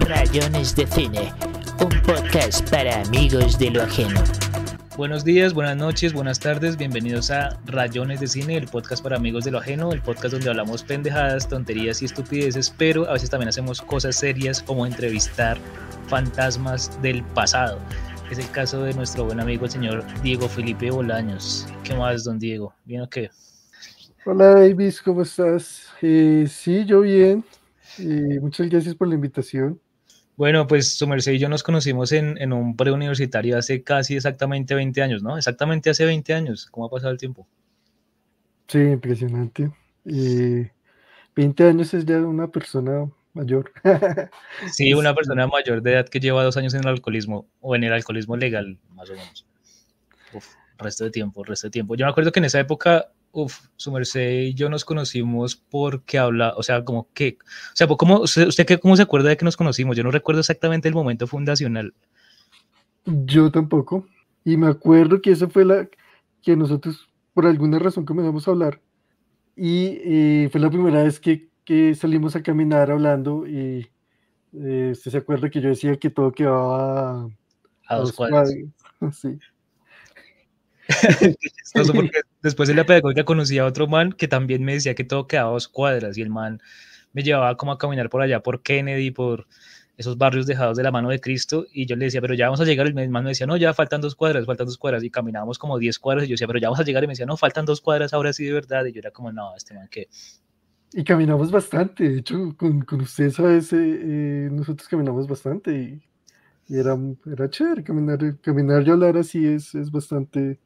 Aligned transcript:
Rayones 0.00 0.74
de 0.74 0.86
Cine, 0.86 1.30
un 1.78 2.02
podcast 2.02 2.68
para 2.70 3.02
amigos 3.02 3.58
de 3.58 3.70
lo 3.70 3.82
ajeno. 3.82 4.18
Buenos 4.96 5.24
días, 5.24 5.52
buenas 5.52 5.76
noches, 5.76 6.14
buenas 6.14 6.40
tardes, 6.40 6.78
bienvenidos 6.78 7.30
a 7.30 7.60
Rayones 7.66 8.20
de 8.20 8.28
Cine, 8.28 8.56
el 8.56 8.66
podcast 8.66 9.02
para 9.02 9.16
amigos 9.16 9.44
de 9.44 9.50
lo 9.50 9.58
ajeno, 9.58 9.92
el 9.92 10.00
podcast 10.00 10.32
donde 10.32 10.48
hablamos 10.48 10.82
pendejadas, 10.84 11.46
tonterías 11.46 12.00
y 12.00 12.06
estupideces, 12.06 12.70
pero 12.70 13.06
a 13.06 13.12
veces 13.12 13.28
también 13.28 13.50
hacemos 13.50 13.82
cosas 13.82 14.16
serias 14.16 14.62
como 14.62 14.86
entrevistar 14.86 15.58
fantasmas 16.06 16.90
del 17.02 17.22
pasado. 17.34 17.78
Es 18.30 18.38
el 18.38 18.50
caso 18.52 18.82
de 18.84 18.94
nuestro 18.94 19.26
buen 19.26 19.38
amigo 19.38 19.66
el 19.66 19.70
señor 19.70 20.04
Diego 20.22 20.48
Felipe 20.48 20.90
Bolaños. 20.90 21.66
¿Qué 21.84 21.94
más, 21.94 22.24
don 22.24 22.38
Diego? 22.38 22.72
¿Bien 22.86 23.02
o 23.02 23.10
qué? 23.10 23.30
Hola 24.24 24.54
Davis, 24.54 25.02
¿cómo 25.02 25.22
estás? 25.22 25.88
Eh, 26.00 26.46
sí, 26.48 26.86
yo 26.86 27.02
bien. 27.02 27.44
Eh, 28.00 28.38
muchas 28.40 28.68
gracias 28.68 28.94
por 28.94 29.08
la 29.08 29.14
invitación. 29.14 29.80
Bueno, 30.36 30.66
pues 30.68 30.96
su 30.96 31.06
merced 31.08 31.32
y 31.32 31.38
yo 31.38 31.48
nos 31.48 31.64
conocimos 31.64 32.12
en, 32.12 32.38
en, 32.38 32.52
un 32.52 32.76
preuniversitario 32.76 33.58
hace 33.58 33.82
casi 33.82 34.14
exactamente 34.14 34.74
20 34.74 35.02
años, 35.02 35.22
¿no? 35.22 35.36
Exactamente 35.36 35.90
hace 35.90 36.04
20 36.04 36.32
años. 36.32 36.68
¿Cómo 36.70 36.86
ha 36.86 36.90
pasado 36.90 37.10
el 37.10 37.18
tiempo? 37.18 37.46
Sí, 38.68 38.78
impresionante. 38.78 39.72
Eh, 40.04 40.70
20 41.34 41.64
años 41.64 41.92
es 41.94 42.04
ya 42.04 42.18
una 42.18 42.46
persona 42.48 43.10
mayor. 43.32 43.72
sí, 44.72 44.94
una 44.94 45.14
persona 45.14 45.46
mayor 45.46 45.82
de 45.82 45.94
edad 45.94 46.08
que 46.08 46.20
lleva 46.20 46.44
dos 46.44 46.56
años 46.56 46.74
en 46.74 46.80
el 46.80 46.88
alcoholismo 46.88 47.48
o 47.60 47.74
en 47.74 47.84
el 47.84 47.92
alcoholismo 47.92 48.36
legal, 48.36 48.78
más 48.94 49.10
o 49.10 49.14
menos. 49.14 49.46
Uf, 50.34 50.46
resto 50.78 51.04
de 51.04 51.10
tiempo, 51.10 51.42
resto 51.44 51.66
de 51.66 51.72
tiempo. 51.72 51.96
Yo 51.96 52.04
me 52.04 52.10
acuerdo 52.10 52.30
que 52.30 52.38
en 52.38 52.44
esa 52.44 52.60
época 52.60 53.10
Uf, 53.30 53.68
su 53.76 53.92
merced 53.92 54.40
y 54.40 54.54
yo 54.54 54.70
nos 54.70 54.84
conocimos 54.84 55.54
porque 55.54 56.18
habla, 56.18 56.54
o 56.56 56.62
sea, 56.62 56.84
como 56.84 57.08
que, 57.12 57.38
o 57.72 57.76
sea, 57.76 57.86
¿cómo, 57.86 58.20
usted, 58.20 58.48
usted 58.48 58.80
cómo 58.80 58.96
se 58.96 59.02
acuerda 59.02 59.28
de 59.28 59.36
que 59.36 59.44
nos 59.44 59.56
conocimos? 59.56 59.96
Yo 59.96 60.02
no 60.02 60.10
recuerdo 60.10 60.40
exactamente 60.40 60.88
el 60.88 60.94
momento 60.94 61.26
fundacional. 61.26 61.92
Yo 63.04 63.50
tampoco. 63.50 64.06
Y 64.44 64.56
me 64.56 64.68
acuerdo 64.68 65.20
que 65.20 65.30
esa 65.30 65.48
fue 65.48 65.64
la 65.64 65.88
que 66.42 66.56
nosotros, 66.56 67.08
por 67.34 67.46
alguna 67.46 67.78
razón, 67.78 68.04
comenzamos 68.04 68.48
a 68.48 68.50
hablar. 68.50 68.80
Y 69.56 69.98
eh, 70.04 70.48
fue 70.50 70.60
la 70.60 70.70
primera 70.70 71.02
vez 71.02 71.20
que, 71.20 71.48
que, 71.64 71.94
salimos 71.94 72.36
a 72.36 72.42
caminar 72.42 72.90
hablando. 72.90 73.46
Y 73.46 73.88
eh, 74.54 74.90
usted 74.92 75.10
se 75.10 75.18
acuerda 75.18 75.50
que 75.50 75.60
yo 75.60 75.68
decía 75.68 75.96
que 75.96 76.10
todo 76.10 76.32
quedaba 76.32 77.24
a, 77.24 77.28
a 77.88 77.96
dos 77.96 78.12
cuadras. 78.12 78.54
Sí. 79.12 79.38
porque 81.94 82.20
después 82.42 82.68
de 82.68 82.74
la 82.74 82.84
pedagógica 82.84 83.24
conocí 83.24 83.58
a 83.58 83.66
otro 83.66 83.86
man 83.86 84.12
que 84.12 84.28
también 84.28 84.64
me 84.64 84.74
decía 84.74 84.94
que 84.94 85.04
todo 85.04 85.26
quedaba 85.26 85.50
a 85.50 85.52
dos 85.52 85.68
cuadras 85.68 86.16
y 86.16 86.22
el 86.22 86.30
man 86.30 86.60
me 87.12 87.22
llevaba 87.22 87.56
como 87.56 87.72
a 87.72 87.78
caminar 87.78 88.08
por 88.10 88.22
allá, 88.22 88.40
por 88.40 88.62
Kennedy, 88.62 89.10
por 89.10 89.46
esos 89.96 90.16
barrios 90.16 90.46
dejados 90.46 90.76
de 90.76 90.84
la 90.84 90.92
mano 90.92 91.08
de 91.08 91.20
Cristo 91.20 91.66
y 91.72 91.86
yo 91.86 91.96
le 91.96 92.06
decía, 92.06 92.20
pero 92.20 92.34
ya 92.34 92.46
vamos 92.46 92.60
a 92.60 92.64
llegar, 92.64 92.86
y 92.86 92.90
el 92.90 93.10
man 93.10 93.24
me 93.24 93.30
decía, 93.30 93.46
no, 93.46 93.56
ya 93.56 93.74
faltan 93.74 94.00
dos 94.00 94.14
cuadras, 94.14 94.46
faltan 94.46 94.66
dos 94.66 94.78
cuadras 94.78 95.02
y 95.02 95.10
caminábamos 95.10 95.58
como 95.58 95.78
diez 95.78 95.98
cuadras 95.98 96.24
y 96.24 96.28
yo 96.28 96.34
decía, 96.34 96.46
pero 96.46 96.60
ya 96.60 96.68
vamos 96.68 96.80
a 96.80 96.84
llegar 96.84 97.02
y 97.02 97.08
me 97.08 97.12
decía, 97.12 97.26
no, 97.26 97.36
faltan 97.36 97.64
dos 97.64 97.80
cuadras 97.80 98.12
ahora 98.12 98.32
sí 98.32 98.44
de 98.44 98.52
verdad 98.52 98.84
y 98.84 98.92
yo 98.92 99.00
era 99.00 99.10
como, 99.10 99.32
no, 99.32 99.54
este 99.56 99.74
man 99.74 99.88
que... 99.90 100.08
Y 100.92 101.04
caminamos 101.04 101.50
bastante, 101.50 102.08
de 102.08 102.18
hecho, 102.20 102.54
con, 102.56 102.80
con 102.82 103.02
usted, 103.02 103.30
¿sabes? 103.30 103.70
Eh, 103.74 104.48
nosotros 104.50 104.88
caminamos 104.88 105.26
bastante 105.26 105.72
y, 105.72 106.02
y, 106.68 106.78
era, 106.78 106.96
era 107.30 107.50
chévere 107.50 107.84
caminar, 107.84 108.40
caminar 108.40 108.86
y 108.86 108.90
hablar 108.90 109.18
así 109.18 109.46
es, 109.46 109.74
es 109.74 109.90
bastante 109.90 110.58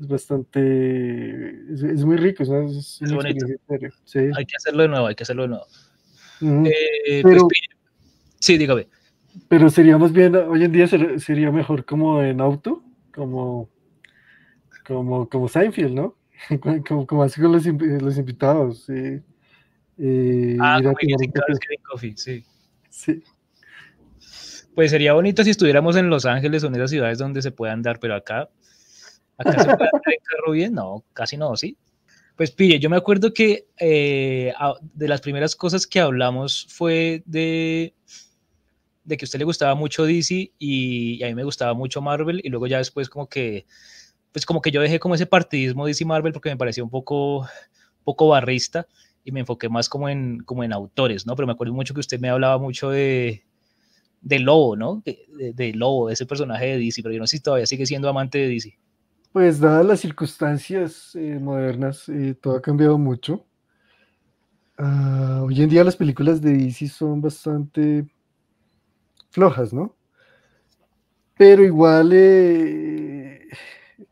es 0.00 0.08
bastante, 0.08 1.50
es, 1.72 1.82
es 1.82 2.04
muy 2.04 2.16
rico, 2.16 2.42
es, 2.42 3.00
es 3.02 3.12
bonito. 3.12 3.46
Sí. 4.04 4.18
Hay 4.34 4.46
que 4.46 4.56
hacerlo 4.56 4.82
de 4.82 4.88
nuevo, 4.88 5.06
hay 5.06 5.14
que 5.14 5.24
hacerlo 5.24 5.42
de 5.42 5.48
nuevo. 5.48 5.66
Uh 6.40 6.46
-huh. 6.46 6.68
eh, 6.68 7.20
pero, 7.22 7.42
pues, 7.42 7.60
sí, 8.38 8.56
dígame. 8.56 8.88
Pero 9.48 9.68
seríamos 9.68 10.12
bien, 10.12 10.34
hoy 10.34 10.64
en 10.64 10.72
día 10.72 10.86
ser, 10.86 11.20
sería 11.20 11.52
mejor 11.52 11.84
como 11.84 12.22
en 12.22 12.40
auto, 12.40 12.82
como, 13.12 13.68
como, 14.86 15.28
como 15.28 15.48
Seinfeld, 15.48 15.94
¿no? 15.94 16.16
como, 16.88 17.06
como 17.06 17.22
así 17.22 17.40
con 17.40 17.52
los, 17.52 17.66
los 17.66 18.16
invitados. 18.16 18.84
Sí. 18.86 19.20
Eh, 19.98 20.56
ah, 20.60 20.80
como 20.82 20.94
Coffee, 21.90 22.16
sí. 22.16 22.42
Sí. 22.88 23.22
Pues 24.74 24.90
sería 24.92 25.12
bonito 25.12 25.44
si 25.44 25.50
estuviéramos 25.50 25.96
en 25.96 26.08
Los 26.08 26.24
Ángeles 26.24 26.64
o 26.64 26.68
en 26.68 26.76
esas 26.76 26.90
ciudades 26.90 27.18
donde 27.18 27.42
se 27.42 27.50
puedan 27.50 27.82
dar, 27.82 28.00
pero 28.00 28.14
acá 28.14 28.48
¿Acá 29.40 29.52
se 29.52 29.76
puede 29.76 29.90
andar 29.90 30.52
bien? 30.52 30.74
No, 30.74 31.02
casi 31.14 31.36
no, 31.36 31.56
¿sí? 31.56 31.76
Pues 32.36 32.50
pille, 32.50 32.78
yo 32.78 32.90
me 32.90 32.96
acuerdo 32.96 33.32
que 33.32 33.66
eh, 33.78 34.52
de 34.94 35.08
las 35.08 35.20
primeras 35.20 35.56
cosas 35.56 35.86
que 35.86 36.00
hablamos 36.00 36.66
fue 36.70 37.22
de, 37.26 37.94
de 39.04 39.16
que 39.16 39.24
a 39.24 39.26
usted 39.26 39.38
le 39.38 39.44
gustaba 39.44 39.74
mucho 39.74 40.04
DC 40.04 40.34
y, 40.34 40.52
y, 40.58 41.22
a 41.22 41.28
mí 41.28 41.34
me 41.34 41.44
gustaba 41.44 41.74
mucho 41.74 42.00
Marvel 42.02 42.40
y 42.44 42.48
luego 42.48 42.66
ya 42.66 42.78
después 42.78 43.08
como 43.08 43.28
que, 43.28 43.66
pues 44.32 44.44
como 44.46 44.60
que 44.60 44.70
yo 44.70 44.80
dejé 44.80 45.00
como 45.00 45.14
ese 45.14 45.26
partidismo 45.26 45.86
DC 45.86 46.04
Marvel 46.04 46.32
porque 46.32 46.50
me 46.50 46.56
parecía 46.56 46.84
un 46.84 46.90
poco, 46.90 47.46
poco 48.04 48.28
barrista 48.28 48.86
y 49.24 49.32
me 49.32 49.40
enfoqué 49.40 49.68
más 49.68 49.88
como 49.88 50.08
en, 50.08 50.40
como 50.40 50.64
en 50.64 50.72
autores, 50.72 51.26
¿no? 51.26 51.34
Pero 51.34 51.46
me 51.46 51.52
acuerdo 51.52 51.74
mucho 51.74 51.94
que 51.94 52.00
usted 52.00 52.20
me 52.20 52.28
hablaba 52.28 52.58
mucho 52.58 52.90
de, 52.90 53.44
de 54.20 54.38
Lobo, 54.38 54.76
¿no? 54.76 55.02
De, 55.04 55.26
de, 55.36 55.52
de 55.52 55.72
Lobo, 55.72 56.08
de 56.08 56.14
ese 56.14 56.26
personaje 56.26 56.66
de 56.66 56.78
DC, 56.78 57.02
pero 57.02 57.14
yo 57.14 57.20
no 57.20 57.26
sé 57.26 57.38
si 57.38 57.42
todavía 57.42 57.66
sigue 57.66 57.86
siendo 57.86 58.08
amante 58.08 58.38
de 58.38 58.48
DC. 58.48 58.78
Pues 59.32 59.60
dadas 59.60 59.86
las 59.86 60.00
circunstancias 60.00 61.14
eh, 61.14 61.38
modernas, 61.40 62.08
eh, 62.08 62.34
todo 62.34 62.56
ha 62.56 62.62
cambiado 62.62 62.98
mucho. 62.98 63.46
Uh, 64.78 65.44
hoy 65.44 65.62
en 65.62 65.68
día 65.68 65.84
las 65.84 65.96
películas 65.96 66.40
de 66.40 66.52
DC 66.56 66.88
son 66.88 67.20
bastante 67.20 68.06
flojas, 69.30 69.72
¿no? 69.72 69.94
Pero 71.36 71.64
igual, 71.64 72.10
eh, 72.12 73.48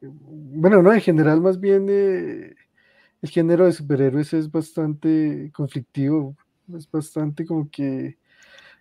bueno, 0.01 0.83
no, 0.83 0.93
en 0.93 1.01
general 1.01 1.41
más 1.41 1.61
bien 1.61 1.89
el 1.91 3.31
género 3.31 3.67
de 3.67 3.73
superhéroes 3.73 4.33
es 4.35 4.51
bastante 4.51 5.51
conflictivo, 5.55 6.37
es 6.77 6.91
bastante 6.91 7.45
como 7.47 7.71
que, 7.71 8.19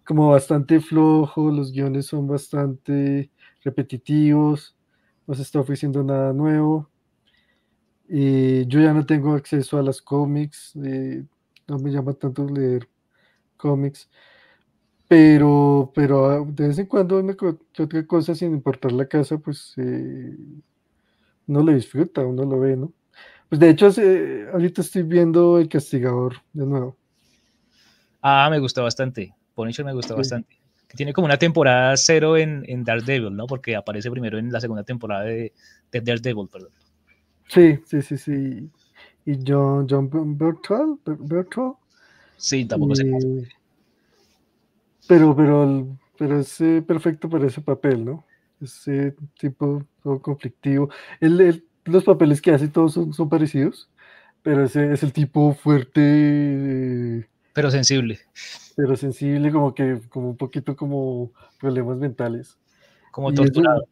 como 0.05 0.31
bastante 0.31 0.81
flojo, 0.81 1.51
los 1.51 1.73
guiones 1.73 2.07
son 2.07 2.27
bastante 2.27 3.31
repetitivos 3.63 4.76
no 5.27 5.35
se 5.35 5.41
está 5.41 5.59
ofreciendo 5.59 6.03
nada 6.03 6.33
nuevo. 6.33 6.89
Y 8.09 8.65
yo 8.67 8.79
ya 8.79 8.93
no 8.93 9.05
tengo 9.05 9.33
acceso 9.33 9.77
a 9.77 9.83
las 9.83 10.01
cómics, 10.01 10.73
eh, 10.83 11.25
no 11.67 11.77
me 11.77 11.91
llama 11.91 12.13
tanto 12.13 12.47
leer 12.47 12.87
cómics, 13.57 14.09
pero, 15.09 15.91
pero 15.93 16.45
de 16.45 16.69
vez 16.69 16.79
en 16.79 16.85
cuando 16.85 17.19
una 17.19 17.35
que 17.35 17.57
otra 17.79 18.07
cosa, 18.07 18.33
sin 18.33 18.53
importar 18.53 18.93
la 18.93 19.07
casa, 19.07 19.37
pues 19.37 19.73
eh, 19.75 20.37
uno 21.47 21.63
lo 21.63 21.73
disfruta, 21.73 22.25
uno 22.25 22.45
lo 22.45 22.59
ve, 22.59 22.77
¿no? 22.77 22.93
Pues 23.49 23.59
de 23.59 23.69
hecho, 23.69 23.89
eh, 23.97 24.47
ahorita 24.51 24.81
estoy 24.81 25.03
viendo 25.03 25.57
El 25.59 25.67
Castigador 25.67 26.35
de 26.53 26.65
nuevo. 26.65 26.97
Ah, 28.21 28.47
me 28.49 28.59
gusta 28.59 28.81
bastante. 28.81 29.33
Punisher 29.53 29.85
me 29.85 29.93
gusta 29.93 30.13
sí. 30.13 30.17
bastante 30.19 30.56
que 30.87 30.95
tiene 30.95 31.13
como 31.13 31.25
una 31.25 31.37
temporada 31.37 31.95
cero 31.97 32.37
en, 32.37 32.63
en 32.67 32.83
Daredevil, 32.83 33.35
¿no? 33.35 33.45
Porque 33.47 33.75
aparece 33.75 34.09
primero 34.09 34.37
en 34.37 34.51
la 34.51 34.61
segunda 34.61 34.83
temporada 34.83 35.23
de, 35.23 35.53
de 35.91 36.01
Daredevil, 36.01 36.47
perdón. 36.47 36.71
Sí, 37.47 37.79
sí, 37.85 38.01
sí, 38.01 38.17
sí. 38.17 38.69
Y 39.25 39.39
John, 39.45 39.87
John 39.89 40.09
Bertrand, 40.37 40.99
Bertrand. 41.05 41.75
Sí, 42.37 42.65
tampoco 42.65 42.93
y... 42.93 42.95
sé. 42.95 43.49
Pero, 45.07 45.35
pero, 45.35 45.97
pero 46.17 46.39
es 46.39 46.59
eh, 46.61 46.83
perfecto 46.85 47.29
para 47.29 47.47
ese 47.47 47.61
papel, 47.61 48.05
¿no? 48.05 48.25
Ese 48.61 49.15
tipo 49.39 49.85
todo 50.03 50.21
conflictivo. 50.21 50.89
El, 51.19 51.39
el, 51.41 51.65
los 51.85 52.03
papeles 52.03 52.41
que 52.41 52.51
hace 52.51 52.67
todos 52.67 52.93
son, 52.93 53.13
son 53.13 53.29
parecidos, 53.29 53.89
pero 54.41 54.63
ese 54.65 54.91
es 54.91 55.03
el 55.03 55.13
tipo 55.13 55.53
fuerte. 55.53 56.01
Eh, 56.03 57.27
pero 57.57 57.71
sensible. 57.71 58.19
Pero 58.75 58.95
sensible, 58.95 59.51
como 59.51 59.73
que, 59.73 59.99
como 60.09 60.29
un 60.29 60.37
poquito 60.37 60.75
como 60.75 61.31
problemas 61.59 61.97
mentales. 61.97 62.55
Como 63.09 63.33
torturado. 63.33 63.87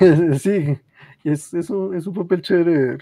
Eso, 0.00 0.34
sí, 0.40 0.76
es, 1.22 1.54
es, 1.54 1.70
un, 1.70 1.94
es 1.94 2.08
un 2.08 2.14
papel 2.14 2.42
chévere. 2.42 2.98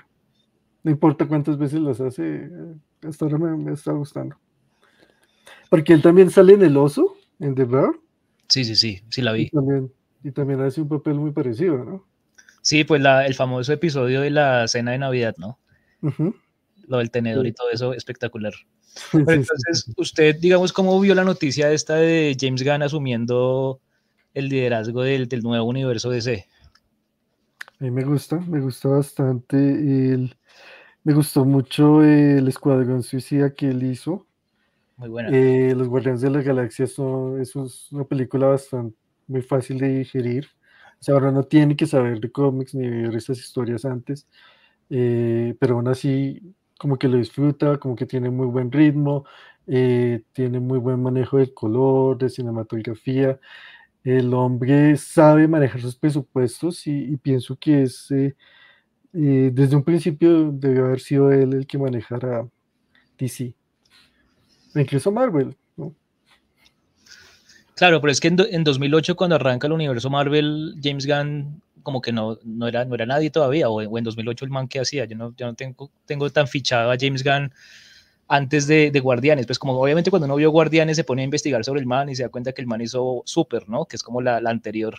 No 0.82 0.90
importa 0.90 1.26
cuántas 1.26 1.56
veces 1.56 1.80
las 1.80 1.98
hace, 2.02 2.50
hasta 3.08 3.24
ahora 3.24 3.38
me, 3.38 3.56
me 3.56 3.72
está 3.72 3.92
gustando. 3.92 4.36
Porque 5.70 5.94
él 5.94 6.02
también 6.02 6.28
sale 6.28 6.52
en 6.52 6.62
El 6.64 6.76
Oso, 6.76 7.16
en 7.40 7.54
The 7.54 7.64
Bear. 7.64 7.92
Sí, 8.50 8.66
sí, 8.66 8.76
sí, 8.76 9.00
sí 9.08 9.22
la 9.22 9.32
vi. 9.32 9.44
Y 9.44 9.48
también, 9.48 9.92
y 10.22 10.30
también 10.30 10.60
hace 10.60 10.82
un 10.82 10.88
papel 10.88 11.14
muy 11.14 11.30
parecido, 11.30 11.82
¿no? 11.82 12.06
Sí, 12.60 12.84
pues 12.84 13.00
la, 13.00 13.24
el 13.24 13.32
famoso 13.32 13.72
episodio 13.72 14.20
de 14.20 14.28
la 14.28 14.68
cena 14.68 14.90
de 14.90 14.98
Navidad, 14.98 15.36
¿no? 15.38 15.58
Uh 16.02 16.10
-huh. 16.10 16.34
Lo 16.86 16.98
del 16.98 17.10
tenedor 17.10 17.44
sí. 17.44 17.48
y 17.48 17.52
todo 17.54 17.70
eso, 17.70 17.94
espectacular. 17.94 18.52
Pero 19.12 19.32
entonces, 19.32 19.92
usted, 19.96 20.36
digamos, 20.40 20.72
¿cómo 20.72 21.00
vio 21.00 21.14
la 21.14 21.24
noticia 21.24 21.72
esta 21.72 21.96
de 21.96 22.36
James 22.38 22.62
Gunn 22.62 22.82
asumiendo 22.82 23.80
el 24.34 24.48
liderazgo 24.48 25.02
del, 25.02 25.28
del 25.28 25.42
nuevo 25.42 25.66
universo 25.66 26.10
DC? 26.10 26.46
A 27.78 27.84
mí 27.84 27.90
me 27.90 28.04
gusta, 28.04 28.38
me 28.40 28.60
gusta 28.60 28.88
bastante. 28.88 29.56
El, 29.56 30.34
me 31.04 31.14
gustó 31.14 31.44
mucho 31.44 32.02
el 32.02 32.48
Escuadrón 32.48 33.02
Suicida 33.02 33.54
que 33.54 33.68
él 33.70 33.82
hizo. 33.82 34.26
Muy 34.96 35.08
buena. 35.08 35.30
Eh, 35.30 35.74
Los 35.76 35.88
Guardianes 35.88 36.22
de 36.22 36.30
la 36.30 36.42
Galaxia 36.42 36.86
son, 36.86 37.40
es 37.40 37.54
un- 37.54 37.70
una 37.92 38.04
película 38.04 38.46
bastante 38.48 38.96
muy 39.26 39.42
fácil 39.42 39.78
de 39.78 39.88
digerir. 39.98 40.46
O 40.98 41.02
sea, 41.04 41.14
ahora 41.14 41.30
no 41.30 41.44
tiene 41.44 41.76
que 41.76 41.86
saber 41.86 42.18
de 42.20 42.32
cómics 42.32 42.74
ni 42.74 42.88
ver 42.88 43.14
estas 43.14 43.38
historias 43.38 43.84
antes, 43.84 44.26
eh, 44.88 45.54
pero 45.60 45.74
aún 45.74 45.88
así 45.88 46.55
como 46.78 46.98
que 46.98 47.08
lo 47.08 47.16
disfruta, 47.18 47.78
como 47.78 47.96
que 47.96 48.06
tiene 48.06 48.30
muy 48.30 48.46
buen 48.46 48.70
ritmo, 48.72 49.24
eh, 49.66 50.22
tiene 50.32 50.60
muy 50.60 50.78
buen 50.78 51.02
manejo 51.02 51.38
del 51.38 51.52
color, 51.54 52.18
de 52.18 52.28
cinematografía. 52.30 53.40
El 54.04 54.32
hombre 54.34 54.96
sabe 54.96 55.48
manejar 55.48 55.80
sus 55.80 55.96
presupuestos 55.96 56.86
y, 56.86 57.16
pienso 57.16 57.56
que 57.56 57.82
es, 57.82 58.10
eh, 58.10 58.36
eh, 59.14 59.50
desde 59.52 59.76
un 59.76 59.84
principio 59.84 60.52
debió 60.52 60.86
haber 60.86 61.00
sido 61.00 61.32
él 61.32 61.54
el 61.54 61.66
que 61.66 61.78
manejara 61.78 62.48
DC. 63.18 63.54
O 64.74 64.78
Incluso 64.80 65.10
Marvel. 65.10 65.56
Claro, 67.76 68.00
pero 68.00 68.10
es 68.10 68.20
que 68.20 68.28
en, 68.28 68.36
en 68.50 68.64
2008 68.64 69.16
cuando 69.16 69.36
arranca 69.36 69.66
el 69.68 69.72
universo 69.74 70.10
Marvel, 70.10 70.74
James 70.82 71.06
Gunn 71.06 71.62
como 71.82 72.00
que 72.00 72.10
no, 72.10 72.36
no, 72.42 72.66
era, 72.66 72.84
no 72.84 72.96
era 72.96 73.06
nadie 73.06 73.30
todavía, 73.30 73.68
o, 73.68 73.74
o 73.80 73.98
en 73.98 74.02
2008 74.02 74.44
el 74.44 74.50
man 74.50 74.66
que 74.66 74.80
hacía, 74.80 75.04
yo 75.04 75.14
no, 75.16 75.32
yo 75.36 75.46
no 75.46 75.54
tengo, 75.54 75.88
tengo 76.04 76.28
tan 76.30 76.48
fichado 76.48 76.90
a 76.90 76.96
James 76.98 77.22
Gunn 77.22 77.52
antes 78.28 78.66
de, 78.66 78.90
de 78.90 79.00
Guardianes, 79.00 79.46
pues 79.46 79.58
como 79.58 79.80
obviamente 79.80 80.10
cuando 80.10 80.26
uno 80.26 80.34
vio 80.36 80.50
Guardianes 80.50 80.96
se 80.96 81.04
pone 81.04 81.22
a 81.22 81.26
investigar 81.26 81.64
sobre 81.64 81.80
el 81.80 81.86
man 81.86 82.08
y 82.08 82.16
se 82.16 82.24
da 82.24 82.28
cuenta 82.28 82.52
que 82.52 82.60
el 82.62 82.66
man 82.66 82.80
hizo 82.80 83.22
Super, 83.24 83.68
¿no? 83.68 83.84
Que 83.84 83.94
es 83.96 84.02
como 84.02 84.20
la, 84.20 84.40
la 84.40 84.50
anterior 84.50 84.96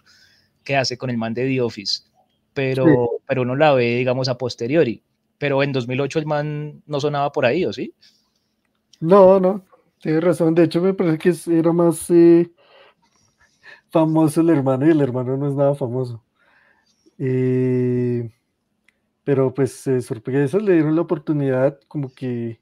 que 0.63 0.77
hace 0.77 0.97
con 0.97 1.09
el 1.09 1.17
man 1.17 1.33
de 1.33 1.45
The 1.45 1.61
Office, 1.61 2.03
pero, 2.53 2.85
Sí. 2.85 3.23
pero 3.27 3.41
uno 3.41 3.55
la 3.55 3.73
ve, 3.73 3.97
digamos, 3.97 4.29
a 4.29 4.37
posteriori. 4.37 5.01
Pero 5.37 5.61
en 5.63 5.73
2008 5.73 6.19
el 6.19 6.25
man 6.25 6.81
no 6.85 6.99
sonaba 7.01 7.31
por 7.33 7.45
ahí, 7.45 7.65
¿o 7.65 7.73
sí? 7.73 7.93
No, 8.99 9.39
no, 9.39 9.65
tienes 9.99 10.23
razón. 10.23 10.55
De 10.55 10.63
hecho, 10.63 10.81
me 10.81 10.93
parece 10.93 11.17
que 11.17 11.33
era 11.59 11.71
más 11.73 12.09
eh, 12.09 12.49
famoso 13.89 14.41
el 14.41 14.49
hermano 14.49 14.87
y 14.87 14.91
el 14.91 15.01
hermano 15.01 15.37
no 15.37 15.47
es 15.47 15.55
nada 15.55 15.75
famoso. 15.75 16.23
Eh, 17.17 18.29
pero 19.23 19.53
pues 19.53 19.85
eh, 19.87 20.01
sorpresa, 20.01 20.57
le 20.59 20.73
dieron 20.73 20.95
la 20.95 21.01
oportunidad, 21.01 21.79
como 21.87 22.13
que 22.13 22.59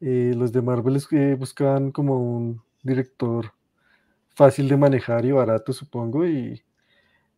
eh, 0.00 0.32
los 0.36 0.52
de 0.52 0.62
Marvel 0.62 0.96
es 0.96 1.06
que 1.06 1.34
buscaban 1.34 1.90
como 1.90 2.20
un 2.20 2.62
director 2.82 3.52
fácil 4.34 4.68
de 4.68 4.76
manejar 4.76 5.24
y 5.24 5.32
barato, 5.32 5.72
supongo, 5.72 6.24
y, 6.24 6.62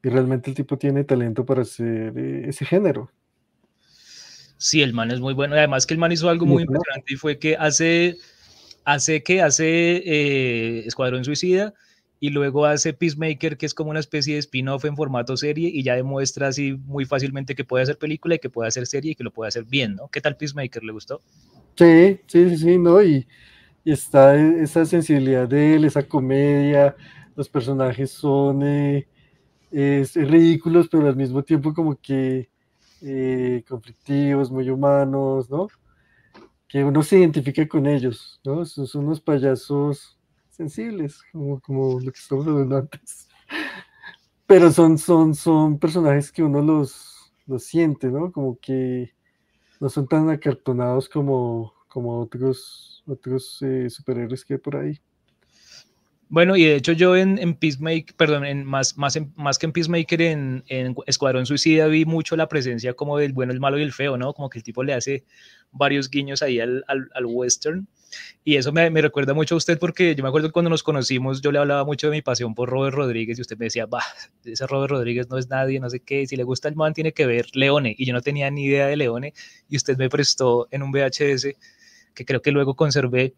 y 0.03 0.09
realmente 0.09 0.51
el 0.51 0.57
tipo 0.57 0.77
tiene 0.77 1.05
talento 1.05 1.47
para 1.47 1.63
hacer 1.63 2.13
eh, 2.19 2.49
ese 2.49 2.65
género. 2.67 3.11
Sí, 4.59 4.83
el 4.83 4.93
man 4.93 5.11
es 5.11 5.21
muy 5.21 5.33
bueno. 5.33 5.55
Además 5.55 5.87
que 5.87 5.95
el 5.95 6.01
man 6.01 6.13
hizo 6.13 6.29
algo 6.29 6.45
Muy 6.45 6.65
impresionante 6.65 7.15
y 7.15 7.17
fue 7.17 7.39
que 7.39 7.57
hace, 7.57 8.19
hace 8.85 9.23
que 9.23 9.41
hace 9.41 10.03
eh, 10.05 10.81
Escuadrón 10.87 11.25
Suicida 11.25 11.73
y 12.21 12.31
luego 12.31 12.67
hace 12.67 12.93
Peacemaker, 12.95 13.57
que 13.59 13.67
es 13.67 13.75
como 13.75 13.91
una 13.91 14.01
especie 14.01 14.35
de 14.35 14.41
spin-off 14.41 14.85
en 14.85 14.97
formato 14.97 15.37
serie 15.37 15.71
y 15.73 15.83
ya 15.83 15.97
demuestra 15.97 16.49
así 16.49 16.75
muy 16.75 17.05
fácilmente 17.07 17.55
que 17.57 17.65
puede 17.65 17.83
hacer 17.85 17.99
película 17.99 18.37
y 18.37 18.39
que 18.41 18.51
puede 18.51 18.69
hacer 18.69 18.87
serie 18.87 19.13
y 19.13 19.15
que 19.17 19.25
lo 19.25 19.33
puede 19.33 19.49
hacer 19.49 19.65
bien, 19.65 19.97
¿no? 19.97 20.09
¿Qué 20.11 20.21
tal 20.21 20.37
Peacemaker? 20.37 20.85
¿Le 20.85 20.93
gustó? 20.93 21.23
Sí, 21.77 22.21
sí, 22.27 22.49
sí, 22.51 22.57
sí, 22.59 22.79
¿no? 22.79 23.03
Y, 23.03 23.27
está 23.85 24.37
e- 24.37 24.63
esa 24.65 24.85
sensibilidad 24.87 25.49
de 25.49 25.77
él, 25.77 25.85
esa 25.87 26.07
comedia, 26.09 26.97
los 27.37 27.49
personajes 27.49 28.11
son 28.13 28.63
eh, 28.65 29.09
es- 29.71 30.15
ridículos, 30.17 30.89
pero 30.91 31.09
al 31.09 31.17
mismo 31.17 31.45
tiempo 31.45 31.75
como 31.75 31.97
que 32.01 32.51
eh, 33.03 33.65
conflictivos, 33.69 34.51
muy 34.53 34.71
humanos, 34.71 35.51
¿no? 35.51 35.69
Que 36.69 36.85
uno 36.85 37.03
se 37.03 37.19
identifica 37.19 37.67
con 37.69 37.87
ellos, 37.87 38.41
¿no? 38.45 38.65
Son 38.65 39.05
unos 39.07 39.21
payasos 39.21 40.20
sensibles, 40.61 41.23
como, 41.33 41.59
como 41.61 41.99
lo 42.01 42.13
que 42.13 42.19
estamos 42.19 42.47
hablando 42.47 42.77
antes. 42.77 43.29
Pero 44.47 44.71
son, 44.71 44.99
son, 44.99 45.35
son 45.35 45.79
personajes 45.79 46.31
que 46.31 46.43
uno 46.43 46.61
los, 46.61 47.33
los 47.47 47.65
siente, 47.65 48.09
¿no? 48.09 48.31
Como 48.31 48.59
que 48.59 49.15
no 49.81 49.89
son 49.89 50.07
tan 50.07 50.29
acartonados 50.29 51.09
como, 51.09 51.73
como 51.89 52.21
otros, 52.21 53.03
otros 53.07 53.63
eh, 53.63 53.89
superhéroes 53.89 54.45
que 54.45 54.55
hay 54.55 54.61
por 54.61 54.77
ahí. 54.77 55.01
Bueno, 56.33 56.57
y 56.57 56.65
de 56.65 56.77
hecho 56.77 56.93
yo 56.93 57.17
en, 57.17 57.39
en 57.39 57.55
Peacemaker, 57.55 58.15
perdón, 58.15 58.45
en 58.45 58.65
más, 58.65 58.97
más, 58.97 59.17
en- 59.17 59.33
más 59.37 59.59
que 59.59 59.67
en 59.67 59.73
Peacemaker, 59.73 60.23
en, 60.23 60.63
en 60.69 60.95
Escuadrón 61.07 61.45
Suicida 61.45 61.89
vi 61.89 62.05
mucho 62.05 62.37
la 62.37 62.47
presencia 62.49 62.95
como 62.95 63.19
del 63.19 63.33
bueno, 63.33 63.53
el 63.53 63.59
malo 63.59 63.79
y 63.79 63.83
el 63.83 63.93
feo, 63.93 64.17
¿no? 64.17 64.33
Como 64.33 64.49
que 64.49 64.59
el 64.61 64.63
tipo 64.63 64.85
le 64.85 64.95
hace 64.95 65.25
varios 65.73 66.09
guiños 66.09 66.41
ahí 66.43 66.61
al, 66.61 66.85
al, 66.87 67.11
al 67.15 67.27
western. 67.27 67.89
Y 68.45 68.57
eso 68.57 68.73
me, 68.73 68.91
me 68.91 69.03
recuerda 69.03 69.35
mucho 69.35 69.57
a 69.57 69.59
usted 69.59 69.79
porque 69.79 70.15
yo 70.15 70.23
me 70.25 70.29
acuerdo 70.29 70.49
que 70.49 70.53
cuando 70.53 70.71
nos 70.71 70.83
conocimos 70.85 71.41
yo 71.43 71.53
le 71.53 71.59
hablaba 71.61 71.85
mucho 71.85 72.09
de 72.09 72.13
mi 72.13 72.23
pasión 72.23 72.55
por 72.55 72.71
Robert 72.71 72.95
Rodríguez 72.97 73.39
y 73.39 73.43
usted 73.43 73.59
me 73.59 73.67
decía, 73.67 73.87
bah, 73.87 74.05
ese 74.45 74.67
Robert 74.69 74.93
Rodríguez 74.93 75.29
no 75.31 75.39
es 75.39 75.49
nadie, 75.49 75.81
no 75.81 75.91
sé 75.91 76.01
qué, 76.01 76.27
si 76.27 76.37
le 76.37 76.45
gusta 76.45 76.69
el 76.69 76.77
man 76.77 76.95
tiene 76.95 77.13
que 77.15 77.27
ver 77.27 77.47
Leone. 77.55 77.95
Y 77.99 78.07
yo 78.07 78.13
no 78.13 78.21
tenía 78.23 78.51
ni 78.51 78.67
idea 78.67 78.87
de 78.89 78.97
Leone 78.97 79.35
y 79.69 79.77
usted 79.77 79.97
me 79.99 80.11
prestó 80.11 80.69
en 80.71 80.83
un 80.83 80.93
VHS 80.93 81.57
que 82.15 82.25
creo 82.27 82.43
que 82.43 82.53
luego 82.53 82.77
conservé. 82.77 83.35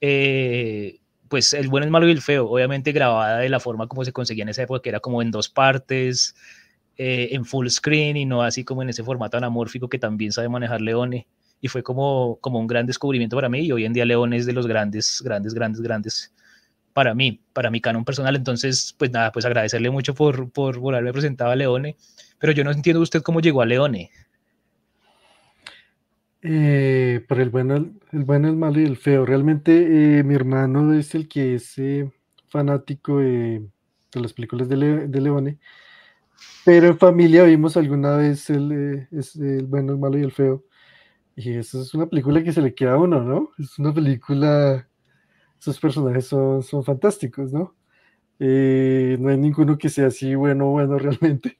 Eh, 0.00 0.98
pues 1.32 1.54
el 1.54 1.68
bueno, 1.68 1.86
el 1.86 1.90
malo 1.90 2.06
y 2.06 2.10
el 2.10 2.20
feo, 2.20 2.46
obviamente 2.46 2.92
grabada 2.92 3.38
de 3.38 3.48
la 3.48 3.58
forma 3.58 3.86
como 3.86 4.04
se 4.04 4.12
conseguía 4.12 4.42
en 4.42 4.50
esa 4.50 4.64
época, 4.64 4.82
que 4.82 4.90
era 4.90 5.00
como 5.00 5.22
en 5.22 5.30
dos 5.30 5.48
partes, 5.48 6.34
eh, 6.98 7.30
en 7.32 7.46
full 7.46 7.68
screen 7.68 8.18
y 8.18 8.26
no 8.26 8.42
así 8.42 8.64
como 8.64 8.82
en 8.82 8.90
ese 8.90 9.02
formato 9.02 9.38
anamórfico 9.38 9.88
que 9.88 9.98
también 9.98 10.30
sabe 10.30 10.50
manejar 10.50 10.82
Leone. 10.82 11.26
Y 11.62 11.68
fue 11.68 11.82
como, 11.82 12.36
como 12.42 12.58
un 12.58 12.66
gran 12.66 12.84
descubrimiento 12.84 13.34
para 13.34 13.48
mí 13.48 13.60
y 13.60 13.72
hoy 13.72 13.86
en 13.86 13.94
día 13.94 14.04
Leone 14.04 14.36
es 14.36 14.44
de 14.44 14.52
los 14.52 14.66
grandes, 14.66 15.22
grandes, 15.24 15.54
grandes, 15.54 15.80
grandes 15.80 16.34
para 16.92 17.14
mí, 17.14 17.40
para 17.54 17.70
mi 17.70 17.80
canon 17.80 18.04
personal. 18.04 18.36
Entonces, 18.36 18.94
pues 18.98 19.10
nada, 19.10 19.32
pues 19.32 19.46
agradecerle 19.46 19.88
mucho 19.88 20.14
por, 20.14 20.50
por, 20.52 20.82
por 20.82 20.94
haberme 20.94 21.14
presentado 21.14 21.50
a 21.50 21.56
Leone, 21.56 21.96
pero 22.40 22.52
yo 22.52 22.62
no 22.62 22.72
entiendo 22.72 23.00
usted 23.00 23.22
cómo 23.22 23.40
llegó 23.40 23.62
a 23.62 23.64
Leone. 23.64 24.10
Eh, 26.44 27.24
el 27.28 27.50
bueno, 27.50 27.76
el, 27.76 28.24
bueno, 28.24 28.48
el 28.48 28.56
malo 28.56 28.80
y 28.80 28.84
el 28.84 28.96
feo. 28.96 29.24
Realmente 29.24 30.18
eh, 30.18 30.24
mi 30.24 30.34
hermano 30.34 30.92
es 30.94 31.14
el 31.14 31.28
que 31.28 31.54
es 31.54 31.78
eh, 31.78 32.10
fanático 32.48 33.18
de, 33.18 33.60
de 34.12 34.20
las 34.20 34.32
películas 34.32 34.68
de, 34.68 34.76
Le- 34.76 35.06
de 35.08 35.20
Leone, 35.20 35.58
pero 36.64 36.86
en 36.88 36.98
familia 36.98 37.44
vimos 37.44 37.76
alguna 37.76 38.16
vez 38.16 38.48
el, 38.50 38.72
eh, 38.72 39.08
es 39.12 39.36
el 39.36 39.66
bueno, 39.66 39.92
el 39.92 39.98
malo 39.98 40.18
y 40.18 40.22
el 40.22 40.32
feo. 40.32 40.64
Y 41.36 41.54
eso 41.54 41.82
es 41.82 41.94
una 41.94 42.06
película 42.08 42.42
que 42.44 42.52
se 42.52 42.62
le 42.62 42.74
queda 42.74 42.94
a 42.94 42.98
uno, 42.98 43.22
¿no? 43.22 43.50
Es 43.58 43.78
una 43.78 43.94
película, 43.94 44.88
esos 45.60 45.80
personajes 45.80 46.26
son, 46.28 46.62
son 46.62 46.84
fantásticos, 46.84 47.52
¿no? 47.52 47.76
Eh, 48.40 49.16
no 49.20 49.30
hay 49.30 49.38
ninguno 49.38 49.78
que 49.78 49.88
sea 49.90 50.08
así 50.08 50.34
bueno, 50.36 50.66
bueno 50.70 50.98
realmente. 51.00 51.58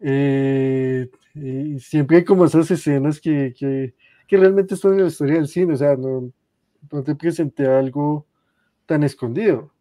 Eh, 0.00 1.07
siempre 1.78 2.18
hay 2.18 2.24
como 2.24 2.44
esas 2.44 2.70
escenas 2.70 3.20
que, 3.20 3.54
que, 3.56 3.94
que 4.26 4.36
realmente 4.36 4.74
están 4.74 4.94
en 4.94 5.02
la 5.02 5.08
historia 5.08 5.34
del 5.36 5.48
cine, 5.48 5.74
o 5.74 5.76
sea, 5.76 5.96
no, 5.96 6.32
no 6.92 7.02
te 7.02 7.14
presenté 7.14 7.66
algo 7.66 8.26
tan 8.86 9.02
escondido, 9.02 9.72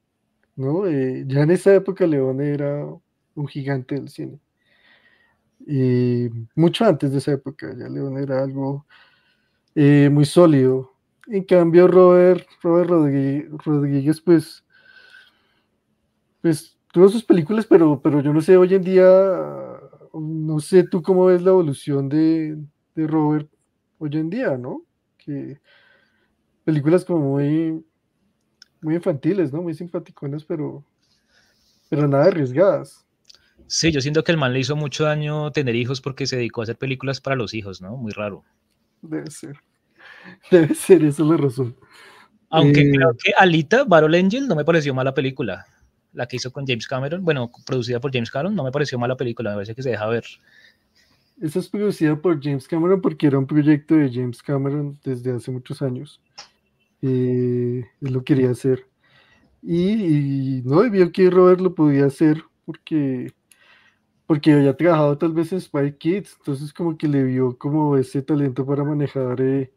¿no? 0.56 0.88
Eh, 0.88 1.24
ya 1.28 1.42
en 1.42 1.52
esa 1.52 1.74
época 1.74 2.06
León 2.06 2.42
era 2.42 2.86
un 3.36 3.48
gigante 3.48 3.96
del 3.96 4.10
cine. 4.10 4.40
Y 5.66 6.30
mucho 6.56 6.86
antes 6.86 7.12
de 7.12 7.18
esa 7.18 7.34
época, 7.34 7.74
ya 7.78 7.90
León 7.90 8.18
era 8.18 8.44
algo 8.44 8.86
eh, 9.76 10.10
muy 10.12 10.26
sólido. 10.26 10.94
En 11.28 11.44
cambio, 11.44 11.88
Robert, 11.88 12.48
Robert 12.62 12.90
Rodríguez, 12.90 13.46
Rodríguez, 13.66 14.22
pues, 14.22 14.66
pues 16.42 16.78
tuvo 16.94 17.10
sus 17.10 17.24
películas, 17.24 17.66
pero, 17.66 18.02
pero 18.02 18.22
yo 18.22 18.34
no 18.34 18.42
sé, 18.42 18.58
hoy 18.58 18.74
en 18.74 18.84
día, 18.84 19.06
no 20.14 20.60
sé 20.60 20.84
tú 20.84 21.02
cómo 21.02 21.26
ves 21.26 21.42
la 21.42 21.52
evolución 21.52 22.10
de, 22.10 22.58
de 22.96 23.08
Robert 23.08 23.50
hoy 24.00 24.10
en 24.14 24.30
día, 24.30 24.58
¿no? 24.58 24.84
Que 25.18 25.60
películas 26.64 27.06
como 27.06 27.32
muy, 27.32 27.84
muy 28.82 28.96
infantiles, 28.96 29.54
¿no? 29.54 29.62
Muy 29.62 29.74
simpaticonas, 29.74 30.44
pero, 30.44 30.84
pero 31.90 32.08
nada 32.08 32.26
arriesgadas. 32.26 33.06
Sí, 33.68 33.92
yo 33.92 34.02
siento 34.02 34.24
que 34.24 34.32
el 34.32 34.38
man 34.38 34.54
le 34.54 34.60
hizo 34.60 34.76
mucho 34.76 35.04
daño 35.04 35.52
tener 35.52 35.76
hijos 35.76 36.00
porque 36.00 36.26
se 36.26 36.38
dedicó 36.38 36.62
a 36.62 36.64
hacer 36.64 36.78
películas 36.78 37.20
para 37.20 37.36
los 37.36 37.54
hijos, 37.54 37.82
¿no? 37.82 37.98
Muy 37.98 38.12
raro. 38.12 38.44
Debe 39.02 39.30
ser. 39.30 39.58
Debe 40.52 40.74
ser, 40.74 41.04
esa 41.04 41.24
es 41.24 41.30
la 41.30 41.38
razón. 41.38 41.76
Aunque 42.50 42.82
Eh, 42.82 42.92
creo 42.94 43.12
que 43.22 43.34
Alita, 43.38 43.84
Battle 43.84 44.18
Angel, 44.18 44.48
no 44.48 44.56
me 44.56 44.64
pareció 44.64 44.94
mala 44.94 45.14
película. 45.14 45.66
La 46.18 46.28
que 46.28 46.38
hizo 46.38 46.52
con 46.52 46.66
James 46.66 46.88
Cameron, 46.88 47.24
bueno, 47.24 47.52
producida 47.64 48.00
por 48.00 48.12
James 48.12 48.32
Cameron, 48.32 48.56
no 48.56 48.64
me 48.64 48.72
pareció 48.72 48.98
mala 48.98 49.16
película, 49.16 49.52
me 49.52 49.58
parece 49.58 49.76
que 49.76 49.84
se 49.84 49.92
deja 49.92 50.08
ver. 50.08 50.26
Esa 51.40 51.60
es 51.60 51.70
producida 51.70 52.20
por 52.20 52.42
James 52.42 52.68
Cameron 52.68 53.00
porque 53.02 53.28
era 53.28 53.38
un 53.38 53.46
proyecto 53.46 53.94
de 53.94 54.12
James 54.12 54.42
Cameron 54.42 55.00
desde 55.04 55.32
hace 55.32 55.52
muchos 55.52 55.84
años. 55.84 56.20
Eh, 57.04 57.86
él 58.02 58.14
lo 58.14 58.24
quería 58.24 58.50
hacer. 58.50 58.88
Y, 59.62 60.64
no, 60.66 60.84
y 60.84 60.90
vio 60.90 61.12
que 61.12 61.30
Robert 61.30 61.62
lo 61.62 61.76
podía 61.76 62.08
hacer 62.08 62.44
porque, 62.66 63.32
porque 64.26 64.54
había 64.54 64.76
trabajado 64.76 65.20
tal 65.20 65.34
vez 65.34 65.54
en 65.54 65.62
Spy 65.62 65.94
Kids, 66.00 66.38
entonces 66.40 66.74
como 66.74 66.98
que 66.98 67.08
le 67.08 67.24
vio 67.24 67.56
como 67.60 67.96
ese 67.96 68.24
talento 68.24 68.66
para 68.66 68.84
manejar 68.84 69.40
eh, 69.40 69.72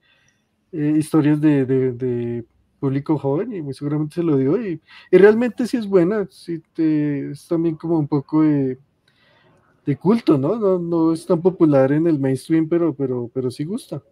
eh, 0.72 0.94
historias 0.96 1.38
de 1.42 2.46
público 2.80 3.18
joven 3.18 3.52
y 3.54 3.62
muy 3.62 3.74
seguramente 3.74 4.16
se 4.16 4.22
lo 4.22 4.36
dio 4.36 4.60
y, 4.60 4.80
y 5.10 5.16
realmente 5.18 5.66
sí 5.66 5.76
es 5.76 5.86
buena, 5.86 6.26
sí 6.30 6.62
te, 6.74 7.30
es 7.30 7.46
también 7.46 7.76
como 7.76 7.98
un 7.98 8.08
poco 8.08 8.42
de, 8.42 8.78
de 9.86 9.96
culto, 9.96 10.38
¿no? 10.38 10.56
¿no? 10.56 10.78
No 10.78 11.12
es 11.12 11.24
tan 11.26 11.40
popular 11.40 11.92
en 11.92 12.06
el 12.06 12.18
mainstream, 12.18 12.68
pero, 12.68 12.92
pero, 12.94 13.30
pero 13.32 13.50
sí 13.50 13.64
gusta. 13.64 14.02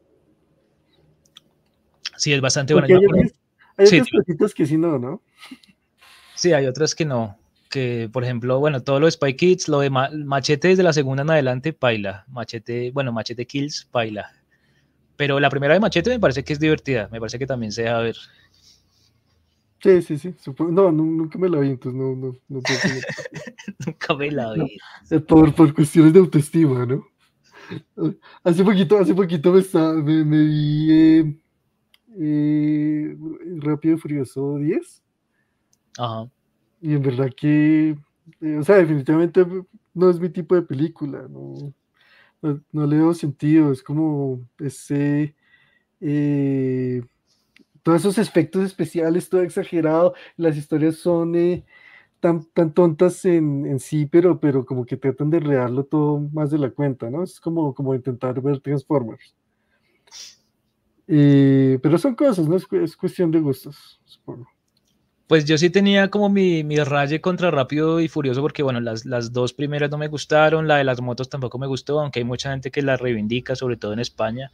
Sí, 2.17 2.33
es 2.33 2.41
bastante 2.41 2.75
buena. 2.75 2.87
Porque 2.89 2.95
hay, 2.95 3.07
otras- 3.07 3.33
hay 3.77 3.87
Sí, 3.87 3.97
otras 4.01 4.11
cositas 4.11 4.55
que 4.55 4.67
sí 4.67 4.77
no, 4.77 4.99
¿no? 4.99 5.23
Sí, 6.35 6.53
hay 6.53 6.67
otras 6.67 6.95
que 6.95 7.05
no. 7.05 7.37
Que, 7.71 8.09
por 8.13 8.25
ejemplo, 8.25 8.59
bueno, 8.61 8.83
todo 8.83 8.99
lo 8.99 9.07
de 9.07 9.13
Spy 9.13 9.35
Kids, 9.37 9.69
lo 9.69 9.81
de 9.81 9.91
Ma- 9.91 10.11
Machete 10.13 10.69
desde 10.69 10.83
la 10.83 10.93
segunda 10.93 11.23
en 11.23 11.31
adelante, 11.31 11.73
paila. 11.73 12.25
Machete, 12.29 12.91
bueno, 12.93 13.13
Machete 13.13 13.47
Kills, 13.47 13.87
paila. 13.91 14.33
Pero 15.17 15.39
la 15.41 15.51
primera 15.51 15.75
de 15.75 15.81
Machete 15.81 16.11
me 16.11 16.21
parece 16.21 16.45
que 16.45 16.53
es 16.55 16.61
divertida. 16.61 17.09
Me 17.13 17.19
parece 17.21 17.39
que 17.39 17.47
también 17.47 17.73
se 17.73 17.83
deja 17.83 17.99
ver. 17.99 18.17
Sí, 19.80 20.02
sí, 20.02 20.18
sí. 20.18 20.35
no, 20.58 20.90
nu- 20.90 21.04
nunca 21.16 21.38
me 21.38 21.49
la 21.49 21.61
vi, 21.61 21.70
entonces 21.70 22.00
no, 22.00 22.14
no, 22.16 22.32
no 22.49 22.61
puedo. 22.61 22.80
Nunca 23.87 24.14
me 24.16 24.30
la 24.30 24.52
vi. 24.54 24.78
Eh, 25.11 25.20
por, 25.20 25.54
por 25.54 25.73
cuestiones 25.75 26.12
de 26.12 26.18
autoestima, 26.18 26.85
¿no? 26.85 27.04
Hace 28.42 28.64
poquito, 28.64 28.99
hace 28.99 29.14
poquito 29.14 29.52
me, 29.52 29.61
estaba- 29.61 29.94
me, 29.94 30.25
me 30.25 30.38
vi 30.44 30.88
eh, 30.90 31.38
eh, 32.18 33.16
Rápido 33.58 33.94
y 33.97 33.99
Furioso 33.99 34.56
10 34.56 35.02
Ajá. 35.99 36.30
y 36.80 36.94
en 36.94 37.02
verdad 37.02 37.30
que, 37.37 37.90
eh, 38.40 38.56
o 38.58 38.62
sea, 38.64 38.76
definitivamente 38.76 39.44
no 39.94 40.11
es 40.11 40.18
mi 40.18 40.28
tipo 40.30 40.54
de 40.54 40.62
película, 40.62 41.26
no, 41.28 41.75
no, 42.42 42.61
no 42.73 42.87
le 42.87 42.97
veo 42.97 43.14
sentido, 43.14 43.70
es 43.73 43.82
como 43.82 44.49
ese, 44.58 45.35
eh, 46.00 47.02
todos 47.88 48.02
esos 48.02 48.18
efectos 48.18 48.64
especiales, 48.64 49.30
todo 49.30 49.40
exagerado, 49.40 50.12
las 50.37 50.59
historias 50.59 50.97
son 50.97 51.35
eh, 51.35 51.64
tan, 52.21 52.45
tan 52.52 52.75
tontas 52.75 53.25
en, 53.25 53.64
en 53.64 53.80
sí, 53.80 54.04
pero, 54.04 54.38
pero 54.38 54.66
como 54.66 54.85
que 54.85 54.99
tratan 54.99 55.30
de 55.30 55.38
enredarlo 55.38 55.85
todo 55.85 56.21
más 56.21 56.50
de 56.50 56.59
la 56.59 56.68
cuenta, 56.68 57.09
¿no? 57.09 57.23
Es 57.23 57.40
como, 57.40 57.73
como 57.73 57.95
intentar 57.95 58.38
ver 58.42 58.61
Transformers. 58.61 59.35
Eh, 61.07 61.78
pero 61.83 61.97
son 61.97 62.14
cosas, 62.14 62.47
¿no? 62.47 62.57
Es, 62.57 62.66
es 62.73 62.95
cuestión 62.95 63.30
de 63.30 63.40
gustos, 63.40 63.99
supongo. 64.04 64.47
Pues 65.26 65.47
yo 65.47 65.57
sí 65.57 65.71
tenía 65.71 66.11
como 66.11 66.28
mi, 66.28 66.64
mi 66.64 66.76
raye 66.76 67.23
contra 67.23 67.50
Rápido 67.50 68.00
y 68.00 68.09
Furioso 68.09 68.42
porque, 68.42 68.62
bueno, 68.62 68.80
las, 68.80 69.07
las 69.07 69.33
dos 69.33 69.54
primeras 69.54 69.90
no 69.90 69.97
me 69.97 70.09
gustaron, 70.09 70.68
la 70.68 70.76
de 70.76 70.85
las 70.85 71.00
motos 71.00 71.30
tampoco 71.30 71.59
me 71.59 71.66
gustó, 71.66 72.00
aunque 72.00 72.21
hay 72.21 72.25
mucha 72.25 72.50
gente 72.50 72.71
que 72.71 72.83
la 72.83 72.99
reivindica, 72.99 73.57
sobre 73.57 73.78
todo 73.78 73.95
en 73.95 74.00
España. 74.00 74.50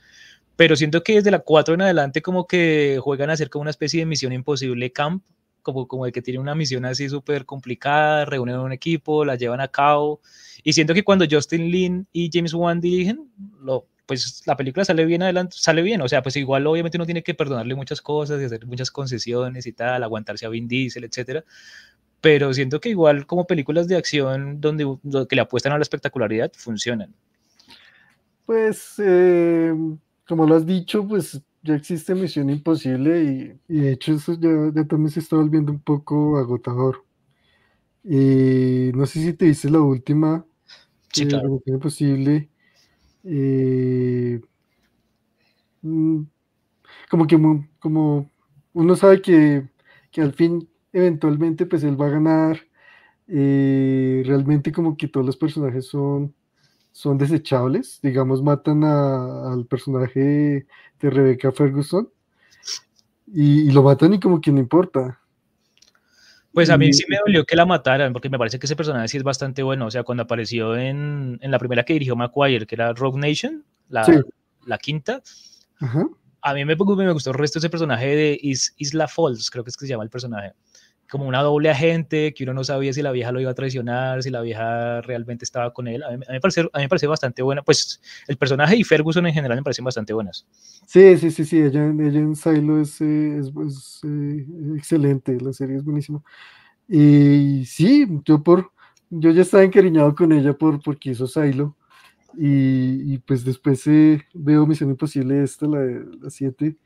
Pero 0.56 0.76
siento 0.76 1.02
que 1.02 1.14
desde 1.14 1.30
la 1.30 1.40
4 1.40 1.74
en 1.74 1.82
adelante 1.82 2.22
como 2.22 2.46
que 2.46 2.98
juegan 3.02 3.30
a 3.30 3.32
hacer 3.32 3.50
como 3.50 3.62
una 3.62 3.70
especie 3.70 4.00
de 4.00 4.06
misión 4.06 4.32
imposible 4.32 4.92
camp, 4.92 5.24
como, 5.62 5.88
como 5.88 6.04
de 6.04 6.12
que 6.12 6.22
tienen 6.22 6.42
una 6.42 6.54
misión 6.54 6.84
así 6.84 7.08
súper 7.08 7.44
complicada, 7.46 8.24
reúnen 8.24 8.56
un 8.58 8.72
equipo, 8.72 9.24
la 9.24 9.34
llevan 9.34 9.60
a 9.60 9.68
cabo. 9.68 10.20
Y 10.62 10.74
siento 10.74 10.94
que 10.94 11.02
cuando 11.02 11.24
Justin 11.28 11.70
Lin 11.70 12.06
y 12.12 12.30
James 12.32 12.54
Wan 12.54 12.80
dirigen, 12.80 13.30
lo, 13.60 13.88
pues 14.06 14.42
la 14.46 14.56
película 14.56 14.84
sale 14.84 15.04
bien 15.06 15.22
adelante, 15.22 15.56
sale 15.58 15.82
bien, 15.82 16.00
o 16.02 16.08
sea, 16.08 16.22
pues 16.22 16.36
igual 16.36 16.66
obviamente 16.66 16.98
uno 16.98 17.06
tiene 17.06 17.22
que 17.22 17.34
perdonarle 17.34 17.74
muchas 17.74 18.00
cosas 18.00 18.40
y 18.40 18.44
hacer 18.44 18.66
muchas 18.66 18.90
concesiones 18.90 19.66
y 19.66 19.72
tal, 19.72 20.02
aguantarse 20.02 20.46
a 20.46 20.50
Vin 20.50 20.68
Diesel, 20.68 21.04
etcétera, 21.04 21.44
pero 22.20 22.52
siento 22.54 22.80
que 22.80 22.90
igual 22.90 23.26
como 23.26 23.46
películas 23.46 23.88
de 23.88 23.96
acción 23.96 24.60
donde, 24.60 24.84
donde 25.02 25.28
que 25.28 25.36
le 25.36 25.42
apuestan 25.42 25.72
a 25.72 25.78
la 25.78 25.82
espectacularidad 25.82 26.52
funcionan. 26.54 27.14
Pues, 28.46 28.94
eh, 28.98 29.72
como 30.28 30.46
lo 30.46 30.56
has 30.56 30.66
dicho, 30.66 31.06
pues 31.06 31.42
ya 31.62 31.74
existe 31.74 32.14
Misión 32.14 32.50
Imposible 32.50 33.22
y, 33.68 33.74
y 33.74 33.80
de 33.80 33.92
hecho 33.92 34.12
eso 34.14 34.34
ya, 34.34 34.50
ya 34.74 34.86
también 34.86 35.10
se 35.10 35.20
está 35.20 35.36
volviendo 35.36 35.72
un 35.72 35.80
poco 35.82 36.38
agotador. 36.38 37.04
Y 38.02 38.90
no 38.94 39.06
sé 39.06 39.20
si 39.22 39.32
te 39.34 39.46
dices 39.46 39.70
la 39.70 39.80
última, 39.80 40.46
Sí, 41.12 41.26
eh, 41.26 41.26
claro. 41.26 41.48
Misión 41.48 41.76
Imposible. 41.76 42.50
eh, 43.24 44.40
mm, 45.82 46.22
como 47.10 47.26
que 47.28 47.38
como 47.80 48.30
uno 48.74 48.96
sabe 48.96 49.22
que, 49.22 49.68
que 50.10 50.22
al 50.22 50.34
fin, 50.34 50.68
eventualmente, 50.92 51.66
pues 51.66 51.84
él 51.84 52.00
va 52.00 52.06
a 52.08 52.10
ganar. 52.10 52.60
eh, 53.28 54.22
realmente 54.26 54.72
como 54.72 54.96
que 54.98 55.08
todos 55.08 55.26
los 55.26 55.36
personajes 55.38 55.86
son 55.88 56.34
son 56.94 57.18
desechables. 57.18 57.98
Digamos, 58.02 58.40
matan 58.40 58.84
a- 58.84 59.52
al 59.52 59.66
personaje 59.66 60.64
de 61.00 61.10
Rebecca 61.10 61.50
Ferguson 61.50 62.08
y, 63.26 63.68
y 63.68 63.70
lo 63.72 63.82
matan 63.82 64.14
y 64.14 64.20
como 64.20 64.40
que 64.40 64.52
no 64.52 64.60
importa. 64.60 65.18
Pues 66.52 66.70
a 66.70 66.78
mí 66.78 66.86
Y- 66.86 66.92
sí 66.92 67.04
me 67.08 67.18
dolió 67.26 67.44
que 67.44 67.56
la 67.56 67.66
mataran, 67.66 68.12
porque 68.12 68.30
me 68.30 68.38
parece 68.38 68.60
que 68.60 68.66
ese 68.66 68.76
personaje 68.76 69.08
sí 69.08 69.16
es 69.16 69.24
bastante 69.24 69.64
bueno. 69.64 69.86
O 69.86 69.90
sea, 69.90 70.04
cuando 70.04 70.22
apareció 70.22 70.76
en, 70.76 71.38
en 71.42 71.50
la 71.50 71.58
primera 71.58 71.82
que 71.84 71.94
dirigió 71.94 72.14
McGuire, 72.14 72.64
que 72.66 72.76
era 72.76 72.92
Rogue 72.92 73.18
Nation, 73.18 73.64
la, 73.88 74.04
Sí. 74.04 74.12
la 74.64 74.78
quinta, 74.78 75.20
Ajá. 75.80 76.06
a 76.42 76.54
mí 76.54 76.64
me, 76.64 76.76
me 76.76 77.12
gustó 77.12 77.30
el 77.30 77.36
resto 77.36 77.58
de 77.58 77.66
ese 77.66 77.70
personaje 77.70 78.06
de 78.06 78.38
Is- 78.40 78.72
Isla 78.76 79.08
Falls, 79.08 79.50
creo 79.50 79.64
que 79.64 79.70
es 79.70 79.76
que 79.76 79.86
se 79.86 79.90
llama 79.90 80.04
el 80.04 80.10
personaje. 80.10 80.52
Como 81.10 81.26
una 81.28 81.42
doble 81.42 81.70
agente, 81.70 82.32
que 82.34 82.44
uno 82.44 82.54
no 82.54 82.64
sabía 82.64 82.92
si 82.92 83.02
la 83.02 83.12
vieja 83.12 83.30
lo 83.30 83.40
iba 83.40 83.50
a 83.50 83.54
traicionar, 83.54 84.22
si 84.22 84.30
la 84.30 84.40
vieja 84.40 85.00
realmente 85.02 85.44
estaba 85.44 85.72
con 85.72 85.86
él. 85.86 86.02
A 86.02 86.08
mí, 86.08 86.14
a 86.14 86.18
mí 86.18 86.24
me, 86.30 86.40
parece, 86.40 86.62
a 86.62 86.78
mí 86.78 86.84
me 86.84 86.88
parece 86.88 87.06
bastante 87.06 87.42
buena. 87.42 87.62
Pues 87.62 88.00
el 88.26 88.36
personaje 88.36 88.76
y 88.76 88.84
Ferguson 88.84 89.26
en 89.26 89.34
general 89.34 89.58
me 89.58 89.62
parecen 89.62 89.84
bastante 89.84 90.12
buenas. 90.12 90.46
Sí, 90.86 91.16
sí, 91.18 91.30
sí, 91.30 91.44
sí, 91.44 91.60
ella, 91.60 91.84
ella 91.86 92.18
en 92.20 92.34
Silo 92.34 92.80
es, 92.80 93.00
eh, 93.00 93.38
es- 93.38 93.52
es, 93.66 94.00
eh, 94.04 94.46
excelente, 94.76 95.38
la 95.40 95.52
serie 95.52 95.76
es 95.76 95.84
buenísima. 95.84 96.22
Y 96.88 97.64
sí, 97.66 98.06
yo 98.24 98.42
por, 98.42 98.72
yo 99.10 99.30
ya 99.30 99.42
estaba 99.42 99.64
encariñado 99.64 100.14
con 100.14 100.32
ella 100.32 100.52
por, 100.54 100.82
porque 100.82 101.10
hizo 101.10 101.26
Silo. 101.26 101.76
Y, 102.36 103.14
y 103.14 103.18
pues 103.18 103.44
después 103.44 103.86
eh, 103.86 104.22
veo 104.34 104.66
Misión 104.66 104.90
Imposible 104.90 105.42
esta, 105.42 105.66
la, 105.66 105.80
de- 105.80 106.04
la 106.20 106.30
7, 106.30 106.76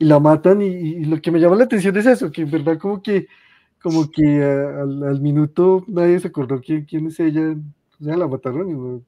y 0.00 0.06
la 0.06 0.20
matan 0.20 0.62
y, 0.62 1.04
lo 1.04 1.22
que 1.22 1.30
me 1.30 1.40
llama 1.40 1.56
la 1.56 1.64
atención 1.64 1.96
es 1.98 2.06
eso, 2.06 2.32
que 2.32 2.42
en 2.42 2.50
verdad 2.50 2.78
como 2.78 3.02
que, 3.02 3.28
como 3.82 4.10
que 4.10 4.42
al, 4.44 5.20
minuto 5.20 5.84
nadie 5.88 6.20
se 6.20 6.28
acordó 6.28 6.60
quién, 6.62 6.86
quién 6.86 7.08
es 7.08 7.20
ella, 7.20 7.56
ya 8.00 8.16
la 8.16 8.28
mataron 8.28 8.70
y 8.70 8.74
no- 8.74 9.02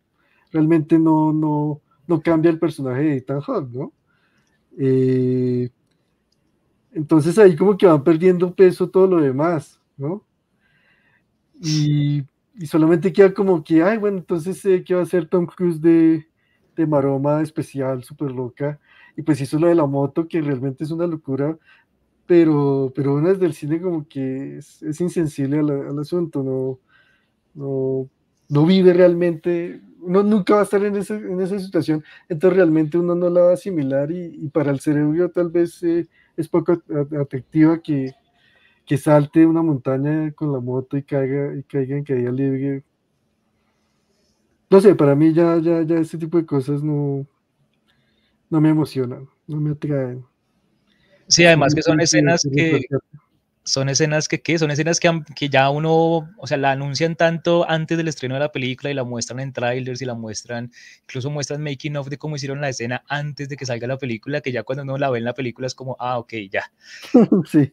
realmente 0.53 0.99
no, 0.99 1.33
no, 1.33 1.81
no 2.07 2.23
cambia 2.23 2.51
el 2.51 2.59
personaje 2.59 3.03
de 3.03 3.17
Ethan 3.19 3.41
Hawke, 3.41 3.71
¿no? 3.73 3.93
Eh, 4.79 5.71
entonces 6.93 7.39
ahí 7.39 7.57
como 7.57 7.77
que 7.77 7.87
van 7.87 8.05
perdiendo 8.05 8.55
peso 8.55 8.89
todo 8.91 9.07
lo 9.07 9.21
demás, 9.21 9.81
¿no? 9.97 10.25
Y, 11.61 12.23
y 12.55 12.67
solamente 12.67 13.13
queda 13.13 13.33
como 13.35 13.63
que, 13.63 13.83
ay, 13.83 13.99
bueno, 13.99 14.19
entonces, 14.19 14.65
eh, 14.65 14.83
¿qué 14.85 14.95
va 14.95 15.01
a 15.01 15.05
hacer 15.05 15.29
Tom 15.29 15.47
Cruise 15.47 15.81
de, 15.81 16.27
de 16.77 16.87
maroma 16.87 17.43
especial, 17.43 18.03
súper 18.05 18.33
loca? 18.33 18.81
Y 19.17 19.23
pues 19.23 19.41
hizo 19.41 19.59
lo 19.59 19.69
de 19.69 19.75
la 19.75 19.87
moto, 19.87 20.27
que 20.29 20.41
realmente 20.41 20.85
es 20.85 20.91
una 20.91 21.07
locura, 21.07 21.59
pero, 22.27 22.93
pero 22.95 23.15
uno 23.15 23.29
desde 23.31 23.47
el 23.47 23.55
cine 23.55 23.81
como 23.81 24.09
que 24.09 24.59
es, 24.59 24.83
insensible 25.01 25.59
al, 25.61 25.99
asunto, 25.99 26.43
no, 26.43 26.81
no, 27.55 28.09
no 28.49 28.67
vive 28.67 28.93
realmente, 28.93 29.81
uno 30.01 30.23
nunca 30.23 30.55
va 30.55 30.61
a 30.61 30.65
estar 30.65 30.85
en, 30.85 30.97
ese- 30.97 31.17
en 31.17 31.41
esa 31.41 31.59
situación, 31.59 32.05
entonces 32.29 32.57
realmente 32.57 32.99
uno 32.99 33.15
no 33.15 33.31
la 33.31 33.43
va 33.43 33.51
a 33.51 33.55
asimilar 33.55 34.11
y, 34.11 34.49
para 34.51 34.71
el 34.71 34.81
cerebro 34.81 35.31
tal 35.31 35.51
vez 35.51 35.83
eh, 35.83 36.09
es 36.37 36.49
poco 36.49 36.73
at- 36.73 37.13
atractiva 37.21 37.81
que, 37.83 38.13
que 38.87 38.99
salte 38.99 39.47
una 39.47 39.63
montaña 39.63 40.33
con 40.33 40.53
la 40.53 40.61
moto 40.61 40.97
y 40.97 41.03
caiga, 41.05 41.57
y 41.57 41.63
caiga 41.65 41.97
en 41.97 42.05
caída 42.05 42.33
libre. 42.33 42.85
No 44.71 44.81
sé, 44.81 44.95
para 44.95 45.15
mí 45.15 45.33
ya, 45.33 45.59
ya, 45.59 45.83
ya 45.83 45.99
ese 45.99 46.17
tipo 46.19 46.39
de 46.39 46.47
cosas 46.47 46.83
no, 46.83 47.27
no 48.53 48.61
me 48.61 48.69
emocionan, 48.69 49.27
no 49.47 49.57
me 49.57 49.71
atraen. 49.71 50.27
Sí, 51.27 51.47
además 51.47 51.75
que 51.75 51.83
son 51.83 52.03
escenas 52.03 52.47
que, 52.53 52.85
son 53.65 53.89
escenas 53.89 54.29
que, 54.29 54.43
¿qué? 54.43 54.59
Son 54.59 54.71
escenas 54.71 55.01
que, 55.01 55.23
que 55.35 55.49
ya 55.49 55.71
uno, 55.71 56.29
o 56.37 56.47
sea, 56.47 56.59
la 56.59 56.73
anuncian 56.73 57.17
tanto 57.17 57.67
antes 57.67 57.97
del 57.97 58.09
estreno 58.09 58.35
de 58.35 58.41
la 58.41 58.53
película 58.53 58.91
y 58.91 58.95
la 58.95 59.05
muestran 59.05 59.41
en 59.41 59.55
trailers 59.55 60.03
y 60.03 60.05
la 60.05 60.13
muestran, 60.13 60.71
incluso 61.05 61.31
muestran 61.31 61.63
making 61.63 61.97
of 61.97 62.11
de 62.11 62.19
cómo 62.19 62.37
hicieron 62.37 62.61
la 62.61 62.69
escena 62.69 63.03
antes 63.09 63.49
de 63.49 63.57
que 63.57 63.65
salga 63.65 63.87
la 63.87 63.97
película, 63.97 64.43
que 64.43 64.53
ya 64.53 64.65
cuando 64.65 64.83
uno 64.83 64.99
la 64.99 65.09
ve 65.09 65.21
en 65.21 65.25
la 65.25 65.33
película 65.33 65.67
es 65.67 65.75
como, 65.75 65.97
ah, 65.99 66.19
ok, 66.19 66.35
ya. 66.51 66.65
Sí. 67.51 67.73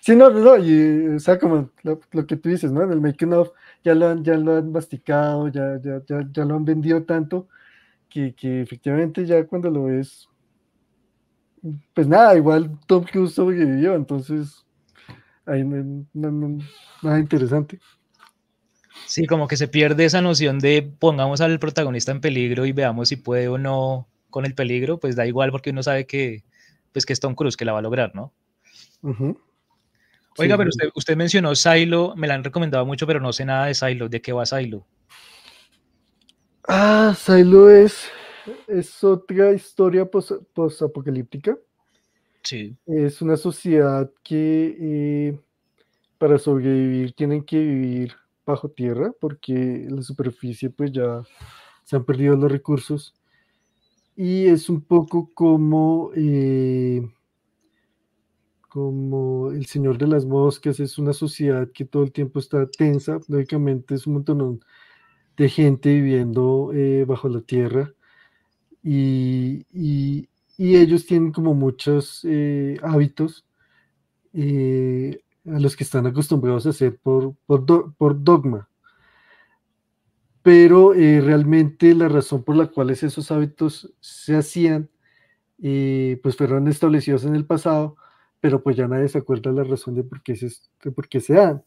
Sí, 0.00 0.14
no, 0.14 0.30
no, 0.30 0.58
y, 0.58 1.08
o 1.08 1.18
sea, 1.18 1.40
como 1.40 1.70
lo, 1.82 1.98
lo 2.12 2.26
que 2.26 2.36
tú 2.36 2.50
dices, 2.50 2.70
¿no? 2.70 2.82
En 2.82 2.92
el 2.92 3.00
making 3.00 3.32
of 3.32 3.50
ya 3.82 3.94
lo 3.94 4.08
han, 4.08 4.22
ya 4.22 4.36
lo 4.36 4.58
han 4.58 4.70
masticado, 4.70 5.48
ya, 5.48 5.80
ya, 5.82 6.02
ya, 6.06 6.28
ya 6.30 6.44
lo 6.44 6.54
han 6.54 6.64
vendido 6.64 7.02
tanto 7.02 7.48
que, 8.10 8.34
que 8.34 8.60
efectivamente 8.62 9.24
ya 9.24 9.46
cuando 9.46 9.70
lo 9.70 9.84
ves, 9.84 10.28
pues 11.94 12.06
nada, 12.08 12.36
igual 12.36 12.78
Tom 12.86 13.04
Cruise 13.04 13.34
sobrevivió, 13.34 13.94
entonces 13.94 14.64
ahí 15.46 15.64
no, 15.64 16.06
no- 16.12 16.30
no- 16.30 16.64
nada 17.02 17.18
interesante. 17.18 17.78
Sí, 19.06 19.26
como 19.26 19.48
que 19.48 19.56
se 19.56 19.68
pierde 19.68 20.04
esa 20.04 20.20
noción 20.20 20.58
de 20.58 20.82
pongamos 20.82 21.40
al 21.40 21.58
protagonista 21.58 22.12
en 22.12 22.20
peligro 22.20 22.66
y 22.66 22.72
veamos 22.72 23.08
si 23.08 23.16
puede 23.16 23.48
o 23.48 23.58
no 23.58 24.08
con 24.30 24.44
el 24.44 24.54
peligro, 24.54 24.98
pues 24.98 25.16
da 25.16 25.26
igual 25.26 25.50
porque 25.50 25.70
uno 25.70 25.82
sabe 25.82 26.06
que, 26.06 26.44
pues 26.92 27.06
que 27.06 27.12
es 27.12 27.20
Tom 27.20 27.34
Cruise 27.34 27.56
que 27.56 27.64
la 27.64 27.72
va 27.72 27.80
a 27.80 27.82
lograr, 27.82 28.14
¿no? 28.14 28.32
Ujú. 29.02 29.38
Oiga, 30.38 30.54
Sí, 30.54 30.58
pero 30.58 30.68
usted, 30.68 30.88
usted 30.94 31.16
mencionó 31.16 31.54
Silo, 31.56 32.14
me 32.16 32.28
la 32.28 32.34
han 32.34 32.44
recomendado 32.44 32.86
mucho, 32.86 33.06
pero 33.06 33.20
no 33.20 33.32
sé 33.32 33.44
nada 33.44 33.66
de 33.66 33.74
Silo. 33.74 34.08
¿De 34.08 34.20
qué 34.22 34.32
va 34.32 34.46
Silo? 34.46 34.86
Ah, 36.72 37.16
Silo 37.18 37.68
es, 37.68 38.04
es 38.68 39.02
otra 39.02 39.52
historia 39.52 40.08
pos- 40.08 40.38
posapocalíptica. 40.54 41.58
Sí. 42.44 42.76
Es 42.86 43.20
una 43.20 43.36
sociedad 43.36 44.08
que 44.22 44.76
eh, 44.80 45.40
para 46.16 46.38
sobrevivir 46.38 47.12
tienen 47.14 47.42
que 47.42 47.58
vivir 47.58 48.14
bajo 48.46 48.68
tierra 48.68 49.12
porque 49.20 49.52
en 49.52 49.96
la 49.96 50.02
superficie 50.02 50.70
pues 50.70 50.92
ya 50.92 51.22
se 51.82 51.96
han 51.96 52.04
perdido 52.04 52.36
los 52.36 52.52
recursos. 52.52 53.16
Y 54.14 54.46
es 54.46 54.68
un 54.68 54.80
poco 54.80 55.28
como, 55.34 56.12
eh, 56.14 57.02
como 58.68 59.50
El 59.50 59.66
Señor 59.66 59.98
de 59.98 60.06
las 60.06 60.24
Moscas, 60.24 60.78
es 60.78 60.98
una 60.98 61.14
sociedad 61.14 61.68
que 61.74 61.84
todo 61.84 62.04
el 62.04 62.12
tiempo 62.12 62.38
está 62.38 62.64
tensa, 62.70 63.18
lógicamente 63.26 63.96
es 63.96 64.06
un 64.06 64.12
montón 64.14 64.60
de 65.40 65.48
gente 65.48 65.90
viviendo 65.94 66.70
eh, 66.74 67.04
bajo 67.06 67.28
la 67.30 67.40
tierra 67.42 67.92
y, 68.82 69.66
y- 69.72 70.28
ellos 70.76 71.06
tienen 71.06 71.32
como 71.32 71.54
muchos 71.54 72.22
eh, 72.24 72.78
hábitos 72.82 73.46
eh, 74.34 75.20
a 75.46 75.60
los 75.60 75.76
que 75.76 75.84
están 75.84 76.06
acostumbrados 76.06 76.66
a 76.66 76.70
hacer 76.70 76.98
por, 76.98 77.34
por, 77.46 77.66
do- 77.66 77.94
por 77.98 78.22
dogma. 78.24 78.68
Pero 80.42 80.94
realmente 81.20 81.94
la 81.94 82.08
razón 82.08 82.42
por 82.44 82.56
la 82.56 82.66
cual 82.68 82.90
esos 82.90 83.30
hábitos 83.30 83.92
se 84.00 84.36
hacían, 84.36 84.88
pues 86.22 86.36
fueron 86.36 86.68
establecidos 86.68 87.24
en 87.24 87.34
el 87.34 87.46
pasado, 87.46 87.96
pero 88.40 88.62
pues 88.62 88.76
ya 88.76 88.88
nadie 88.88 89.08
se 89.08 89.18
acuerda 89.18 89.52
la 89.52 89.64
razón 89.64 89.94
de 89.94 90.04
por 90.04 90.22
qué 90.22 90.36
se, 90.36 90.48
de 90.84 90.92
por 90.92 91.08
qué 91.08 91.20
se 91.20 91.34
dan. 91.34 91.62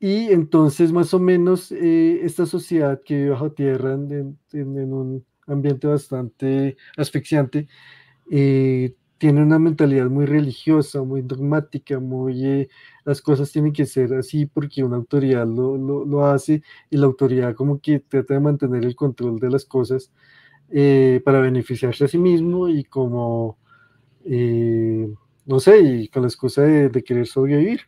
Y 0.00 0.32
entonces 0.32 0.92
más 0.92 1.12
o 1.14 1.18
menos 1.18 1.70
eh, 1.72 2.20
esta 2.24 2.46
sociedad 2.46 3.02
que 3.04 3.16
vive 3.16 3.30
bajo 3.30 3.52
tierra 3.52 3.92
en, 3.94 4.38
un 4.54 5.24
ambiente 5.46 5.86
bastante 5.88 6.76
asfixiante, 6.96 7.68
eh, 8.30 8.94
tiene 9.18 9.42
una 9.42 9.58
mentalidad 9.58 10.08
muy 10.10 10.26
religiosa, 10.26 11.02
muy 11.02 11.22
dogmática, 11.22 12.00
muy 12.00 12.44
eh, 12.46 12.68
las 13.04 13.22
cosas 13.22 13.52
tienen 13.52 13.72
que 13.72 13.86
ser 13.86 14.14
así 14.14 14.46
porque 14.46 14.84
una 14.84 14.96
autoridad 14.96 15.46
lo, 15.46 15.76
lo- 15.78 16.04
lo 16.06 16.26
hace 16.26 16.62
y 16.90 16.96
la 16.98 17.06
autoridad 17.06 17.54
como 17.54 17.80
que 17.80 18.00
trata 18.00 18.34
de 18.34 18.40
mantener 18.40 18.84
el 18.84 18.96
control 18.96 19.38
de 19.40 19.50
las 19.50 19.64
cosas 19.66 20.12
eh, 20.70 21.22
para 21.24 21.40
beneficiarse 21.40 22.04
a 22.06 22.08
sí 22.08 22.18
mismo 22.18 22.68
y 22.68 22.84
como, 22.84 23.58
no 25.46 25.60
sé, 25.60 25.80
y 25.80 26.08
con 26.08 26.22
la 26.22 26.28
excusa 26.28 26.62
de 26.62 27.02
querer 27.04 27.26
sobrevivir. 27.26 27.80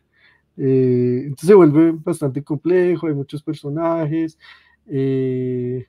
Eh, 0.57 1.21
entonces 1.23 1.47
se 1.47 1.53
vuelve 1.55 1.91
bastante 1.93 2.43
complejo, 2.43 3.07
hay 3.07 3.13
muchos 3.13 3.41
personajes, 3.41 4.37
eh, 4.87 5.87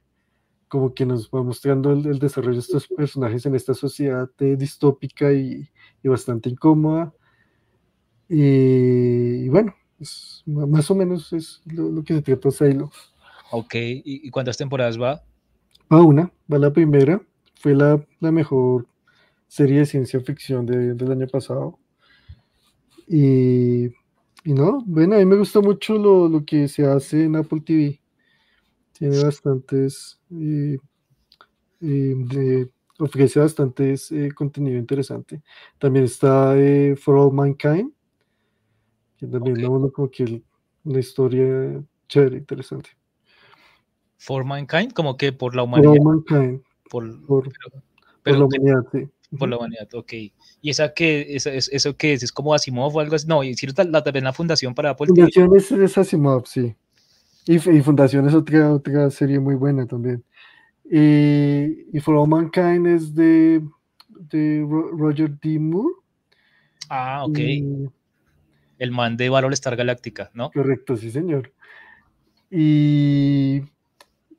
como 0.69 0.95
que 0.95 1.05
nos 1.07 1.29
va 1.31 1.43
mostrando 1.43 1.93
el, 1.93 2.07
el 2.07 2.19
desarrollo 2.19 2.55
de 2.55 2.61
estos 2.61 2.89
personajes 2.89 3.45
en 3.47 3.55
esta 3.55 3.75
sociedad 3.75 4.29
eh, 4.41 4.57
distópica 4.57 5.33
y, 5.33 5.69
y 6.03 6.09
bastante 6.09 6.49
incómoda. 6.49 7.13
Y, 8.29 9.45
y 9.45 9.49
bueno, 9.49 9.75
es- 10.01 10.43
más 10.47 10.91
o 10.91 10.95
menos 10.95 11.33
es 11.33 11.61
lo, 11.67 11.91
lo 11.91 12.03
que 12.03 12.15
se 12.15 12.23
trata 12.23 12.51
Silo. 12.51 12.91
Ok. 13.53 13.75
¿Y, 13.75 14.03
y 14.27 14.31
cuántas 14.31 14.57
temporadas 14.57 15.01
va? 15.01 15.23
Va 15.93 16.03
una, 16.03 16.33
va 16.53 16.59
la 16.59 16.73
primera, 16.73 17.21
fue 17.57 17.75
la, 17.75 18.05
la 18.21 18.33
mejor 18.33 18.87
serie 19.47 19.81
de 19.81 19.87
ciencia 19.87 20.19
ficción 20.21 20.67
de- 20.67 20.95
del 20.95 21.13
año 21.13 21.27
pasado. 21.29 21.79
Y, 23.07 23.89
y 24.45 24.53
no, 24.53 24.83
bueno, 24.87 25.17
a 25.17 25.19
mí 25.19 25.25
me 25.25 25.37
gusta 25.37 25.61
mucho 25.61 25.95
lo, 25.99 26.29
lo 26.29 26.45
que 26.45 26.69
se 26.69 26.87
hace 26.87 27.25
en 27.25 27.37
Apple 27.37 27.61
TV. 27.63 28.01
Tiene 28.93 29.23
bastantes, 29.23 30.21
eh, 30.31 30.79
eh, 31.81 32.15
de- 32.17 32.71
ofrece 32.99 33.41
bastantes 33.41 34.13
eh, 34.13 34.31
contenido 34.35 34.79
interesante. 34.79 35.43
También 35.79 36.05
está 36.05 36.57
eh, 36.57 36.95
For 36.97 37.17
All 37.17 37.33
Mankind, 37.33 37.91
que 39.17 39.27
también 39.27 39.57
Ok. 39.57 39.63
da 39.63 39.69
uno 39.71 39.91
como 39.91 40.11
que 40.11 40.43
una 40.85 41.01
historia 41.01 41.83
chévere, 42.09 42.37
interesante. 42.37 42.91
For 44.19 44.45
Mankind, 44.45 44.93
como 44.93 45.17
que 45.17 45.33
por 45.33 45.55
la 45.57 45.63
For 45.65 45.81
All 45.81 45.99
humanidad. 45.99 46.03
Mankind, 46.05 46.63
Por, 46.91 47.27
por, 47.27 47.45
pero, 47.45 47.71
por 47.71 47.83
pero 48.23 48.39
la 48.39 48.45
humanidad, 48.45 48.87
sí. 48.93 49.09
Por 49.39 49.49
la 49.49 49.57
humanidad, 49.59 49.89
ok. 49.95 50.13
¿Y 50.63 50.71
esa 50.71 50.93
que 50.95 51.27
es, 51.37 51.47
es- 51.47 51.69
eso 51.73 51.97
que 51.97 52.13
es? 52.15 52.23
¿Es 52.23 52.33
como 52.33 52.55
Asimov 52.55 52.97
o 52.97 53.01
algo 53.01 53.15
así? 53.17 53.27
No, 53.27 53.43
y 53.45 53.55
si 53.55 53.67
la, 53.67 53.85
la, 53.85 54.03
también 54.05 54.25
la 54.25 54.33
fundación 54.33 54.75
para 54.75 54.91
Apple 54.91 55.09
TV. 55.09 55.31
Fundación 55.33 55.57
es, 55.57 55.71
es 55.73 55.99
Asimov, 55.99 56.47
sí. 56.47 56.75
Y, 57.47 57.55
y 57.57 57.83
Fundación 57.83 58.27
es 58.29 58.35
otra, 58.35 58.73
otra 58.73 59.11
serie 59.11 59.39
muy 59.41 59.55
buena 59.55 59.87
también. 59.87 60.25
Y, 60.91 61.97
y 61.97 62.01
For 62.01 62.15
All 62.17 62.29
Mankind 62.29 62.87
es 62.87 63.15
de, 63.15 63.63
de 64.09 64.65
Ro- 64.69 64.91
Roger 64.93 65.31
D. 65.41 65.59
Moore. 65.59 65.95
Ah, 66.89 67.25
ok. 67.27 67.39
Y- 67.39 67.89
El 68.79 68.91
man 68.91 69.17
de 69.17 69.29
Battle 69.31 69.53
Star 69.55 69.77
Galáctica, 69.77 70.31
¿no? 70.35 70.51
correcto, 70.51 70.97
sí, 70.97 71.11
señor. 71.11 71.53
Y, 72.51 73.63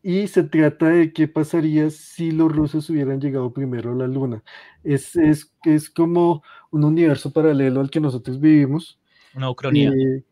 y 0.08 0.28
se 0.28 0.44
trata 0.44 0.90
de 0.90 1.12
qué 1.12 1.28
pasaría 1.28 1.90
si 1.90 2.30
los 2.30 2.56
rusos 2.56 2.88
hubieran 2.92 3.20
llegado 3.20 3.52
primero 3.52 3.92
a 3.92 3.96
la 3.96 4.06
Luna. 4.06 4.44
Es, 4.84 5.16
es, 5.16 5.52
es 5.64 5.90
como 5.90 6.44
un 6.70 6.84
universo 6.84 7.34
paralelo 7.34 7.82
al 7.82 7.90
que 7.90 8.00
nosotros 8.00 8.40
vivimos. 8.40 9.00
Una 9.34 9.50
ucronía. 9.50 9.90
Eh. 9.90 10.24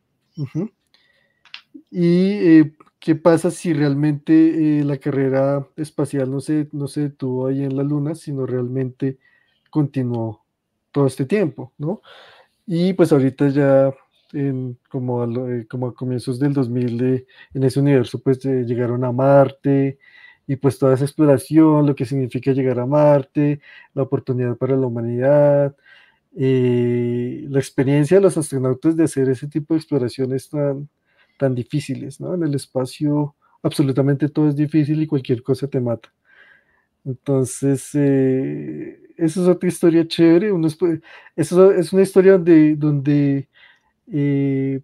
Y 1.89 2.29
eh, 2.59 2.77
qué 2.99 3.15
pasa 3.15 3.49
si 3.49 3.73
realmente 3.73 4.81
eh, 4.81 4.83
la 4.83 4.97
carrera 4.97 5.67
espacial 5.75 6.29
no 6.29 6.39
se, 6.39 6.69
no 6.71 6.88
se 6.88 7.09
detuvo 7.09 7.47
ahí 7.47 7.63
en 7.63 7.75
la 7.75 7.81
Luna, 7.81 8.13
sino 8.13 8.45
realmente 8.45 9.17
continuó 9.71 10.45
todo 10.91 11.07
este 11.07 11.25
tiempo, 11.25 11.73
¿no? 11.79 12.03
Y 12.67 12.93
pues 12.93 13.12
ahorita 13.12 13.49
ya 13.49 13.91
en- 14.34 14.78
como, 14.89 15.22
a, 15.24 15.28
eh, 15.60 15.67
como 15.69 15.88
a 15.88 15.93
comienzos 15.96 16.39
del 16.39 16.54
2000 16.54 16.98
de- 16.98 17.26
en 17.54 17.63
ese 17.63 17.80
universo 17.80 18.19
pues 18.22 18.43
eh, 18.46 18.63
llegaron 18.65 19.04
a 19.06 19.12
Marte 19.12 20.00
y 20.48 20.56
pues 20.58 20.78
toda 20.80 20.96
esa 20.96 21.06
exploración, 21.06 21.86
lo 21.88 21.96
que 21.96 22.06
significa 22.06 22.52
llegar 22.52 22.80
a 22.80 22.86
Marte, 22.86 23.62
la 23.93 24.04
oportunidad 24.04 24.58
para 24.58 24.76
la 24.76 24.88
humanidad, 24.88 25.76
eh, 26.36 27.46
la 27.50 27.60
experiencia 27.60 28.17
de 28.17 28.22
los 28.24 28.38
astronautas 28.38 28.96
de 28.98 29.04
hacer 29.06 29.30
ese 29.30 29.48
tipo 29.48 29.74
de 29.74 29.80
exploraciones 29.80 30.50
tan, 30.50 30.89
tan 31.38 31.56
difíciles, 31.56 32.19
¿no? 32.22 32.34
En 32.36 32.43
el 32.43 32.56
espacio 32.56 33.36
absolutamente 33.63 34.30
todo 34.30 34.50
es 34.50 34.56
difícil 34.56 35.02
y 35.02 35.08
cualquier 35.08 35.43
cosa 35.43 35.67
te 35.67 35.80
mata. 35.80 36.12
Entonces, 37.06 37.89
eh, 37.96 39.02
esa 39.17 39.41
es 39.41 39.48
otra 39.48 39.67
historia 39.69 40.08
chévere. 40.08 40.52
Uno 40.52 40.67
es, 40.67 40.76
pues, 40.76 41.02
eso 41.36 41.72
es 41.74 41.91
una 41.93 42.04
historia 42.04 42.34
donde, 42.34 42.76
donde, 42.78 43.50
eh, 44.13 44.82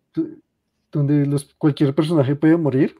donde 0.92 1.26
los, 1.26 1.54
cualquier 1.56 1.94
personaje 1.94 2.36
puede 2.36 2.58
morir 2.58 2.96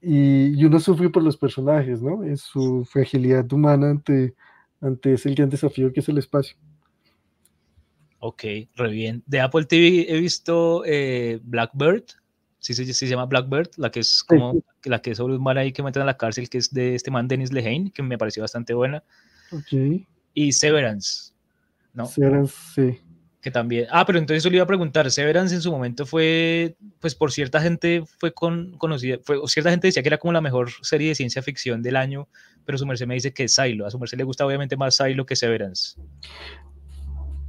y, 0.00 0.58
y 0.58 0.64
uno 0.64 0.78
sufre 0.78 1.10
por 1.10 1.22
los 1.22 1.36
personajes, 1.36 2.00
¿no? 2.00 2.22
Es 2.22 2.42
su 2.42 2.84
fragilidad 2.84 3.52
humana 3.52 3.90
ante, 3.90 4.34
ante 4.80 5.14
ese 5.14 5.34
gran 5.34 5.50
desafío 5.50 5.92
que 5.92 6.00
es 6.00 6.08
el 6.08 6.18
espacio. 6.18 6.56
Ok, 8.20 8.42
re 8.76 8.90
bien. 8.90 9.22
De 9.26 9.40
Apple 9.40 9.64
TV 9.64 10.06
he 10.08 10.18
visto 10.20 10.82
eh, 10.86 11.40
Blackbird. 11.42 12.04
Sí, 12.58 12.72
sí, 12.72 12.86
sí, 12.86 12.94
se 12.94 13.06
llama 13.06 13.26
Blackbird, 13.26 13.70
la 13.76 13.90
que 13.90 14.00
es 14.00 14.22
como 14.24 14.62
la 14.84 15.02
que 15.02 15.10
es 15.10 15.18
sobre 15.18 15.34
un 15.34 15.42
man 15.42 15.58
ahí 15.58 15.72
que 15.72 15.82
meten 15.82 16.02
a 16.02 16.06
la 16.06 16.16
cárcel, 16.16 16.48
que 16.48 16.56
es 16.56 16.72
de 16.72 16.94
este 16.94 17.10
man 17.10 17.28
Dennis 17.28 17.52
Lehane, 17.52 17.90
que 17.90 18.02
me 18.02 18.16
pareció 18.16 18.42
bastante 18.42 18.72
buena. 18.72 19.02
Ok. 19.52 20.06
Y 20.32 20.52
Severance, 20.52 21.32
¿no? 21.92 22.06
Severance, 22.06 22.54
sí. 22.74 22.98
Que 23.44 23.50
también. 23.50 23.86
Ah, 23.90 24.06
pero 24.06 24.18
entonces 24.18 24.42
yo 24.42 24.48
le 24.48 24.56
iba 24.56 24.64
a 24.64 24.66
preguntar, 24.66 25.10
Severance 25.10 25.54
en 25.54 25.60
su 25.60 25.70
momento 25.70 26.06
fue, 26.06 26.76
pues 26.98 27.14
por 27.14 27.30
cierta 27.30 27.60
gente 27.60 28.02
fue 28.18 28.32
con, 28.32 28.72
conocida, 28.78 29.18
fue, 29.22 29.36
o 29.36 29.46
cierta 29.48 29.70
gente 29.70 29.86
decía 29.88 30.02
que 30.02 30.08
era 30.08 30.16
como 30.16 30.32
la 30.32 30.40
mejor 30.40 30.70
serie 30.80 31.08
de 31.10 31.14
ciencia 31.14 31.42
ficción 31.42 31.82
del 31.82 31.96
año, 31.96 32.26
pero 32.64 32.78
su 32.78 32.86
merced 32.86 33.06
me 33.06 33.12
dice 33.12 33.34
que 33.34 33.44
es 33.44 33.54
Silo. 33.54 33.84
A 33.84 33.90
su 33.90 33.98
merced 33.98 34.16
le 34.16 34.24
gusta 34.24 34.46
obviamente 34.46 34.78
más 34.78 34.96
Silo 34.96 35.26
que 35.26 35.36
Severance. 35.36 36.00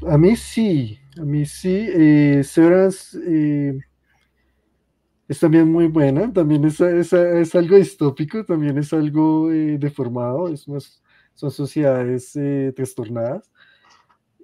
A 0.06 0.18
mí 0.18 0.36
sí, 0.36 1.00
a 1.18 1.24
mí 1.24 1.46
sí. 1.46 1.88
Eh, 1.94 2.42
Severance 2.44 3.18
eh, 3.26 3.80
es 5.30 5.40
también 5.40 5.72
muy 5.72 5.88
buena, 5.88 6.34
también 6.34 6.66
es, 6.66 6.82
es- 6.82 7.14
es 7.14 7.56
algo 7.56 7.78
distópico, 7.78 8.44
también 8.44 8.78
es 8.78 8.92
algo 8.92 9.50
eh, 9.50 9.78
deformado, 9.80 10.50
es 10.50 10.66
son 11.36 11.52
sociedades 11.52 12.38
trastornadas. 12.76 13.50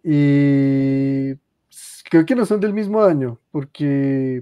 Y 0.03 1.35
creo 2.09 2.25
que 2.25 2.35
no 2.35 2.45
son 2.45 2.59
del 2.59 2.73
mismo 2.73 3.03
año, 3.03 3.39
porque 3.51 4.41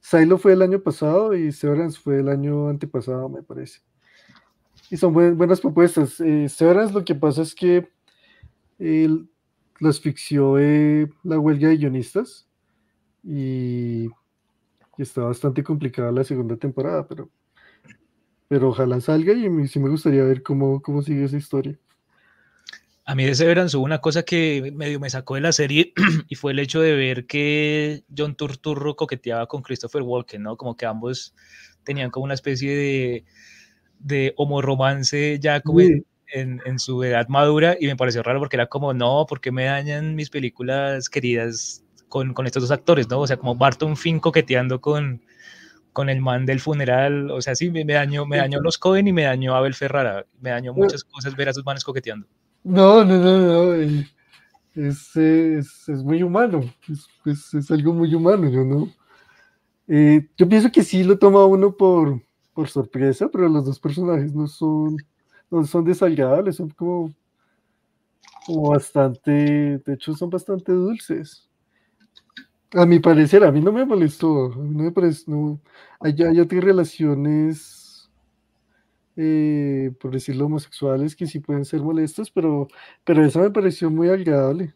Silo 0.00 0.38
fue 0.38 0.52
el 0.54 0.62
año 0.62 0.82
pasado 0.82 1.34
y 1.34 1.52
Severance 1.52 1.98
fue 1.98 2.20
el 2.20 2.28
año 2.28 2.68
antepasado, 2.68 3.28
me 3.28 3.42
parece. 3.42 3.80
Y 4.90 4.96
son 4.96 5.12
buen- 5.12 5.36
buenas 5.36 5.60
propuestas. 5.60 6.20
Eh, 6.20 6.48
Severance 6.48 6.92
lo 6.92 7.04
que 7.04 7.14
pasa 7.14 7.42
es 7.42 7.54
que 7.54 7.88
lo 9.80 9.88
asfixió 9.88 10.58
eh, 10.58 11.10
la 11.22 11.38
huelga 11.38 11.68
de 11.68 11.76
guionistas 11.76 12.48
y, 13.22 14.08
está 14.98 15.22
bastante 15.22 15.62
complicada 15.64 16.12
la 16.12 16.24
segunda 16.24 16.56
temporada, 16.56 17.06
pero, 17.06 17.30
pero 18.48 18.68
ojalá 18.68 19.00
salga 19.00 19.32
y 19.32 19.48
mí 19.48 19.66
sí 19.66 19.78
me 19.78 19.88
gustaría 19.88 20.24
ver 20.24 20.42
cómo, 20.42 20.82
cómo 20.82 21.00
sigue 21.00 21.24
esa 21.24 21.38
historia. 21.38 21.78
A 23.10 23.16
mí 23.16 23.24
de 23.24 23.34
Severance 23.34 23.76
hubo 23.76 23.84
una 23.84 24.00
cosa 24.00 24.22
que 24.22 24.70
medio 24.72 25.00
me 25.00 25.10
sacó 25.10 25.34
de 25.34 25.40
la 25.40 25.50
serie 25.50 25.92
y 26.28 26.36
fue 26.36 26.52
el 26.52 26.60
hecho 26.60 26.80
de 26.80 26.94
ver 26.94 27.26
que 27.26 28.04
John 28.16 28.36
Turturro 28.36 28.94
coqueteaba 28.94 29.48
con 29.48 29.62
Christopher 29.62 30.02
Walken, 30.02 30.44
¿no? 30.44 30.56
Como 30.56 30.76
que 30.76 30.86
ambos 30.86 31.34
tenían 31.82 32.10
como 32.12 32.22
una 32.22 32.34
especie 32.34 32.70
de, 32.70 33.24
de 33.98 34.32
homorromance 34.36 35.40
ya 35.40 35.60
como 35.60 35.80
Sí. 35.80 36.04
en, 36.28 36.60
en 36.64 36.78
su 36.78 37.02
edad 37.02 37.26
madura 37.26 37.76
y 37.80 37.88
me 37.88 37.96
pareció 37.96 38.22
raro 38.22 38.38
porque 38.38 38.54
era 38.54 38.66
como, 38.68 38.94
no, 38.94 39.26
¿por 39.28 39.40
qué 39.40 39.50
me 39.50 39.64
dañan 39.64 40.14
mis 40.14 40.30
películas 40.30 41.08
queridas 41.08 41.82
con, 42.08 42.32
con 42.32 42.46
estos 42.46 42.62
dos 42.62 42.70
actores, 42.70 43.10
¿no? 43.10 43.18
O 43.18 43.26
sea, 43.26 43.38
como 43.38 43.56
Barton 43.56 43.96
Finn 43.96 44.20
coqueteando 44.20 44.80
con, 44.80 45.20
con 45.92 46.10
el 46.10 46.20
man 46.20 46.46
del 46.46 46.60
funeral, 46.60 47.28
o 47.32 47.42
sea, 47.42 47.56
sí, 47.56 47.72
me, 47.72 47.84
me 47.84 47.94
dañó, 47.94 48.24
me 48.24 48.36
dañó 48.36 48.60
los 48.60 48.78
Cohen 48.78 49.08
y 49.08 49.12
me 49.12 49.24
dañó 49.24 49.56
Abel 49.56 49.74
Ferrara, 49.74 50.26
me 50.40 50.50
dañó 50.50 50.74
muchas 50.74 51.02
cosas 51.02 51.34
ver 51.34 51.48
a 51.48 51.50
esos 51.50 51.64
manes 51.64 51.82
coqueteando. 51.82 52.28
No, 52.64 53.04
no, 53.04 53.16
no, 53.18 53.38
no. 53.38 54.04
Es, 54.74 55.16
es, 55.16 55.88
es 55.88 56.04
muy 56.04 56.22
humano. 56.22 56.60
Es- 57.26 57.54
es 57.54 57.70
algo 57.70 57.92
muy 57.94 58.14
humano, 58.14 58.48
yo 58.50 58.64
no. 58.64 58.88
Eh, 59.88 60.28
yo 60.38 60.48
pienso 60.48 60.70
que 60.72 60.82
sí 60.84 61.04
lo 61.04 61.18
toma 61.18 61.44
uno 61.46 61.76
por, 61.76 62.22
por 62.54 62.68
sorpresa, 62.68 63.28
pero 63.30 63.48
los 63.48 63.64
dos 63.66 63.80
personajes 63.80 64.34
no 64.34 64.46
son, 64.46 64.96
no 65.50 65.64
son 65.64 65.84
desagradables, 65.84 66.56
son 66.56 66.70
como, 66.70 67.12
como 68.44 68.68
bastante, 68.68 69.30
de 69.78 69.94
hecho 69.94 70.14
son 70.14 70.28
bastante 70.28 70.72
dulces. 70.72 71.48
A 72.72 72.86
mi 72.86 73.00
parecer, 73.00 73.42
a 73.44 73.50
mí 73.50 73.60
no 73.60 73.72
me 73.72 73.84
molestó, 73.84 74.44
a 74.52 74.56
mí 74.56 74.76
no 74.76 74.84
me 74.84 74.92
parece, 74.92 75.24
no, 75.28 75.60
hay, 76.00 76.14
hay 76.22 76.38
otras 76.38 76.62
relaciones, 76.62 77.58
eh, 79.16 79.92
por 80.00 80.12
decirlo, 80.12 80.46
homosexuales 80.46 81.16
que 81.16 81.26
sí 81.26 81.40
pueden 81.40 81.64
ser 81.64 81.80
molestas, 81.82 82.30
pero, 82.30 82.68
pero 83.04 83.24
eso 83.24 83.40
me 83.40 83.50
pareció 83.50 83.90
muy 83.90 84.08
agradable. 84.08 84.74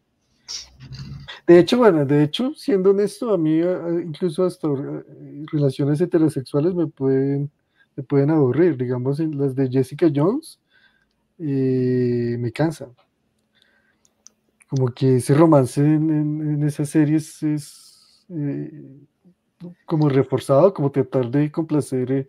De 1.47 1.59
hecho, 1.59 1.79
bueno, 1.79 2.05
de 2.05 2.23
hecho, 2.23 2.53
siendo 2.55 2.91
honesto, 2.91 3.33
a 3.33 3.39
mí 3.39 3.61
a- 3.63 3.85
a- 3.87 4.03
incluso 4.03 4.45
hasta 4.45 4.69
eh, 4.69 5.45
relaciones 5.53 6.01
heterosexuales 6.01 6.75
me 6.75 6.87
pueden, 6.87 7.51
me 7.97 8.03
pueden 8.03 8.31
aburrir, 8.31 8.77
digamos, 8.77 9.21
en 9.21 9.39
las 9.39 9.55
de 9.55 9.69
Jessica 9.71 10.11
Jones, 10.15 10.61
eh, 11.39 12.37
me 12.39 12.53
cansan. 12.53 12.95
Como 14.69 14.89
que 14.93 15.17
ese 15.17 15.35
romance 15.35 15.81
en, 15.81 16.11
en- 16.11 16.55
en 16.55 16.63
esas 16.65 16.89
series 16.91 17.43
es 17.43 18.27
como 19.87 20.09
reforzado, 20.09 20.75
como 20.75 20.91
tratar 20.91 21.31
de 21.31 21.51
complacer 21.51 22.27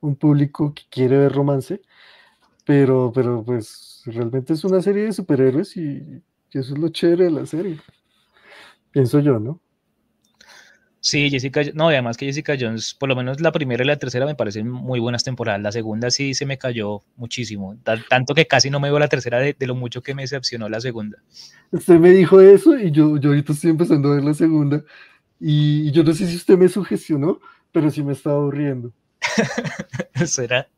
un 0.00 0.16
público 0.16 0.74
que 0.74 0.82
quiere 0.90 1.18
ver 1.18 1.32
romance, 1.32 1.82
pero, 2.66 3.12
pero 3.14 3.44
pues 3.44 4.02
realmente 4.06 4.54
es 4.54 4.64
una 4.64 4.82
serie 4.82 5.04
de 5.04 5.12
superhéroes 5.14 5.76
y, 5.76 5.82
y 6.52 6.58
eso 6.58 6.74
es 6.74 6.78
lo 6.80 6.88
chévere 6.90 7.24
de 7.26 7.30
la 7.32 7.46
serie. 7.46 7.78
Pienso 8.90 9.20
yo, 9.20 9.38
¿no? 9.38 9.60
Sí, 11.00 11.30
Jessica, 11.30 11.62
no, 11.74 11.90
y 11.90 11.94
además 11.94 12.16
que 12.16 12.26
Jessica 12.26 12.56
Jones, 12.58 12.94
por 12.94 13.08
lo 13.08 13.14
menos 13.14 13.40
la 13.40 13.52
primera 13.52 13.84
y 13.84 13.86
la 13.86 13.96
tercera 13.98 14.26
me 14.26 14.34
parecen 14.34 14.68
muy 14.68 14.98
buenas 14.98 15.22
temporadas. 15.22 15.62
La 15.62 15.70
segunda 15.70 16.10
sí 16.10 16.34
se 16.34 16.46
me 16.46 16.58
cayó 16.58 17.02
muchísimo, 17.16 17.76
tan- 17.84 18.04
tanto 18.08 18.34
que 18.34 18.46
casi 18.46 18.70
no 18.70 18.80
me 18.80 18.88
veo 18.90 18.98
la 18.98 19.08
tercera 19.08 19.38
de, 19.38 19.54
de 19.56 19.66
lo 19.68 19.76
mucho 19.76 20.02
que 20.02 20.14
me 20.14 20.22
decepcionó 20.22 20.68
la 20.68 20.80
segunda. 20.80 21.18
Usted 21.72 21.98
me 21.98 22.10
dijo 22.10 22.40
eso 22.40 22.78
y 22.78 22.90
yo, 22.90 23.16
yo 23.18 23.30
ahorita 23.30 23.52
estoy 23.52 23.70
empezando 23.70 24.10
a 24.10 24.14
ver 24.16 24.24
la 24.24 24.34
segunda 24.34 24.84
y 25.40 25.90
yo 25.92 26.04
no 26.04 26.14
sé 26.14 26.26
si 26.28 26.36
usted 26.36 26.58
me 26.58 26.68
sugestionó, 26.68 27.40
pero 27.72 27.90
sí 27.90 28.02
me 28.04 28.12
estaba 28.12 28.36
aburriendo. 28.36 28.92
Será. 30.26 30.68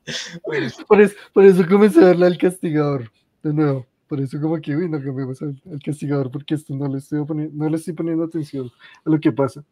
Bueno, 0.44 0.68
Por 0.86 1.00
eso, 1.00 1.16
por 1.32 1.44
eso 1.44 1.66
comencé 1.66 2.00
a 2.00 2.08
verla 2.08 2.26
al 2.26 2.38
castigador, 2.38 3.10
de 3.42 3.52
nuevo. 3.52 3.86
Por 4.08 4.20
eso 4.20 4.40
como 4.40 4.58
que, 4.60 4.74
uy, 4.74 4.88
no 4.88 5.02
cambiamos 5.02 5.42
al, 5.42 5.60
al 5.70 5.82
castigador 5.82 6.30
porque 6.30 6.54
esto 6.54 6.74
no 6.74 6.88
le, 6.88 6.98
estoy 6.98 7.24
poniendo, 7.26 7.54
no 7.54 7.68
le 7.68 7.76
estoy 7.76 7.92
poniendo 7.92 8.24
atención 8.24 8.70
a 9.04 9.10
lo 9.10 9.20
que 9.20 9.32
pasa. 9.32 9.64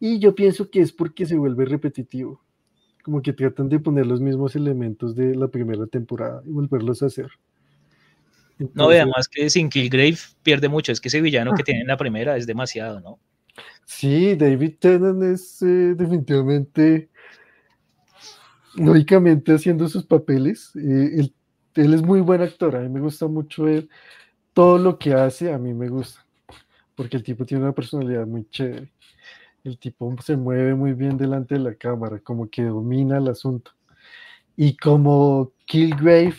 Y 0.00 0.18
yo 0.18 0.34
pienso 0.34 0.68
que 0.68 0.80
es 0.80 0.92
porque 0.92 1.26
se 1.26 1.36
vuelve 1.36 1.64
repetitivo. 1.64 2.42
Como 3.04 3.22
que 3.22 3.32
tratan 3.32 3.68
de 3.68 3.78
poner 3.78 4.06
los 4.06 4.20
mismos 4.20 4.56
elementos 4.56 5.14
de 5.14 5.34
la 5.36 5.48
primera 5.48 5.86
temporada 5.86 6.42
y 6.44 6.50
volverlos 6.50 7.02
a 7.02 7.06
hacer. 7.06 7.28
No, 8.58 8.66
Entonces, 8.66 9.00
además 9.00 9.28
que 9.28 9.48
sin 9.48 9.68
Killgrave 9.68 10.18
pierde 10.42 10.68
mucho, 10.68 10.92
es 10.92 11.00
que 11.00 11.08
ese 11.08 11.20
villano 11.20 11.52
que 11.54 11.62
tiene 11.62 11.82
en 11.82 11.86
la 11.86 11.96
primera 11.96 12.36
es 12.36 12.46
demasiado, 12.46 13.00
¿no? 13.00 13.18
Sí, 13.84 14.34
David 14.34 14.74
Tennant 14.78 15.22
es 15.22 15.62
eh, 15.62 15.94
definitivamente, 15.96 17.10
lógicamente 18.76 19.52
haciendo 19.54 19.88
sus 19.88 20.04
papeles. 20.04 20.72
eh, 20.76 21.10
él, 21.20 21.34
él 21.74 21.94
es 21.94 22.02
muy 22.02 22.20
buen 22.20 22.42
actor, 22.42 22.76
a 22.76 22.80
mí 22.80 22.88
me 22.88 23.00
gusta 23.00 23.26
mucho 23.28 23.68
él. 23.68 23.88
Todo 24.54 24.78
lo 24.78 24.98
que 24.98 25.14
hace 25.14 25.52
a 25.52 25.58
mí 25.58 25.74
me 25.74 25.88
gusta, 25.88 26.26
porque 26.96 27.16
el 27.18 27.24
tipo 27.24 27.46
tiene 27.46 27.64
una 27.64 27.74
personalidad 27.74 28.26
muy 28.26 28.46
chévere. 28.50 28.92
El 29.64 29.78
tipo 29.78 30.14
se 30.22 30.36
mueve 30.36 30.74
muy 30.74 30.94
bien 30.94 31.16
delante 31.18 31.54
de 31.56 31.60
la 31.62 31.74
cámara, 31.76 32.20
como 32.20 32.48
que 32.50 32.64
domina 32.64 33.18
el 33.18 33.28
asunto. 33.28 33.72
Y 34.56 34.76
como 34.76 35.52
Killgrave 35.66 36.34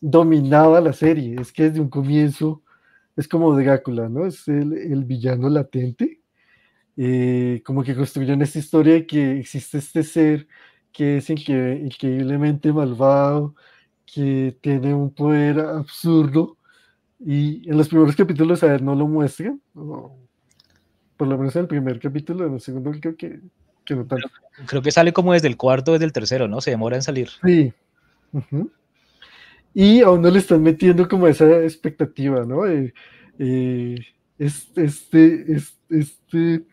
dominaba 0.00 0.80
la 0.80 0.92
serie, 0.92 1.36
es 1.40 1.52
que 1.52 1.64
desde 1.64 1.80
un 1.80 1.90
comienzo 1.90 2.62
es 3.16 3.28
como 3.28 3.56
Drácula, 3.56 4.08
¿no? 4.08 4.26
Es 4.26 4.48
el, 4.48 4.74
el 4.74 5.04
villano 5.04 5.48
latente 5.50 6.20
eh, 6.96 7.62
como 7.64 7.84
que 7.84 7.94
construyeron 7.94 8.42
esta 8.42 8.58
historia 8.58 8.94
de 8.94 9.06
que 9.06 9.38
existe 9.38 9.78
este 9.78 10.02
ser 10.02 10.48
que 10.92 11.18
es 11.18 11.30
incre- 11.30 11.80
increíblemente 11.84 12.72
malvado, 12.72 13.54
que 14.06 14.56
tiene 14.60 14.94
un 14.94 15.10
poder 15.10 15.60
absurdo, 15.60 16.56
y 17.20 17.68
en 17.68 17.76
los 17.76 17.88
primeros 17.88 18.16
capítulos, 18.16 18.62
a 18.62 18.66
ver, 18.66 18.82
no 18.82 18.94
lo 18.94 19.06
muestran, 19.06 19.60
o 19.74 20.16
por 21.16 21.28
lo 21.28 21.36
menos 21.36 21.54
en 21.56 21.62
el 21.62 21.68
primer 21.68 21.98
capítulo, 21.98 22.46
en 22.46 22.54
el 22.54 22.60
segundo 22.60 22.92
creo 22.92 23.16
que, 23.16 23.40
que 23.84 23.94
no 23.94 24.06
tanto. 24.06 24.28
Creo 24.66 24.82
que 24.82 24.92
sale 24.92 25.12
como 25.12 25.32
desde 25.32 25.48
el 25.48 25.56
cuarto, 25.56 25.92
desde 25.92 26.04
el 26.04 26.12
tercero, 26.12 26.46
¿no? 26.48 26.60
Se 26.60 26.70
demora 26.70 26.96
en 26.96 27.02
salir. 27.02 27.28
Sí. 27.44 27.72
ujú. 28.32 28.70
Y 29.74 30.00
a 30.00 30.10
uno 30.10 30.30
le 30.30 30.38
están 30.38 30.62
metiendo 30.62 31.08
como 31.08 31.28
esa 31.28 31.62
expectativa, 31.62 32.44
¿no? 32.44 32.62
De, 32.62 32.94
eh, 33.38 33.96
este, 34.38 34.84
este, 34.84 35.52
este, 35.52 35.98
este 35.98 36.64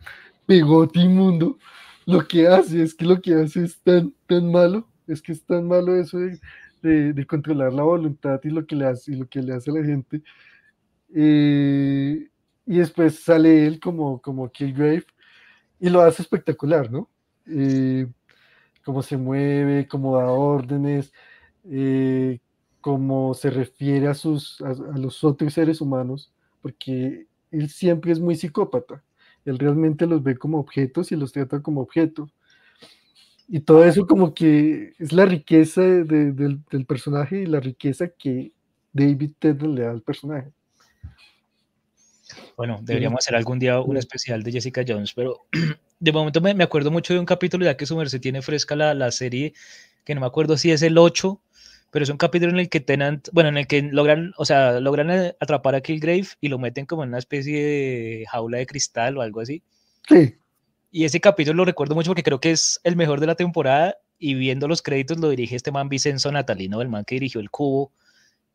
pegote 0.45 0.99
inmundo, 0.99 1.57
lo 2.05 2.27
que 2.27 2.47
hace 2.47 2.83
es 2.83 2.93
que 2.93 3.05
lo 3.05 3.21
que 3.21 3.33
hace 3.35 3.63
es 3.65 3.79
tan, 3.81 4.13
tan 4.27 4.51
malo, 4.51 4.87
es 5.07 5.21
que 5.21 5.31
es 5.33 5.43
tan 5.45 5.67
malo 5.67 5.95
eso 5.95 6.17
de, 6.19 7.13
de- 7.13 7.25
controlar 7.27 7.73
la 7.73 7.83
voluntad 7.83 8.39
y 8.43 8.49
lo 8.49 8.65
que 8.65 8.75
le 8.75 8.85
hace, 8.85 9.13
y 9.13 9.15
lo 9.15 9.27
que 9.27 9.41
le 9.41 9.53
hace 9.53 9.71
a 9.71 9.73
la 9.75 9.83
gente. 9.85 10.21
Eh, 11.13 12.29
y 12.65 12.77
después 12.77 13.19
sale 13.23 13.67
él 13.67 13.79
como, 13.79 14.21
como 14.21 14.51
Killgrave 14.51 15.05
y 15.79 15.89
lo 15.89 16.01
hace 16.01 16.21
espectacular, 16.23 16.91
¿no? 16.91 17.09
Eh, 17.47 18.07
cómo 18.83 19.03
se 19.03 19.17
mueve, 19.17 19.87
cómo 19.87 20.17
da 20.17 20.27
órdenes, 20.27 21.13
eh, 21.65 22.39
cómo 22.81 23.33
se 23.33 23.49
refiere 23.49 24.07
a, 24.07 24.13
sus, 24.13 24.61
a 24.61 24.73
los 24.97 25.23
otros 25.23 25.53
seres 25.53 25.81
humanos, 25.81 26.31
porque 26.61 27.27
él 27.51 27.69
siempre 27.69 28.11
es 28.11 28.19
muy 28.19 28.35
psicópata. 28.35 29.03
Él 29.45 29.59
realmente 29.59 30.05
los 30.07 30.21
ve 30.23 30.35
como 30.37 30.59
objetos 30.59 31.11
y 31.11 31.15
los 31.15 31.31
trata 31.31 31.61
como 31.61 31.81
objetos. 31.81 32.31
Y 33.47 33.59
todo 33.59 33.85
eso 33.85 34.07
como 34.07 34.33
que 34.33 34.93
es 34.97 35.11
la 35.13 35.25
riqueza 35.25 35.81
de- 35.81 36.03
de- 36.03 36.31
del, 36.31 36.61
del 36.71 36.85
personaje 36.85 37.41
y 37.43 37.45
la 37.45 37.59
riqueza 37.59 38.07
que 38.09 38.51
David 38.91 39.31
Tennant 39.39 39.75
le 39.75 39.81
da 39.83 39.91
al 39.91 40.01
personaje. 40.01 40.51
Bueno, 42.57 42.79
deberíamos 42.81 43.19
hacer 43.19 43.35
algún 43.35 43.59
día 43.59 43.79
un 43.81 43.97
especial 43.97 44.41
de 44.41 44.51
Jessica 44.51 44.83
Jones, 44.87 45.13
pero 45.13 45.45
de 45.99 46.11
momento 46.11 46.41
me, 46.41 46.53
me 46.53 46.63
acuerdo 46.63 46.89
mucho 46.89 47.13
de 47.13 47.19
un 47.19 47.25
capítulo, 47.25 47.65
ya 47.65 47.77
que 47.77 47.85
su 47.85 47.95
merced 47.95 48.19
tiene 48.21 48.41
fresca 48.41 48.75
la, 48.75 48.93
la 48.93 49.11
serie, 49.11 49.53
que 50.03 50.15
no 50.15 50.21
me 50.21 50.27
acuerdo 50.27 50.57
si 50.57 50.71
es 50.71 50.81
el 50.81 50.97
8, 50.97 51.39
pero 51.95 52.03
es 52.03 52.09
un 52.09 52.17
capítulo 52.17 52.51
en 52.51 52.59
el 52.59 52.67
que 52.67 52.81
Tennant, 52.81 53.29
bueno, 53.31 53.47
en 53.47 53.55
el 53.55 53.67
que 53.67 53.81
logran, 53.81 54.33
o 54.35 54.43
sea, 54.43 54.81
logran 54.81 55.09
eh, 55.11 55.33
atrapar 55.39 55.75
a 55.75 55.79
Killgrave 55.79 56.27
y 56.41 56.49
lo 56.49 56.59
meten 56.59 56.85
como 56.85 57.03
en 57.03 57.07
una 57.07 57.19
especie 57.19 57.63
de 57.65 58.25
jaula 58.29 58.57
de 58.57 58.65
cristal 58.65 59.17
o 59.17 59.21
algo 59.21 59.39
así. 59.39 59.63
Sí, 60.09 60.35
Y 60.91 61.05
ese 61.05 61.21
capítulo 61.21 61.55
lo 61.55 61.63
recuerdo 61.63 61.95
mucho 61.95 62.09
porque 62.09 62.21
creo 62.23 62.41
que 62.41 62.51
es 62.51 62.81
el 62.83 62.97
mejor 62.97 63.21
de 63.21 63.27
la 63.27 63.35
temporada 63.35 63.95
y 64.19 64.33
viendo 64.33 64.67
los 64.67 64.81
créditos 64.81 65.19
lo 65.21 65.29
dirige 65.29 65.55
este 65.55 65.71
man 65.71 65.87
Vincenzo 65.87 66.29
Natalino, 66.33 66.81
el 66.81 66.89
man 66.89 67.05
que 67.05 67.15
dirigió 67.15 67.39
El 67.39 67.49
Cubo 67.49 67.93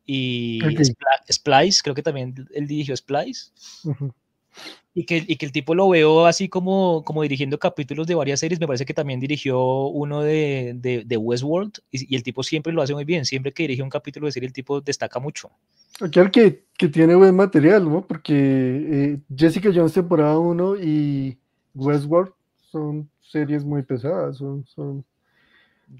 y 0.05 0.62
Ok. 0.62 0.81
Spla- 0.81 1.24
Splice, 1.33 1.81
creo 1.83 1.94
que 1.94 2.03
también 2.03 2.35
él 2.53 2.66
dirigió 2.66 2.94
Splice. 2.94 3.53
ujú. 3.85 4.12
Y 4.93 5.05
que, 5.07 5.25
y 5.25 5.37
que 5.37 5.47
el 5.47 5.53
tipo 5.53 5.75
lo 5.75 5.89
veo 5.89 6.27
así 6.27 6.49
como, 6.49 7.05
como 7.05 7.23
dirigiendo 7.23 7.59
capítulos 7.59 8.09
de 8.09 8.17
varias 8.17 8.41
series. 8.41 8.59
Me 8.59 8.67
parece 8.67 8.85
que 8.85 8.93
también 8.93 9.21
dirigió 9.21 9.87
uno 9.87 10.21
de, 10.23 10.75
de, 10.75 11.17
Westworld 11.17 11.75
y, 11.93 12.15
el 12.15 12.23
tipo 12.25 12.43
siempre 12.43 12.73
lo 12.73 12.83
hace 12.83 12.95
muy 12.95 13.05
bien. 13.05 13.25
Siempre 13.25 13.53
que 13.53 13.63
dirige 13.63 13.83
un 13.83 13.89
capítulo 13.89 14.27
de 14.27 14.33
serie, 14.33 14.49
el 14.49 14.53
tipo 14.53 14.81
destaca 14.81 15.21
mucho. 15.21 15.51
Aquel 16.01 16.31
que, 16.31 16.65
que 16.77 16.89
tiene 16.89 17.15
buen 17.15 17.37
material, 17.37 17.89
¿no? 17.89 18.05
Porque 18.05 18.35
eh, 18.35 19.19
Jessica 19.35 19.71
Jones 19.73 19.93
temporada 19.93 20.39
1 20.39 20.77
y 20.83 21.39
Westworld 21.75 22.33
son 22.71 23.09
series 23.21 23.65
muy 23.65 23.83
pesadas, 23.83 24.37
son, 24.39 24.65
son 24.67 25.05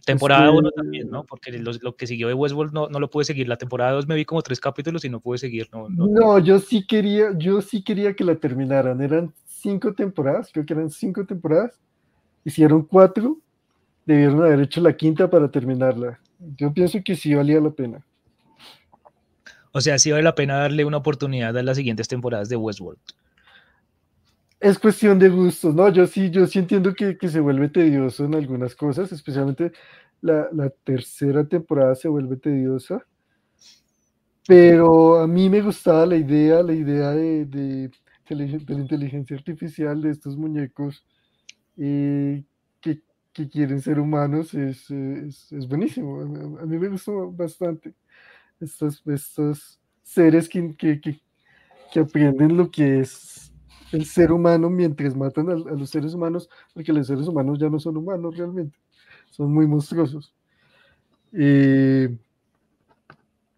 Temporada 0.05 0.51
1 0.51 0.69
este... 0.69 0.77
también, 0.77 1.11
¿no? 1.11 1.25
Porque 1.25 1.53
lo, 1.53 1.73
lo, 1.81 1.97
que 1.97 2.07
siguió 2.07 2.29
de 2.29 2.35
Westworld 2.35 2.73
no, 2.73 2.89
no 2.89 3.01
lo 3.01 3.11
pude 3.11 3.25
seguir. 3.25 3.49
La 3.49 3.57
temporada 3.57 3.93
2 3.93 4.07
me 4.07 4.15
vi 4.15 4.25
como 4.25 4.43
tres 4.43 4.61
capítulos 4.61 5.05
y 5.05 5.09
no 5.09 5.21
pude 5.21 5.39
seguir. 5.39 5.69
No, 5.73 5.89
no, 5.89 6.07
no, 6.07 6.39
yo 6.39 6.59
sí 6.59 6.87
quería, 6.87 7.37
yo 7.37 7.61
sí 7.61 7.83
quería 7.83 8.15
que 8.15 8.25
la 8.25 8.37
terminaran. 8.37 9.01
Eran 9.01 9.33
cinco 9.47 9.93
temporadas, 9.93 10.51
creo 10.53 10.65
que 10.65 10.73
eran 10.73 10.91
cinco 10.91 11.25
temporadas. 11.27 11.79
Hicieron 12.45 12.85
cuatro, 12.85 13.39
debieron 14.07 14.43
haber 14.43 14.61
hecho 14.61 14.81
la 14.81 14.97
quinta 14.97 15.29
para 15.29 15.51
terminarla. 15.51 16.21
Yo 16.57 16.73
pienso 16.73 16.99
que 17.05 17.17
sí 17.17 17.35
valía 17.35 17.61
la 17.61 17.71
pena. 17.71 18.05
O 19.73 19.81
sea, 19.81 19.99
sí 19.99 20.11
vale 20.11 20.25
la 20.25 20.35
pena 20.35 20.57
darle 20.57 20.85
una 20.85 20.97
oportunidad 20.97 21.57
a 21.57 21.63
las 21.63 21.77
siguientes 21.77 22.09
temporadas 22.09 22.49
de 22.49 22.57
Westworld. 22.57 22.99
Es 24.61 24.79
cuestión 24.79 25.19
de 25.19 25.31
gustos, 25.31 25.75
¿no? 25.75 25.89
Yo 25.89 26.07
sí, 26.07 26.31
yo 26.31 26.47
sí 26.47 26.59
entiendo 26.59 26.95
que, 26.95 27.17
que 27.17 27.29
se 27.29 27.41
vuelve 27.41 27.71
tedioso 27.71 28.27
en 28.27 28.35
algunas 28.35 28.75
cosas, 28.75 29.11
especialmente 29.11 29.73
la, 30.21 30.49
la, 30.53 30.69
tercera 30.69 31.49
temporada 31.49 31.95
se 31.95 32.09
vuelve 32.09 32.37
tediosa. 32.37 33.03
Pero 34.47 35.19
a 35.19 35.27
mí 35.27 35.49
me 35.49 35.63
gustaba 35.63 36.05
la 36.05 36.17
idea, 36.17 36.63
la 36.63 36.75
idea 36.75 37.11
de, 37.13 37.47
de, 37.47 37.91
la 38.29 38.45
inteligencia 38.45 39.35
artificial 39.37 40.03
de 40.03 40.11
estos 40.11 40.37
muñecos 40.37 41.07
eh, 41.79 42.45
que, 42.83 43.01
que, 43.33 43.49
quieren 43.49 43.81
ser 43.81 43.99
humanos, 43.99 44.53
es, 44.53 44.91
es, 44.91 45.51
es 45.53 45.69
buenísimo. 45.69 46.21
A, 46.61 46.67
mí 46.67 46.79
me 46.79 46.89
gustó 46.89 47.33
bastante. 47.33 47.95
Estos, 48.61 49.03
estos 49.07 49.81
seres 50.03 50.51
que, 50.51 50.77
que, 50.77 51.01
que 51.01 52.01
aprenden 52.01 52.59
lo 52.59 52.71
que 52.71 53.01
es 53.01 53.50
el 53.93 54.05
ser 54.07 54.33
humano 54.33 54.71
mientras 54.71 55.17
matan 55.17 55.51
a, 55.51 55.55
los 55.55 55.91
seres 55.91 56.15
humanos, 56.15 56.49
porque 56.75 56.93
los 56.93 57.07
seres 57.07 57.27
humanos 57.29 57.59
ya 57.59 57.69
no 57.69 57.79
son 57.79 57.97
humanos 57.97 58.37
realmente, 58.37 58.79
son 59.31 59.53
muy 59.53 59.67
monstruosos. 59.67 60.35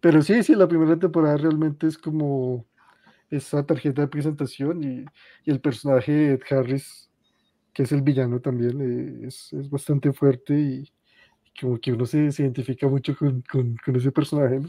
Pero 0.03 0.21
sí, 0.21 0.43
sí, 0.43 0.53
la 0.53 0.67
primera 0.67 0.99
temporada 0.99 1.37
realmente 1.37 1.87
es 1.87 1.97
como 1.97 2.65
esa 3.29 3.65
tarjeta 3.65 4.01
de 4.01 4.09
presentación 4.09 4.83
y, 4.83 5.05
el 5.49 5.61
personaje 5.61 6.11
de 6.11 6.33
Ed 6.33 6.41
Harris, 6.49 7.09
que 7.73 7.83
es 7.83 7.91
el 7.93 8.01
villano 8.01 8.41
también, 8.41 8.81
eh, 8.81 9.27
es, 9.27 9.53
es, 9.53 9.69
bastante 9.69 10.11
fuerte 10.11 10.59
y, 10.59 10.91
como 11.59 11.79
que 11.79 11.93
uno 11.93 12.05
se, 12.05 12.17
identifica 12.17 12.87
mucho 12.87 13.15
con, 13.15 13.43
con, 13.49 13.95
ese 13.95 14.11
personaje. 14.11 14.59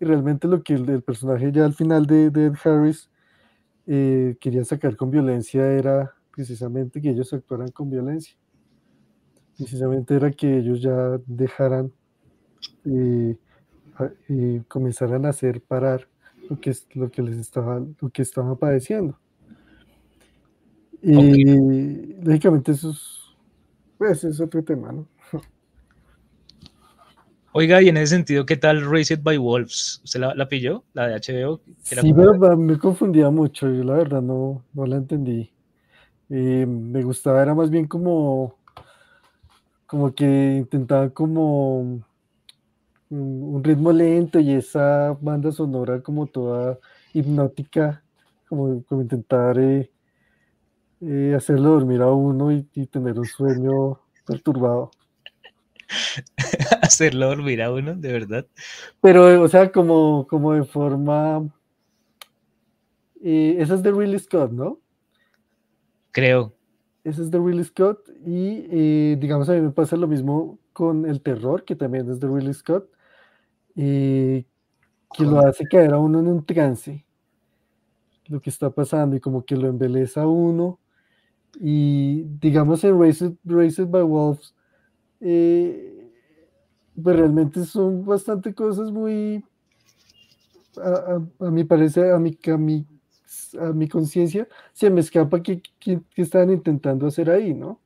Y 0.00 0.04
realmente 0.04 0.48
lo 0.48 0.62
que 0.62 0.74
el, 0.74 0.88
el, 0.88 1.02
personaje 1.02 1.52
ya 1.52 1.66
al 1.66 1.74
final 1.74 2.06
de, 2.06 2.30
de 2.30 2.46
Ed 2.46 2.54
Harris 2.64 3.10
eh, 3.92 4.36
querían 4.40 4.64
sacar 4.64 4.96
con 4.96 5.10
violencia 5.10 5.66
era 5.66 6.14
precisamente 6.30 7.00
que 7.02 7.10
ellos 7.10 7.32
actuaran 7.32 7.72
con 7.72 7.90
violencia. 7.90 8.36
Precisamente 9.58 10.14
era 10.14 10.30
que 10.30 10.58
ellos 10.58 10.80
ya 10.80 11.18
dejaran 11.26 11.92
eh, 12.84 13.36
y 14.28 14.60
comenzaran 14.60 15.26
a 15.26 15.30
hacer 15.30 15.60
parar 15.60 16.06
lo 16.48 16.60
que, 16.60 16.72
lo 16.94 17.10
que 17.10 17.20
les 17.20 17.36
estaba, 17.38 17.84
lo 18.00 18.10
que 18.10 18.22
estaban 18.22 18.56
padeciendo. 18.56 19.18
Y 21.02 21.16
okay. 21.16 22.20
lógicamente 22.22 22.70
eso 22.70 22.90
es, 22.90 23.36
pues, 23.98 24.22
es 24.22 24.40
otro 24.40 24.62
tema, 24.62 24.92
¿no? 24.92 25.08
Oiga, 27.52 27.82
y 27.82 27.88
en 27.88 27.96
ese 27.96 28.14
sentido, 28.14 28.46
¿qué 28.46 28.56
tal 28.56 28.88
Raised 28.88 29.22
by 29.22 29.36
Wolves? 29.36 30.00
¿Usted 30.04 30.20
la, 30.20 30.34
la 30.34 30.48
pilló? 30.48 30.84
¿La 30.92 31.08
de 31.08 31.14
HBO? 31.14 31.60
Sí, 31.78 32.12
pero 32.12 32.56
me 32.56 32.78
confundía 32.78 33.28
mucho, 33.30 33.68
yo 33.68 33.82
la 33.82 33.94
verdad 33.94 34.22
no, 34.22 34.62
no 34.72 34.86
la 34.86 34.96
entendí. 34.96 35.50
Eh, 36.28 36.64
me 36.64 37.02
gustaba, 37.02 37.42
era 37.42 37.52
más 37.54 37.68
bien 37.68 37.88
como, 37.88 38.54
como 39.86 40.14
que 40.14 40.58
intentaba 40.58 41.10
como 41.10 42.00
un 43.10 43.64
ritmo 43.64 43.90
lento 43.90 44.38
y 44.38 44.52
esa 44.52 45.16
banda 45.20 45.50
sonora 45.50 46.00
como 46.00 46.28
toda 46.28 46.78
hipnótica, 47.12 48.04
como, 48.48 48.84
como 48.84 49.02
intentar 49.02 49.58
eh, 49.58 49.90
eh, 51.00 51.34
hacerlo 51.36 51.70
dormir 51.70 52.02
a 52.02 52.12
uno 52.12 52.52
y, 52.52 52.68
y 52.74 52.86
tener 52.86 53.18
un 53.18 53.26
sueño 53.26 53.98
perturbado. 54.24 54.92
hacerlo 56.82 57.28
dormir 57.28 57.62
a 57.62 57.72
uno, 57.72 57.94
de 57.94 58.12
verdad. 58.12 58.46
Pero, 59.00 59.42
o 59.42 59.48
sea, 59.48 59.70
como, 59.72 60.26
como 60.28 60.52
de 60.52 60.64
forma. 60.64 61.48
Eh, 63.22 63.56
esa 63.58 63.74
es 63.74 63.82
de 63.82 63.92
Ridley 63.92 64.18
Scott, 64.18 64.50
¿no? 64.52 64.80
Creo. 66.12 66.54
Esa 67.04 67.22
es 67.22 67.30
de 67.30 67.38
Ridley 67.38 67.64
Scott. 67.64 68.08
Y 68.26 68.66
eh, 68.70 69.16
digamos, 69.20 69.48
a 69.48 69.52
mí 69.52 69.60
me 69.60 69.70
pasa 69.70 69.96
lo 69.96 70.06
mismo 70.06 70.58
con 70.72 71.06
el 71.06 71.20
terror, 71.20 71.64
que 71.64 71.76
también 71.76 72.10
es 72.10 72.20
de 72.20 72.28
Ridley 72.28 72.54
Scott. 72.54 72.88
Eh, 73.76 74.44
que 75.12 75.24
lo 75.24 75.40
hace 75.40 75.66
caer 75.66 75.92
a 75.92 75.98
uno 75.98 76.20
en 76.20 76.28
un 76.28 76.44
trance. 76.44 77.04
Lo 78.26 78.40
que 78.40 78.50
está 78.50 78.70
pasando 78.70 79.16
y 79.16 79.20
como 79.20 79.44
que 79.44 79.56
lo 79.56 79.68
embeleza 79.68 80.22
a 80.22 80.28
uno. 80.28 80.78
Y 81.58 82.22
digamos 82.40 82.84
en 82.84 82.98
Raised, 82.98 83.32
Raised 83.44 83.88
by 83.88 84.02
Wolves 84.02 84.54
eh, 85.20 86.10
pues 87.02 87.16
realmente 87.16 87.64
son 87.64 88.04
bastante 88.04 88.54
cosas 88.54 88.90
muy, 88.90 89.44
a, 90.82 91.20
a, 91.40 91.46
a 91.46 91.50
mi 91.50 91.64
parecer, 91.64 92.12
a 92.12 92.18
mi, 92.18 92.38
a 92.46 92.56
mi, 92.56 92.86
a 93.60 93.72
mi 93.72 93.88
conciencia, 93.88 94.48
se 94.72 94.90
me 94.90 95.00
escapa 95.00 95.42
que, 95.42 95.62
que, 95.78 96.00
que 96.14 96.22
estaban 96.22 96.50
intentando 96.50 97.06
hacer 97.06 97.30
ahí, 97.30 97.54
¿no? 97.54 97.80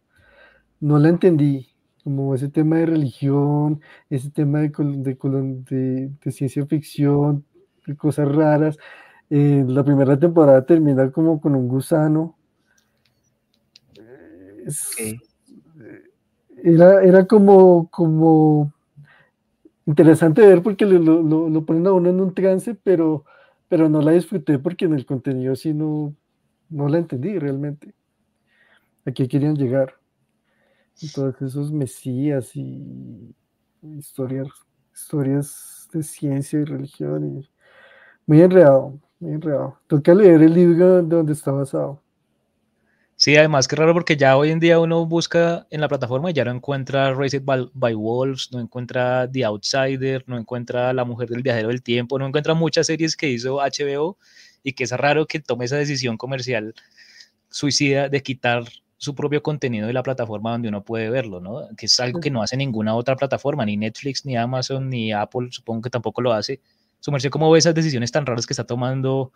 No 0.81 0.99
la 0.99 1.09
entendí, 1.09 1.69
como 2.03 2.35
ese 2.35 2.49
tema 2.49 2.77
de 2.77 2.87
religión, 2.87 3.81
ese 4.11 4.31
tema 4.31 4.61
de, 4.61 4.69
de, 4.69 5.15
de, 5.71 6.11
de 6.23 6.33
ciencia 6.33 6.67
ficción, 6.67 7.45
de 7.87 7.97
cosas 7.97 8.29
raras. 8.29 8.79
Eh, 9.31 9.65
la 9.67 9.83
primera 9.85 10.19
temporada 10.19 10.65
termina 10.67 11.11
como 11.11 11.41
con 11.41 11.55
un 11.55 11.69
gusano. 11.69 12.37
Es, 14.67 14.93
okay 14.93 15.34
era, 16.65 17.05
era 17.05 17.27
como, 17.27 17.91
como 17.91 18.73
interesante 19.85 20.41
ver 20.47 20.63
porque 20.63 20.87
lo, 20.87 21.23
lo, 21.23 21.67
ponen 21.67 21.87
a 21.87 21.93
uno 21.93 22.09
en 22.09 22.21
un 22.21 22.35
trance, 22.35 22.75
pero, 22.75 23.27
pero 23.69 23.91
no 23.91 24.01
la 24.01 24.13
disfruté 24.13 24.59
porque 24.59 24.87
en 24.87 24.95
el 24.95 25.05
contenido 25.05 25.55
sí 25.57 25.75
no, 25.75 26.17
no 26.71 26.89
la 26.89 26.99
entendí 26.99 27.39
realmente. 27.39 27.95
¿A 29.05 29.13
qué 29.13 29.29
querían 29.29 29.57
llegar? 29.57 29.95
Todos 31.15 31.43
esos 31.43 31.71
mesías 31.71 32.57
y 32.57 33.35
historias, 33.83 34.49
historias 34.95 35.89
de 35.93 36.03
ciencia 36.03 36.61
y 36.61 36.65
religión. 36.65 37.41
Y 37.41 37.51
muy 38.27 38.41
enredado, 38.41 38.99
muy 39.21 39.33
enredado. 39.33 39.79
Toca 39.87 40.15
leer 40.15 40.41
el 40.41 40.55
libro 40.55 41.03
de 41.03 41.03
donde 41.03 41.35
está 41.35 41.53
basado. 41.53 42.04
Sí, 43.25 43.35
además 43.39 43.69
que 43.69 43.77
raro 43.77 43.95
porque 43.95 44.19
ya 44.19 44.37
hoy 44.37 44.51
en 44.51 44.61
día 44.61 44.79
uno 44.79 45.07
busca 45.07 45.67
en 45.71 45.81
la 45.81 45.89
plataforma 45.89 46.31
y 46.31 46.35
ya 46.35 46.45
no 46.45 46.51
encuentra 46.51 47.15
Raised 47.15 47.43
by, 47.43 47.71
by, 47.73 47.95
Wolves, 47.95 48.51
no 48.53 48.61
encuentra 48.61 49.27
The 49.33 49.47
Outsider, 49.47 50.23
no 50.27 50.37
encuentra 50.37 50.93
La 50.93 51.07
Mujer 51.07 51.31
del 51.31 51.41
Viajero 51.41 51.69
del 51.69 51.83
Tiempo, 51.83 52.19
no 52.19 52.27
encuentra 52.27 52.53
muchas 52.53 52.87
series 52.87 53.17
que 53.17 53.31
hizo 53.31 53.61
HBO 53.63 54.19
y 54.63 54.75
que 54.75 54.85
es 54.85 54.91
raro 54.91 55.27
que 55.27 55.41
tome 55.41 55.65
esa 55.65 55.77
decisión 55.77 56.19
comercial 56.19 56.75
suicida 57.49 58.11
de 58.11 58.23
quitar 58.23 58.65
su 58.99 59.15
propio 59.15 59.43
contenido 59.43 59.87
de 59.87 59.95
la 59.95 60.03
plataforma 60.03 60.51
donde 60.51 60.69
uno 60.69 60.85
puede 60.85 61.09
verlo, 61.09 61.41
¿no? 61.41 61.67
Que 61.79 61.87
es 61.87 61.99
algo 62.01 62.21
que 62.21 62.31
no 62.31 62.43
hace 62.43 62.59
ninguna 62.59 62.95
otra 62.95 63.17
plataforma, 63.17 63.65
ni 63.65 63.79
Netflix, 63.79 64.27
ni 64.27 64.37
Amazon, 64.37 64.91
ni 64.91 65.15
Apple, 65.15 65.49
supongo 65.51 65.81
que 65.81 65.89
tampoco 65.89 66.21
lo 66.21 66.35
hace. 66.35 66.61
¿cómo 67.31 67.51
ve 67.51 67.59
esas 67.59 67.75
decisiones 67.75 68.13
tan 68.13 68.27
raras 68.27 68.45
que 68.45 68.53
está 68.53 68.65
tomando 68.65 69.33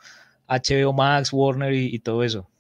HBO 0.47 0.93
Max, 0.93 1.33
Warner 1.33 1.73
y 1.73 1.99
todo 2.01 2.23
eso? 2.23 2.51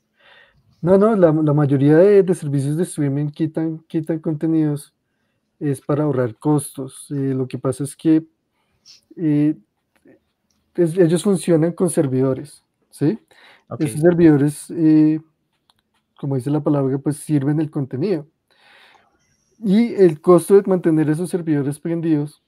No, 0.81 0.97
no, 0.97 1.17
la, 1.17 1.33
la 1.33 1.53
mayoría 1.53 1.97
de, 1.97 2.23
de, 2.23 2.35
servicios 2.35 2.77
de 2.77 2.85
streaming 2.85 3.31
quitan, 3.31 3.81
quitan 3.88 4.21
contenidos 4.21 4.95
es 5.59 5.81
para 5.81 6.05
ahorrar 6.05 6.37
costos. 6.37 7.07
Eh, 7.11 7.35
lo 7.35 7.49
que 7.49 7.59
pasa 7.59 7.85
es 7.85 7.97
que 7.97 8.25
eh, 9.17 9.57
es, 10.75 10.97
ellos 10.97 11.23
funcionan 11.23 11.73
con 11.73 11.91
servidores, 11.91 12.64
¿sí? 12.91 13.19
Okay. 13.69 13.88
Esos 13.88 14.01
servidores, 14.01 14.71
eh, 14.71 15.21
como 16.17 16.37
dice 16.37 16.51
la 16.51 16.62
palabra, 16.62 16.97
pues 16.99 17.17
sirven 17.17 17.61
el 17.61 17.71
contenido. 17.71 18.27
Y 19.59 19.95
el 19.95 20.21
costo 20.21 20.55
de 20.55 20.62
mantener 20.69 21.11
esos 21.11 21.31
servidores 21.31 21.81
prendidos, 21.81 22.43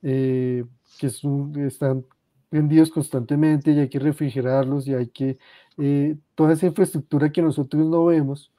que 0.00 0.66
es 1.00 1.22
un, 1.22 1.56
están 1.64 2.04
prendidos 2.48 2.90
constantemente 2.90 3.70
y 3.70 3.78
hay 3.78 3.88
que 3.88 4.00
refrigerarlos 4.00 4.88
y 4.88 4.94
hay 4.94 5.06
que 5.08 5.38
eh, 5.78 6.16
toda 6.34 6.52
esa 6.54 6.66
infraestructura 6.66 7.32
que 7.32 7.42
nosotros 7.42 7.86
no 7.86 8.06
vemos, 8.06 8.52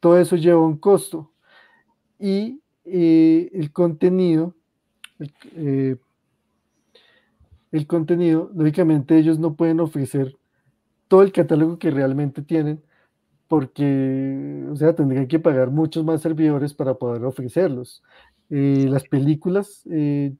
todo 0.00 0.18
eso 0.18 0.36
lleva 0.36 0.60
un 0.60 0.78
costo. 0.78 1.32
Y 2.18 2.60
eh, 2.84 3.50
el 3.52 3.72
contenido, 3.72 4.54
el, 5.18 5.98
el 7.72 7.86
contenido, 7.86 8.50
lógicamente 8.54 9.18
ellos 9.18 9.38
no 9.38 9.54
pueden 9.54 9.80
ofrecer 9.80 10.36
todo 11.08 11.22
el 11.22 11.32
catálogo 11.32 11.78
que 11.78 11.90
realmente 11.90 12.42
tienen, 12.42 12.82
porque, 13.48 14.64
o 14.70 14.76
sea, 14.76 14.94
tendrían 14.94 15.28
que 15.28 15.38
pagar 15.38 15.70
muchos 15.70 16.04
más 16.04 16.22
servidores 16.22 16.74
para 16.74 16.94
poder 16.94 17.24
ofrecerlos. 17.24 18.02
Eh, 18.50 18.86
las 18.88 19.04
películas 19.04 19.82
eh, 19.90 20.34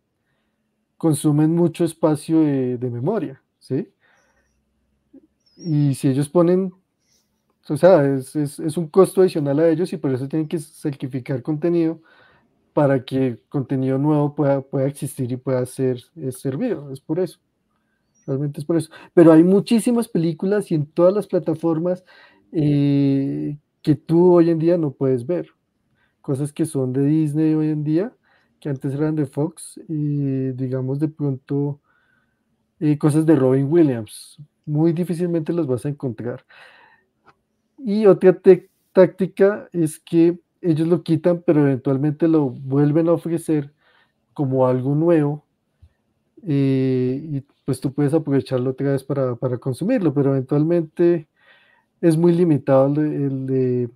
consumen 0.96 1.54
mucho 1.54 1.84
espacio 1.84 2.40
de, 2.40 2.90
memoria, 2.90 3.42
¿sí? 3.58 3.88
Y 5.56 5.94
si 5.94 6.08
ellos 6.08 6.28
ponen, 6.28 6.72
o 7.68 7.76
sea, 7.76 8.04
es, 8.04 8.36
es, 8.36 8.76
un 8.76 8.88
costo 8.88 9.22
adicional 9.22 9.58
a 9.58 9.68
ellos 9.68 9.92
y 9.92 9.96
por 9.96 10.12
eso 10.12 10.28
tienen 10.28 10.48
que 10.48 10.58
sacrificar 10.58 11.42
contenido 11.42 12.00
para 12.72 13.04
que 13.04 13.38
contenido 13.48 13.98
nuevo 13.98 14.34
pueda, 14.34 14.60
pueda 14.60 14.86
existir 14.86 15.32
y 15.32 15.36
pueda 15.36 15.64
ser 15.64 16.00
servido, 16.30 16.92
es 16.92 17.00
por 17.00 17.20
eso. 17.20 17.38
Realmente 18.26 18.60
es 18.60 18.66
por 18.66 18.76
eso. 18.76 18.90
Pero 19.14 19.32
hay 19.32 19.44
muchísimas 19.44 20.08
películas 20.08 20.70
y 20.70 20.74
en 20.74 20.86
todas 20.86 21.14
las 21.14 21.26
plataformas 21.26 22.04
eh, 22.52 23.56
que 23.82 23.94
tú 23.94 24.34
hoy 24.34 24.50
en 24.50 24.58
día 24.58 24.76
no 24.76 24.90
puedes 24.90 25.26
ver. 25.26 25.48
Cosas 26.20 26.52
que 26.52 26.66
son 26.66 26.92
de 26.92 27.04
Disney 27.06 27.54
hoy 27.54 27.68
en 27.68 27.84
día, 27.84 28.12
que 28.60 28.68
antes 28.68 28.94
eran 28.94 29.14
de 29.14 29.26
Fox, 29.26 29.80
y 29.88 30.50
digamos 30.52 30.98
de 30.98 31.08
pronto 31.08 31.80
eh, 32.80 32.98
cosas 32.98 33.24
de 33.24 33.36
Robin 33.36 33.70
Williams. 33.70 34.38
Muy 34.66 34.92
difícilmente 34.92 35.52
las 35.52 35.66
vas 35.66 35.86
a 35.86 35.88
encontrar. 35.88 36.44
Y 37.78 38.06
otra 38.06 38.38
táctica 38.92 39.68
es 39.72 39.98
que 40.00 40.38
ellos 40.60 40.88
lo 40.88 41.02
quitan, 41.02 41.42
pero 41.46 41.60
eventualmente 41.62 42.28
lo 42.28 42.50
vuelven 42.50 43.08
a 43.08 43.12
ofrecer 43.12 43.72
como 44.32 44.66
algo 44.66 44.94
nuevo. 44.94 45.44
Eh, 46.46 47.20
y 47.22 47.40
pues 47.64 47.80
tú 47.80 47.92
puedes 47.92 48.14
aprovecharlo 48.14 48.70
otra 48.70 48.92
vez 48.92 49.02
para, 49.02 49.34
para 49.36 49.58
consumirlo, 49.58 50.12
pero 50.12 50.30
eventualmente 50.30 51.28
es 52.00 52.16
muy 52.16 52.32
limitado 52.32 52.86
el, 53.00 53.46
de 53.46 53.90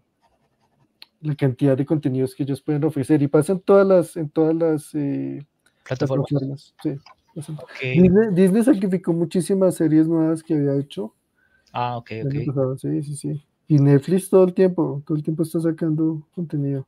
la 1.20 1.35
cantidad 1.35 1.76
de 1.76 1.87
contenidos 1.87 2.35
que 2.35 2.44
ellos 2.44 2.62
pueden 2.62 2.85
ofrecer 2.85 3.22
y 3.22 3.28
pasa 3.28 3.52
en 3.52 3.61
todas 3.61 3.87
las, 3.87 4.16
en 4.16 4.30
todas 4.30 4.54
las 4.54 4.94
eh, 4.94 5.46
plataformas. 5.85 6.74
Disney, 7.35 8.62
sacrificó 8.62 9.12
muchísimas 9.12 9.77
series 9.77 10.09
nuevas 10.09 10.43
que 10.43 10.55
había 10.55 10.77
hecho. 10.77 11.14
Ah, 11.73 11.97
ok, 11.97 12.11
ok. 12.25 12.79
sí, 12.79 13.03
sí, 13.03 13.16
sí. 13.16 13.47
Y 13.69 13.79
Netflix 13.79 14.29
todo 14.29 14.45
el 14.45 14.55
tiempo, 14.55 15.03
todo 15.07 15.16
el 15.16 15.23
tiempo 15.23 15.43
está 15.45 15.61
sacando 15.61 16.27
contenido. 16.35 16.87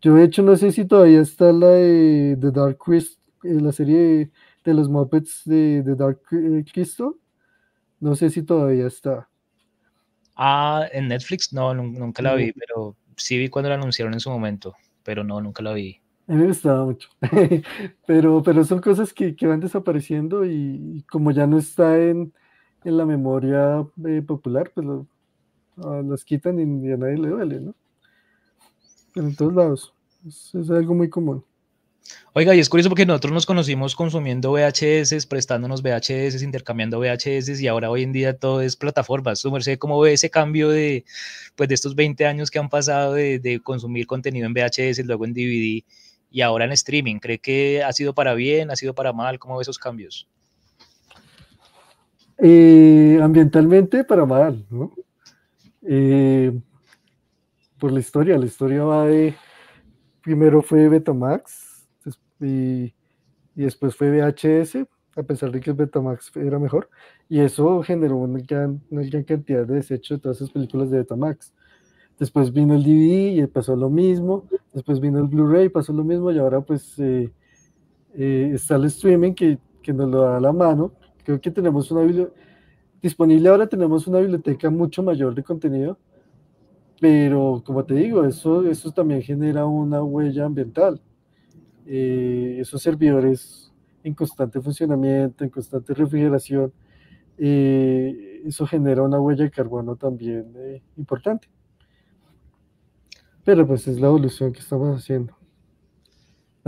Yo 0.00 0.14
de 0.14 0.24
hecho 0.24 0.42
no 0.42 0.56
sé 0.56 0.70
si 0.72 0.84
todavía 0.84 1.20
está 1.20 1.52
la 1.52 1.70
de 1.70 2.36
The 2.40 2.50
Dark 2.50 2.78
Crystal, 2.78 3.18
eh, 3.44 3.60
la 3.60 3.72
serie 3.72 4.30
de, 4.64 4.74
los 4.74 4.88
Muppets 4.88 5.42
de, 5.44 5.82
The 5.84 5.94
Dark 5.94 6.20
eh, 6.32 6.64
Crystal. 6.70 7.14
No 7.98 8.14
sé 8.14 8.30
si 8.30 8.42
todavía 8.42 8.86
está. 8.86 9.28
Ah, 10.36 10.86
en 10.92 11.08
Netflix 11.08 11.52
no, 11.52 11.74
nunca 11.74 12.22
la 12.22 12.34
vi, 12.34 12.52
pero 12.52 12.96
sí 13.16 13.38
vi 13.38 13.48
cuando 13.48 13.70
la 13.70 13.74
anunciaron 13.74 14.14
en 14.14 14.20
su 14.20 14.30
momento, 14.30 14.76
pero 15.02 15.24
no, 15.24 15.40
nunca 15.40 15.62
la 15.62 15.72
vi. 15.72 16.00
A 16.28 16.32
mí 16.32 16.42
me 16.42 16.48
gustaba 16.48 16.84
mucho, 16.84 17.08
pero, 18.06 18.42
pero 18.42 18.62
son 18.62 18.80
cosas 18.80 19.14
que, 19.14 19.34
van 19.42 19.60
desapareciendo 19.60 20.44
y, 20.44 21.02
como 21.10 21.30
ya 21.30 21.46
no 21.46 21.56
está 21.58 21.98
en, 21.98 22.34
la 22.84 23.06
memoria 23.06 23.86
eh, 24.06 24.22
popular, 24.22 24.70
pues 24.74 24.86
ah, 25.78 26.02
las 26.04 26.24
quitan 26.24 26.58
y, 26.58 26.92
a 26.92 26.96
nadie 26.98 27.16
le 27.16 27.28
duele, 27.28 27.60
¿no? 27.60 27.74
Pero 29.14 29.26
en 29.26 29.36
todos 29.36 29.54
lados, 29.54 29.94
es 30.26 30.70
algo 30.70 30.94
muy 30.94 31.08
común. 31.08 31.42
Oiga, 32.34 32.54
y 32.54 32.60
es 32.60 32.68
curioso 32.68 32.88
porque 32.88 33.06
nosotros 33.06 33.32
nos 33.32 33.46
conocimos 33.46 33.96
consumiendo 33.96 34.52
VHS, 34.52 35.26
prestándonos 35.26 35.82
VHS, 35.82 36.42
intercambiando 36.42 37.00
VHS 37.00 37.60
y 37.60 37.66
ahora 37.66 37.90
hoy 37.90 38.02
en 38.02 38.12
día 38.12 38.38
todo 38.38 38.60
es 38.60 38.76
plataformas. 38.76 39.40
¿Su 39.40 39.50
merced 39.50 39.78
cómo 39.78 40.00
ve 40.00 40.12
ese 40.12 40.30
cambio 40.30 40.68
de, 40.68 41.04
pues, 41.56 41.68
de 41.68 41.74
estos 41.74 41.94
20 41.94 42.26
años 42.26 42.50
que 42.50 42.58
han 42.58 42.68
pasado 42.68 43.14
de, 43.14 43.60
consumir 43.62 44.06
contenido 44.06 44.46
en 44.46 44.54
VHS, 44.54 45.04
luego 45.04 45.24
en 45.24 45.32
DVD 45.32 45.84
y 46.30 46.40
ahora 46.42 46.64
en 46.64 46.72
streaming? 46.72 47.18
¿Cree 47.18 47.38
que 47.38 47.82
ha 47.82 47.92
sido 47.92 48.14
para 48.14 48.34
bien, 48.34 48.70
ha 48.70 48.76
sido 48.76 48.94
para 48.94 49.12
mal? 49.12 49.38
¿Cómo 49.38 49.56
ve 49.56 49.62
esos 49.62 49.78
cambios? 49.78 50.28
Eh, 52.38 53.18
ambientalmente 53.20 54.04
para 54.04 54.24
mal, 54.24 54.64
¿no? 54.70 54.92
Eh, 55.82 56.56
por 57.78 57.92
la 57.92 58.00
historia, 58.00 58.38
la 58.38 58.46
historia 58.46 58.84
va 58.84 59.06
de, 59.06 59.34
primero 60.22 60.62
fue 60.62 60.88
Betamax, 60.88 61.88
y, 62.40 62.92
después 63.54 63.96
fue 63.96 64.10
VHS, 64.10 64.86
a 65.16 65.22
pesar 65.24 65.50
de 65.50 65.60
que 65.60 65.70
el 65.70 65.76
Betamax 65.76 66.36
era 66.36 66.58
mejor, 66.58 66.88
y 67.28 67.40
eso 67.40 67.82
generó 67.82 68.16
una 68.16 68.40
gran, 68.40 68.80
cantidad 69.26 69.66
de 69.66 69.74
desechos 69.74 70.18
de 70.18 70.22
todas 70.22 70.36
esas 70.38 70.50
películas 70.50 70.90
de 70.90 70.98
Betamax. 70.98 71.52
Después 72.18 72.52
vino 72.52 72.74
el 72.74 72.82
DVD 72.82 73.42
y 73.42 73.46
pasó 73.46 73.76
lo 73.76 73.88
mismo, 73.88 74.44
después 74.72 74.98
vino 74.98 75.20
el 75.20 75.28
Blu-ray, 75.28 75.68
pasó 75.68 75.92
lo 75.92 76.02
mismo, 76.02 76.32
y 76.32 76.38
ahora 76.38 76.60
pues 76.60 76.98
eh, 76.98 77.30
eh, 78.14 78.50
está 78.54 78.74
el 78.74 78.86
streaming 78.86 79.34
que, 79.34 79.58
que, 79.82 79.92
nos 79.92 80.10
lo 80.10 80.22
da 80.22 80.38
a 80.38 80.40
la 80.40 80.52
mano. 80.52 80.92
Creo 81.22 81.40
que 81.40 81.52
tenemos 81.52 81.90
una 81.92 82.02
biblioteca, 82.02 82.40
disponible 83.00 83.48
ahora 83.48 83.68
tenemos 83.68 84.08
una 84.08 84.18
biblioteca 84.18 84.68
mucho 84.68 85.00
mayor 85.04 85.32
de 85.32 85.44
contenido, 85.44 85.96
pero 87.00 87.62
como 87.64 87.84
te 87.84 87.94
digo, 87.94 88.24
eso, 88.24 88.66
eso 88.68 88.90
también 88.90 89.22
genera 89.22 89.64
una 89.66 90.02
huella 90.02 90.44
ambiental. 90.44 91.00
Eh, 91.86 92.56
esos 92.60 92.82
servidores 92.82 93.72
en 94.02 94.14
constante 94.14 94.60
funcionamiento, 94.60 95.44
en 95.44 95.50
constante 95.50 95.94
refrigeración, 95.94 96.72
eso 97.36 98.66
genera 98.66 99.02
una 99.04 99.20
huella 99.20 99.44
de 99.44 99.50
carbono 99.52 99.94
también 99.94 100.82
importante. 100.96 101.48
Pero 103.48 103.66
pues 103.66 103.88
es 103.88 103.98
la 103.98 104.08
evolución 104.08 104.52
que 104.52 104.58
estamos 104.58 104.94
haciendo. 104.94 105.34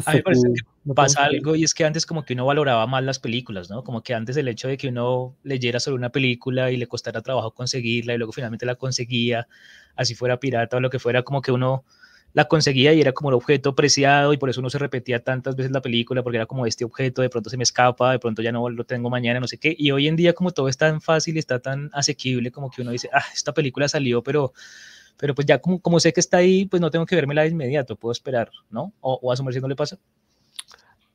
a 0.03 0.13
mí 0.13 0.17
me 0.17 0.23
parece 0.23 0.49
que, 0.51 0.95
pasa 0.95 1.25
algo 1.25 1.55
y 1.55 1.63
es 1.63 1.75
que 1.75 1.85
antes 1.85 2.07
como 2.07 2.25
que 2.25 2.33
uno 2.33 2.47
valoraba 2.47 2.87
más 2.87 3.05
las 3.05 3.19
películas, 3.19 3.69
¿no? 3.69 3.85
Como 3.85 4.03
que 4.03 4.15
antes 4.15 4.35
el 4.39 4.49
hecho 4.49 4.67
de 4.67 4.79
que 4.79 4.89
uno 4.89 5.37
leyera 5.43 5.79
sobre 5.79 5.97
una 5.97 6.09
película 6.09 6.71
y 6.71 6.79
le 6.79 6.87
costara 6.87 7.21
trabajo 7.21 7.51
conseguirla 7.51 8.15
y 8.15 8.17
luego 8.17 8.33
finalmente 8.33 8.65
la 8.65 8.77
conseguía, 8.77 9.47
así 9.95 10.15
fuera 10.15 10.41
pirata 10.41 10.79
o 10.79 10.81
lo 10.81 10.89
que 10.89 10.99
fuera, 10.99 11.23
como 11.23 11.43
que 11.43 11.53
uno 11.53 11.85
la 12.33 12.47
conseguía 12.47 12.95
y 12.95 13.03
era 13.03 13.13
como 13.13 13.29
el 13.29 13.35
objeto 13.35 13.75
preciado 13.75 14.33
y 14.33 14.39
por 14.39 14.49
eso 14.49 14.63
no 14.63 14.71
se 14.71 14.79
repetía 14.79 15.23
tantas 15.23 15.57
veces 15.57 15.73
la 15.73 15.83
película 15.83 16.23
porque 16.23 16.39
era 16.39 16.47
como 16.47 16.65
este 16.65 16.87
objeto, 16.87 17.21
de 17.21 17.29
pronto 17.29 17.51
se 17.51 17.59
me 17.59 17.65
escapa, 17.65 18.13
de 18.13 18.19
pronto 18.19 18.41
ya 18.41 18.53
no 18.53 18.71
lo 18.71 18.85
tengo 18.85 19.11
mañana, 19.11 19.39
no 19.39 19.49
sé 19.49 19.59
qué. 19.59 19.77
Y 19.79 19.91
hoy 19.91 20.09
en 20.09 20.17
día 20.17 20.33
como 20.33 20.51
todo 20.51 20.69
es 20.69 20.79
tan 20.79 21.03
fácil, 21.03 21.37
está 21.37 21.59
tan 21.59 21.91
asequible 21.93 22.51
como 22.51 22.71
que 22.71 22.81
uno 22.81 22.91
dice, 22.91 23.11
ah, 23.13 23.25
esta 23.35 23.53
película 23.53 23.87
salió, 23.87 24.23
pero, 24.23 24.55
pero 25.17 25.35
pues 25.35 25.47
ya 25.47 25.61
como, 25.61 25.81
como 25.81 26.01
sé 26.01 26.13
que 26.13 26.21
está 26.21 26.39
ahí, 26.39 26.67
pues 26.67 26.81
no 26.81 26.91
tengo 26.91 27.07
que 27.07 27.15
verme 27.15 27.35
la 27.35 27.43
de 27.43 27.49
inmediato, 27.49 27.97
puedo 27.97 28.13
esperar, 28.13 28.51
¿no? 28.71 28.93
O, 29.01 29.33
a 29.33 29.37
su 29.37 29.45
merced 29.45 29.61
no 29.61 29.69
le 29.69 29.77
pasa. 29.77 29.99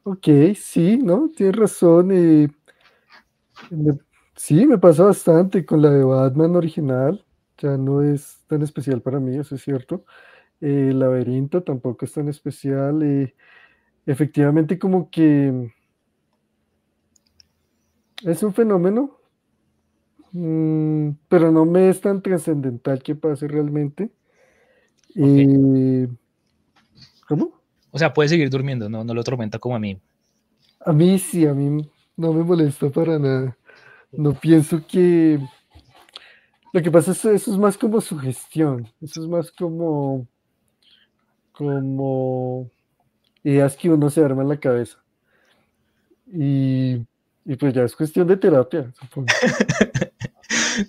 Ok, 0.03 0.27
sí, 0.55 0.97
¿no? 0.97 1.31
Tienes 1.35 1.55
razón. 1.55 2.11
y 2.11 2.47
sí, 4.35 4.65
me 4.65 4.77
pasa 4.77 5.03
bastante 5.03 5.65
con 5.65 5.81
la 5.81 5.89
de 5.89 6.03
Batman 6.03 6.55
original. 6.55 7.25
Ya 7.57 7.77
no 7.77 8.01
es 8.01 8.43
tan 8.47 8.61
especial 8.61 9.01
para 9.01 9.19
mí, 9.19 9.37
eso 9.37 9.55
es 9.55 9.63
cierto 9.63 10.05
eh, 10.61 10.91
laberinto 10.93 11.63
tampoco 11.63 12.05
es 12.05 12.13
tan 12.13 12.29
especial. 12.29 13.03
Eh, 13.03 13.35
efectivamente, 14.05 14.79
como 14.79 15.09
que 15.09 15.73
es 18.23 18.43
un 18.43 18.53
fenómeno, 18.53 19.19
mm, 20.35 21.17
pero 21.27 21.51
no 21.51 21.65
me 21.65 21.89
es 21.89 22.01
tan 22.01 22.21
trascendental 22.21 23.01
que 23.01 23.15
pase 23.15 23.47
realmente. 23.47 24.09
Eh, 25.15 26.07
¿Cómo? 27.27 27.61
O 27.91 27.97
sea, 27.97 28.13
puede 28.13 28.29
seguir 28.29 28.49
durmiendo, 28.49 28.89
no, 28.89 29.03
no 29.03 29.13
lo 29.13 29.23
tormenta 29.23 29.59
como 29.59 29.75
a 29.75 29.79
mí. 29.79 29.99
A 30.85 30.93
mí 30.93 31.17
sí, 31.17 31.45
a 31.47 31.53
mí 31.53 31.89
no 32.17 32.33
me 32.33 32.43
molesta 32.43 32.89
para 32.89 33.17
nada. 33.17 33.57
No 34.11 34.33
pienso 34.33 34.85
que... 34.85 35.39
Lo 36.73 36.81
que 36.81 36.91
pasa 36.91 37.11
es 37.11 37.21
que 37.21 37.33
eso 37.33 37.51
es 37.51 37.57
más 37.57 37.77
como 37.77 38.01
sugestión, 38.01 38.89
eso 39.01 39.21
es 39.21 39.27
más 39.29 39.49
como 39.51 40.27
como 41.55 42.69
ideas 43.43 43.75
que 43.75 43.89
uno 43.89 44.09
se 44.09 44.23
arma 44.23 44.43
en 44.43 44.49
la 44.49 44.59
cabeza. 44.59 44.97
Y, 46.27 46.97
pues 47.59 47.73
ya 47.73 47.83
es 47.83 47.95
cuestión 47.95 48.27
de 48.27 48.37
terapia, 48.37 48.91
supongo. 48.99 49.27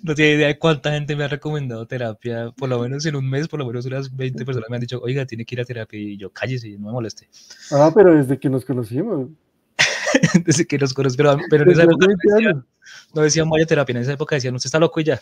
no 0.03 0.15
tiene 0.15 0.33
idea 0.33 0.47
de 0.47 0.59
cuánta 0.59 0.91
gente 0.91 1.15
me 1.15 1.23
ha 1.23 1.27
recomendado 1.27 1.85
terapia, 1.85 2.51
por 2.57 2.69
lo 2.69 2.79
menos 2.79 3.05
en 3.05 3.15
un 3.15 3.29
mes, 3.29 3.47
por 3.47 3.59
lo 3.59 3.65
menos 3.65 3.85
unas 3.85 4.15
20 4.15 4.45
personas 4.45 4.69
me 4.69 4.77
han 4.77 4.81
dicho, 4.81 4.99
oiga, 5.01 5.25
tiene 5.25 5.45
que 5.45 5.55
ir 5.55 5.61
a 5.61 5.65
terapia, 5.65 5.99
y 5.99 6.17
yo, 6.17 6.31
cállese, 6.31 6.69
no 6.77 6.87
me 6.87 6.93
moleste. 6.93 7.29
Ah, 7.71 7.91
pero 7.93 8.15
desde 8.15 8.39
que 8.39 8.49
nos 8.49 8.65
conocimos. 8.65 9.29
desde 10.45 10.65
que 10.65 10.77
nos 10.77 10.93
conocimos, 10.93 11.37
pero, 11.49 11.63
en 11.63 11.71
esa 11.71 11.83
época 11.83 12.07
no 12.07 12.15
decían, 12.33 12.65
no 13.13 13.21
decían 13.21 13.49
vaya 13.49 13.65
terapia, 13.65 13.93
en 13.93 14.01
esa 14.01 14.13
época 14.13 14.35
decían, 14.35 14.55
usted 14.55 14.67
está 14.67 14.79
loco 14.79 14.99
y 14.99 15.05
ya. 15.05 15.19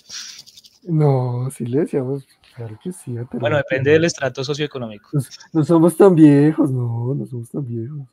No, 0.84 1.50
sí 1.52 1.66
le 1.66 1.80
decíamos, 1.80 2.28
claro 2.56 2.80
que 2.82 2.92
sí. 2.92 3.16
Bueno, 3.34 3.58
depende 3.58 3.92
del 3.92 4.06
estrato 4.06 4.44
socioeconómico. 4.44 5.10
No, 5.52 5.64
somos 5.64 5.98
tan 5.98 6.14
viejos, 6.14 6.72
no, 6.72 7.16
no 7.16 7.26
somos 7.26 7.50
tan 7.50 7.66
viejos. 7.66 8.08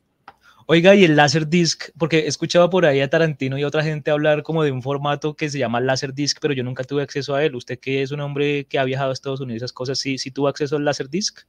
Oiga, 0.65 0.95
y 0.95 1.03
el 1.03 1.17
Laserdisc, 1.17 1.89
porque 1.97 2.25
escuchaba 2.27 2.69
por 2.69 2.85
ahí 2.85 3.01
a 3.01 3.09
Tarantino 3.09 3.57
y 3.57 3.65
otra 3.65 3.83
gente 3.83 4.11
hablar 4.11 4.43
como 4.43 4.63
de 4.63 4.71
un 4.71 4.81
formato 4.81 5.35
que 5.35 5.49
se 5.49 5.59
llama 5.59 5.81
Laserdisc, 5.81 6.37
pero 6.39 6.53
yo 6.53 6.63
nunca 6.63 6.85
tuve 6.85 7.01
acceso 7.01 7.35
a 7.35 7.43
él. 7.43 7.55
Usted 7.55 7.79
que 7.79 8.01
es 8.01 8.11
un 8.11 8.21
hombre 8.21 8.65
que 8.65 8.79
ha 8.79 8.85
viajado 8.85 9.09
a 9.09 9.13
Estados 9.13 9.41
Unidos, 9.41 9.57
esas 9.57 9.73
cosas, 9.73 9.99
¿sí, 9.99 10.17
sí 10.17 10.31
tuvo 10.31 10.47
acceso 10.47 10.77
al 10.77 10.85
Laserdisc? 10.85 11.41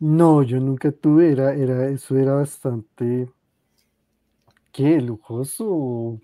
No, 0.00 0.42
yo 0.42 0.58
nunca 0.58 0.90
tuve, 0.90 1.30
era, 1.30 1.54
era, 1.54 1.88
eso 1.88 2.16
era 2.16 2.34
bastante, 2.34 3.28
¿qué? 4.72 5.00
¿Lujoso 5.00 5.64
o, 5.68 6.20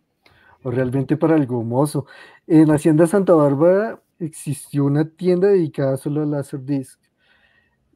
realmente 0.64 1.16
para 1.16 1.36
el 1.36 1.46
gomoso? 1.46 2.06
En 2.48 2.72
Hacienda 2.72 3.06
Santa 3.06 3.34
Bárbara 3.34 4.02
existió 4.18 4.86
una 4.86 5.08
tienda 5.08 5.46
dedicada 5.46 5.96
solo 5.96 6.22
al 6.22 6.32
Laserdisc. 6.32 6.98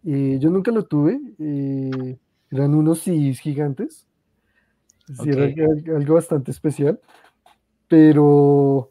Eh, 0.04 0.38
yo 0.40 0.48
nunca 0.50 0.70
lo 0.70 0.84
tuve, 0.84 1.20
eh, 1.40 2.18
eran 2.52 2.74
unos 2.76 3.00
CDs 3.00 3.40
gigantes 3.40 4.06
Sí, 5.20 5.30
era 5.30 5.96
algo 5.96 6.14
bastante 6.14 6.50
especial. 6.50 7.00
Pero, 7.88 8.90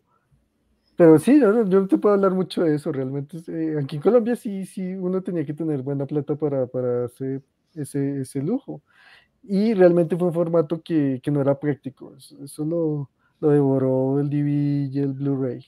pero 0.96 1.18
sí, 1.18 1.40
yo, 1.40 1.52
no 1.52 1.88
te 1.88 1.98
puedo 1.98 2.16
hablar 2.16 2.34
mucho 2.34 2.64
de 2.64 2.76
eso. 2.76 2.92
Realmente, 2.92 3.38
eh, 3.48 3.78
aquí 3.82 3.96
en 3.96 4.02
Colombia 4.02 4.36
sí, 4.36 4.66
sí, 4.66 4.94
uno 4.94 5.22
tenía 5.22 5.46
que 5.46 5.54
tener 5.54 5.82
buena 5.82 6.06
plata 6.06 6.36
para, 6.36 6.68
para 6.68 7.06
hacer 7.06 7.42
ese, 7.74 8.22
ese 8.22 8.42
lujo. 8.42 8.82
Y 9.44 9.74
realmente 9.74 10.16
fue 10.18 10.28
un 10.28 10.34
formato 10.34 10.82
que, 10.82 11.20
que 11.24 11.32
no 11.32 11.42
era 11.42 11.60
práctico. 11.60 12.16
Eso, 12.16 12.66
lo, 12.66 13.10
lo 13.40 13.50
devoró 13.50 14.20
el 14.20 14.30
DVD 14.30 14.90
y 14.92 15.00
el 15.00 15.14
Blu-ray 15.14 15.66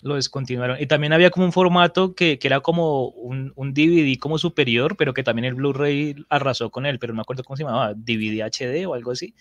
lo 0.00 0.14
descontinuaron. 0.14 0.80
Y 0.80 0.86
también 0.86 1.12
había 1.12 1.30
como 1.30 1.46
un 1.46 1.52
formato 1.52 2.14
que, 2.14 2.38
que 2.38 2.46
era 2.46 2.60
como 2.60 3.08
un, 3.08 3.52
un, 3.56 3.74
DVD 3.74 4.18
como 4.18 4.38
superior, 4.38 4.96
pero 4.96 5.12
que 5.12 5.22
también 5.22 5.46
el 5.46 5.54
Blu-ray 5.54 6.14
arrasó 6.28 6.70
con 6.70 6.86
él, 6.86 6.98
pero 6.98 7.12
no 7.12 7.16
me 7.16 7.22
acuerdo 7.22 7.42
cómo 7.44 7.56
se 7.56 7.64
llamaba, 7.64 7.94
DVD 7.94 8.42
HD 8.44 8.86
o 8.86 8.94
algo 8.94 9.10
así. 9.10 9.34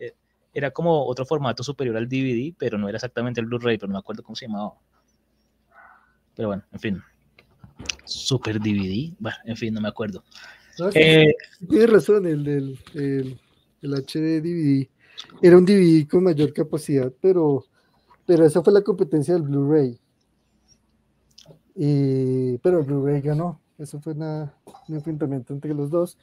Eh, 0.00 0.14
era 0.52 0.70
como 0.70 1.06
otro 1.06 1.24
formato 1.24 1.62
superior 1.62 1.96
al 1.96 2.08
DVD, 2.08 2.54
pero 2.58 2.76
no 2.76 2.88
era 2.88 2.96
exactamente 2.96 3.40
el 3.40 3.46
Blu-ray, 3.46 3.78
pero 3.78 3.88
no 3.88 3.94
me 3.94 4.00
acuerdo 4.00 4.22
cómo 4.22 4.36
se 4.36 4.46
llamaba. 4.46 4.74
Pero 6.36 6.48
bueno, 6.48 6.64
en 6.72 6.80
fin. 6.80 7.02
Super 8.04 8.60
DVD, 8.60 9.14
bueno, 9.18 9.36
en 9.44 9.56
fin, 9.56 9.72
no 9.72 9.80
me 9.80 9.88
acuerdo. 9.88 10.22
eh, 10.94 11.34
tienes 11.68 11.90
razón, 11.90 12.26
el 12.26 12.44
del 12.44 12.78
el, 12.94 13.38
el 13.82 13.94
HD 13.94 14.42
DVD. 14.42 14.88
Era 15.42 15.56
un 15.56 15.64
DVD 15.64 16.06
con 16.08 16.24
mayor 16.24 16.52
capacidad, 16.52 17.12
pero 17.20 17.64
pero 18.26 18.44
esa 18.44 18.62
fue 18.62 18.72
la 18.72 18.82
competencia 18.82 19.34
del 19.34 19.42
Blu-ray. 19.42 19.98
pero 22.62 22.78
el 22.80 22.84
Blu-ray 22.86 23.20
ganó. 23.20 23.60
Eso 23.78 24.00
fue 24.00 24.14
un 24.14 24.48
enfrentamiento 24.88 25.52
entre 25.52 25.74
los 25.74 25.90
dos. 25.90 26.18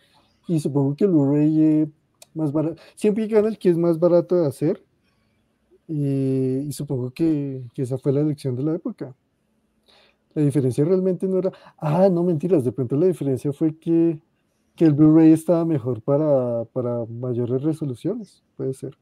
Y 0.48 0.60
supongo 0.60 0.96
que 0.96 1.06
el 1.06 1.12
Blu-ray 1.12 1.62
eh, 1.62 1.90
más 2.34 2.52
barato. 2.52 2.82
Siempre 2.96 3.28
gana 3.28 3.50
el 3.50 3.58
que 3.58 3.70
es 3.70 3.78
más 3.78 4.00
barato 4.00 4.36
de 4.36 4.48
hacer. 4.48 4.84
y 5.88 6.72
supongo 6.72 7.12
que, 7.12 7.64
esa 7.76 7.98
fue 7.98 8.14
la 8.14 8.22
elección 8.22 8.56
de 8.56 8.64
la 8.64 8.76
época. 8.76 9.16
La 10.34 10.44
diferencia 10.44 10.86
realmente 10.86 11.28
no 11.28 11.40
era. 11.40 11.52
Ah, 11.78 12.10
no 12.10 12.24
mentiras. 12.24 12.64
De 12.64 12.72
pronto 12.72 12.96
la 12.96 13.08
diferencia 13.08 13.52
fue 13.52 13.76
que, 13.78 14.22
que 14.76 14.86
el 14.86 14.94
Blu-ray 14.94 15.34
estaba 15.34 15.66
mejor 15.66 16.02
para, 16.02 16.66
para 16.66 17.06
mayores 17.06 17.62
resoluciones. 17.64 18.44
Puede 18.56 18.74
ser. 18.74 18.98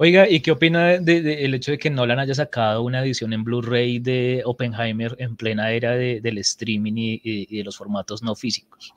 Oiga, 0.00 0.30
¿y 0.30 0.38
qué 0.38 0.52
opina 0.52 1.00
del 1.00 1.54
hecho 1.54 1.72
de 1.72 1.78
que 1.78 1.90
Nolan 1.90 2.20
haya 2.20 2.32
sacado 2.32 2.84
una 2.84 3.02
edición 3.02 3.32
en 3.32 3.42
Blu-ray 3.42 3.98
de 3.98 4.42
Oppenheimer 4.44 5.16
en 5.18 5.34
plena 5.34 5.72
era 5.72 5.96
del 5.96 6.38
streaming 6.38 6.92
y, 6.96 7.56
de 7.56 7.64
los 7.64 7.76
formatos 7.76 8.22
no 8.22 8.36
físicos? 8.36 8.94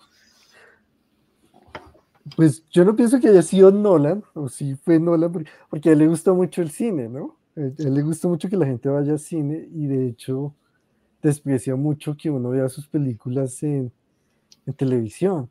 Pues 2.35 2.63
yo 2.69 2.85
no 2.85 2.95
pienso 2.95 3.19
que 3.19 3.29
haya 3.29 3.41
sido 3.41 3.71
Nolan, 3.71 4.23
o 4.35 4.47
si 4.47 4.75
fue 4.75 4.99
Nolan, 4.99 5.31
porque, 5.71 5.89
a 5.89 5.93
él 5.93 5.97
le 5.97 6.07
gusta 6.07 6.33
mucho 6.33 6.61
el 6.61 6.69
cine, 6.69 7.09
¿no? 7.09 7.35
A 7.57 7.61
él 7.61 7.93
le 7.95 8.03
gusta 8.03 8.27
mucho 8.27 8.47
que 8.47 8.55
la 8.55 8.67
gente 8.67 8.87
vaya 8.87 9.13
al 9.13 9.19
cine 9.19 9.67
y 9.73 9.87
de 9.87 10.07
hecho 10.07 10.53
desprecia 11.23 11.75
mucho 11.75 12.15
que 12.15 12.29
uno 12.29 12.51
vea 12.51 12.69
sus 12.69 12.87
películas 12.87 13.63
en, 13.63 13.91
televisión, 14.77 15.49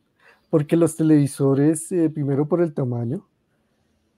porque 0.49 0.77
los 0.77 0.95
televisores, 0.95 1.91
eh, 1.91 2.09
primero 2.09 2.47
por 2.47 2.61
el 2.61 2.73
tamaño, 2.73 3.27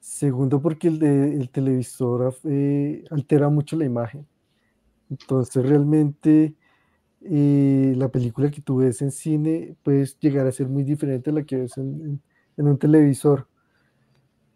Segundo, 0.03 0.61
porque 0.61 0.89
el, 0.89 0.99
de, 0.99 1.33
el 1.33 1.49
televisor 1.49 2.35
eh, 2.43 3.05
altera 3.09 3.47
mucho 3.47 3.77
la 3.77 3.85
imagen. 3.85 4.27
Entonces, 5.09 5.65
realmente 5.65 6.55
eh, 7.21 7.93
la 7.97 8.09
película 8.09 8.51
que 8.51 8.61
tú 8.61 8.77
ves 8.77 9.01
en 9.01 9.11
cine 9.11 9.77
puede 9.81 10.05
llegar 10.19 10.45
a 10.45 10.51
ser 10.51 10.67
muy 10.67 10.83
diferente 10.83 11.29
a 11.29 11.33
la 11.33 11.43
que 11.43 11.55
ves 11.55 11.77
en, 11.77 12.21
un 12.57 12.77
televisor. 12.77 13.47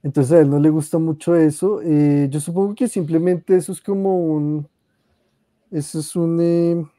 Entonces, 0.04 0.34
a 0.34 0.42
él 0.42 0.50
no 0.50 0.60
le 0.60 0.70
gusta 0.70 0.98
mucho 1.00 1.34
eso. 1.36 1.82
Eh, 1.82 2.28
yo 2.30 2.42
supongo 2.42 2.76
que 2.76 2.90
simplemente 2.90 3.56
eso 3.56 3.72
es 3.72 3.82
como 3.82 4.18
un. 4.18 4.68
Eso 5.72 6.00
es 6.00 6.14
un, 6.18 6.90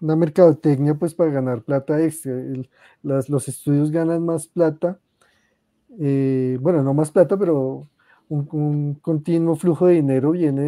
una 0.00 0.16
mercadotecnia, 0.16 0.94
pues, 0.96 1.14
para 1.14 1.30
ganar 1.30 1.62
plata 1.62 2.02
extra. 2.02 2.34
los 3.02 3.48
estudios 3.48 3.92
ganan 3.92 4.26
más 4.26 4.48
plata 4.48 4.98
eh, 6.00 6.58
bueno, 6.60 6.82
no 6.82 6.94
más 6.94 7.10
plata, 7.10 7.36
pero 7.36 7.88
un, 8.28 8.94
continuo 8.94 9.56
flujo 9.56 9.86
de 9.86 9.94
dinero 9.94 10.30
viene 10.32 10.62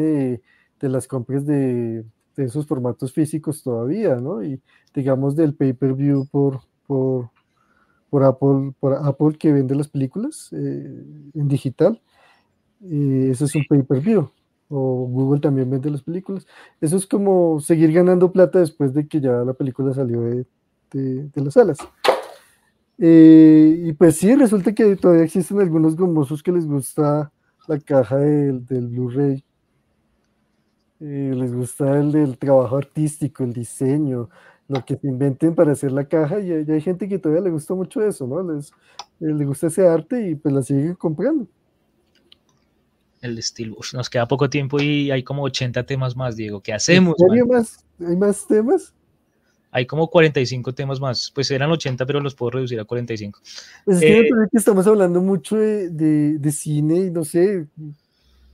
de, 0.81 0.89
las 0.89 1.09
compras 1.09 1.47
de, 1.47 2.05
esos 2.37 2.67
formatos 2.67 3.13
físicos 3.13 3.63
todavía, 3.63 4.17
¿no? 4.17 4.43
Y 4.43 4.61
digamos 4.95 5.35
del 5.37 5.55
pay-per-view 5.55 6.27
por, 6.27 6.61
por, 6.87 7.31
por, 8.11 8.25
Apple, 8.25 8.75
por 8.81 8.95
Apple 8.95 9.39
que 9.39 9.53
vende 9.53 9.75
las 9.75 9.89
películas 9.89 10.51
eh, 10.53 11.05
en 11.35 11.49
digital. 11.49 12.01
Eh, 12.83 13.29
eso 13.31 13.47
es 13.47 13.55
un 13.55 13.65
pay-per-view. 13.69 14.31
O 14.69 15.07
Google 15.07 15.41
también 15.41 15.71
vende 15.71 15.91
las 15.91 16.03
películas. 16.03 16.47
Eso 16.81 16.97
es 16.97 17.07
como 17.07 17.61
seguir 17.61 17.93
ganando 17.93 18.33
plata 18.33 18.59
después 18.59 18.93
de 18.93 19.07
que 19.07 19.21
ya 19.21 19.33
la 19.45 19.53
película 19.55 19.95
salió 19.95 20.21
de, 20.23 20.45
de 20.93 21.41
las 21.43 21.55
salas. 21.55 21.79
Eh, 22.99 23.85
y 23.87 23.93
pues 23.93 24.17
sí, 24.17 24.35
resulta 24.35 24.73
que 24.75 24.97
todavía 24.97 25.25
existen 25.25 25.61
algunos 25.61 25.97
gomosos 25.97 26.43
que 26.43 26.53
les 26.53 26.67
gusta 26.67 27.33
la 27.67 27.79
caja 27.81 28.19
del, 28.19 28.61
Blu-ray. 28.61 29.45
Eh, 31.01 31.33
les 31.35 31.53
gusta 31.53 31.99
el 31.99 32.13
del 32.13 32.39
trabajo 32.39 32.77
artístico, 32.77 33.43
el 33.43 33.53
diseño, 33.53 34.31
lo 34.69 34.85
que 34.85 34.97
se 34.97 35.07
inventen 35.09 35.55
para 35.55 35.73
hacer 35.73 35.93
la 35.93 36.05
caja. 36.05 36.41
Y, 36.41 36.53
hay 36.53 36.81
gente 36.81 37.09
que 37.09 37.19
todavía 37.19 37.43
le 37.45 37.51
gusta 37.51 37.75
mucho 37.75 38.03
eso, 38.03 38.27
¿no? 38.27 38.43
Les, 38.53 38.71
eh, 39.21 39.33
les 39.33 39.47
gusta 39.47 39.67
ese 39.67 39.87
arte 39.87 40.31
y 40.31 40.35
pues 40.37 40.55
la 40.55 40.63
siguen 40.63 40.95
comprando. 40.95 41.47
El 43.21 43.39
estilo. 43.39 43.77
nos 43.95 44.11
queda 44.11 44.29
poco 44.29 44.51
tiempo 44.51 44.79
y 44.81 45.11
hay 45.11 45.23
como 45.23 45.43
80 45.45 45.87
temas 45.87 46.15
más, 46.15 46.37
Diego. 46.37 46.61
¿Qué 46.61 46.75
hacemos? 46.75 47.15
Más? 47.49 47.85
¿Hay 47.99 48.17
más 48.17 48.47
temas? 48.47 48.95
Hay 49.75 49.87
como 49.87 50.09
45 50.09 50.73
temas 50.73 51.01
más, 51.01 51.33
pues 51.35 51.51
eran 51.51 51.69
80, 51.69 52.07
pero 52.07 52.21
los 52.21 52.37
puedo 52.37 52.51
reducir 52.51 52.79
a 52.79 52.85
45. 52.85 53.41
Pues 53.85 53.97
es 53.97 54.03
que, 54.03 54.21
eh, 54.21 54.31
que 54.49 54.57
estamos 54.57 54.87
hablando 54.87 55.21
mucho 55.21 55.57
de, 55.57 55.91
de, 56.39 56.53
cine 56.53 57.07
y 57.07 57.11
no 57.11 57.25
sé, 57.25 57.67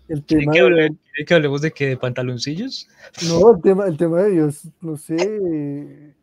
el 0.08 0.24
tema... 0.24 0.50
¿Quiere 0.50 0.96
que, 1.26 1.34
hablemos 1.34 1.60
de 1.60 1.72
qué? 1.72 1.88
¿De 1.88 1.98
pantaloncillos? 1.98 2.88
No, 3.28 3.54
el 3.54 3.60
tema, 3.60 3.86
el 3.86 3.98
tema 3.98 4.22
de 4.22 4.30
Dios, 4.30 4.62
no 4.80 4.96
sé... 4.96 6.14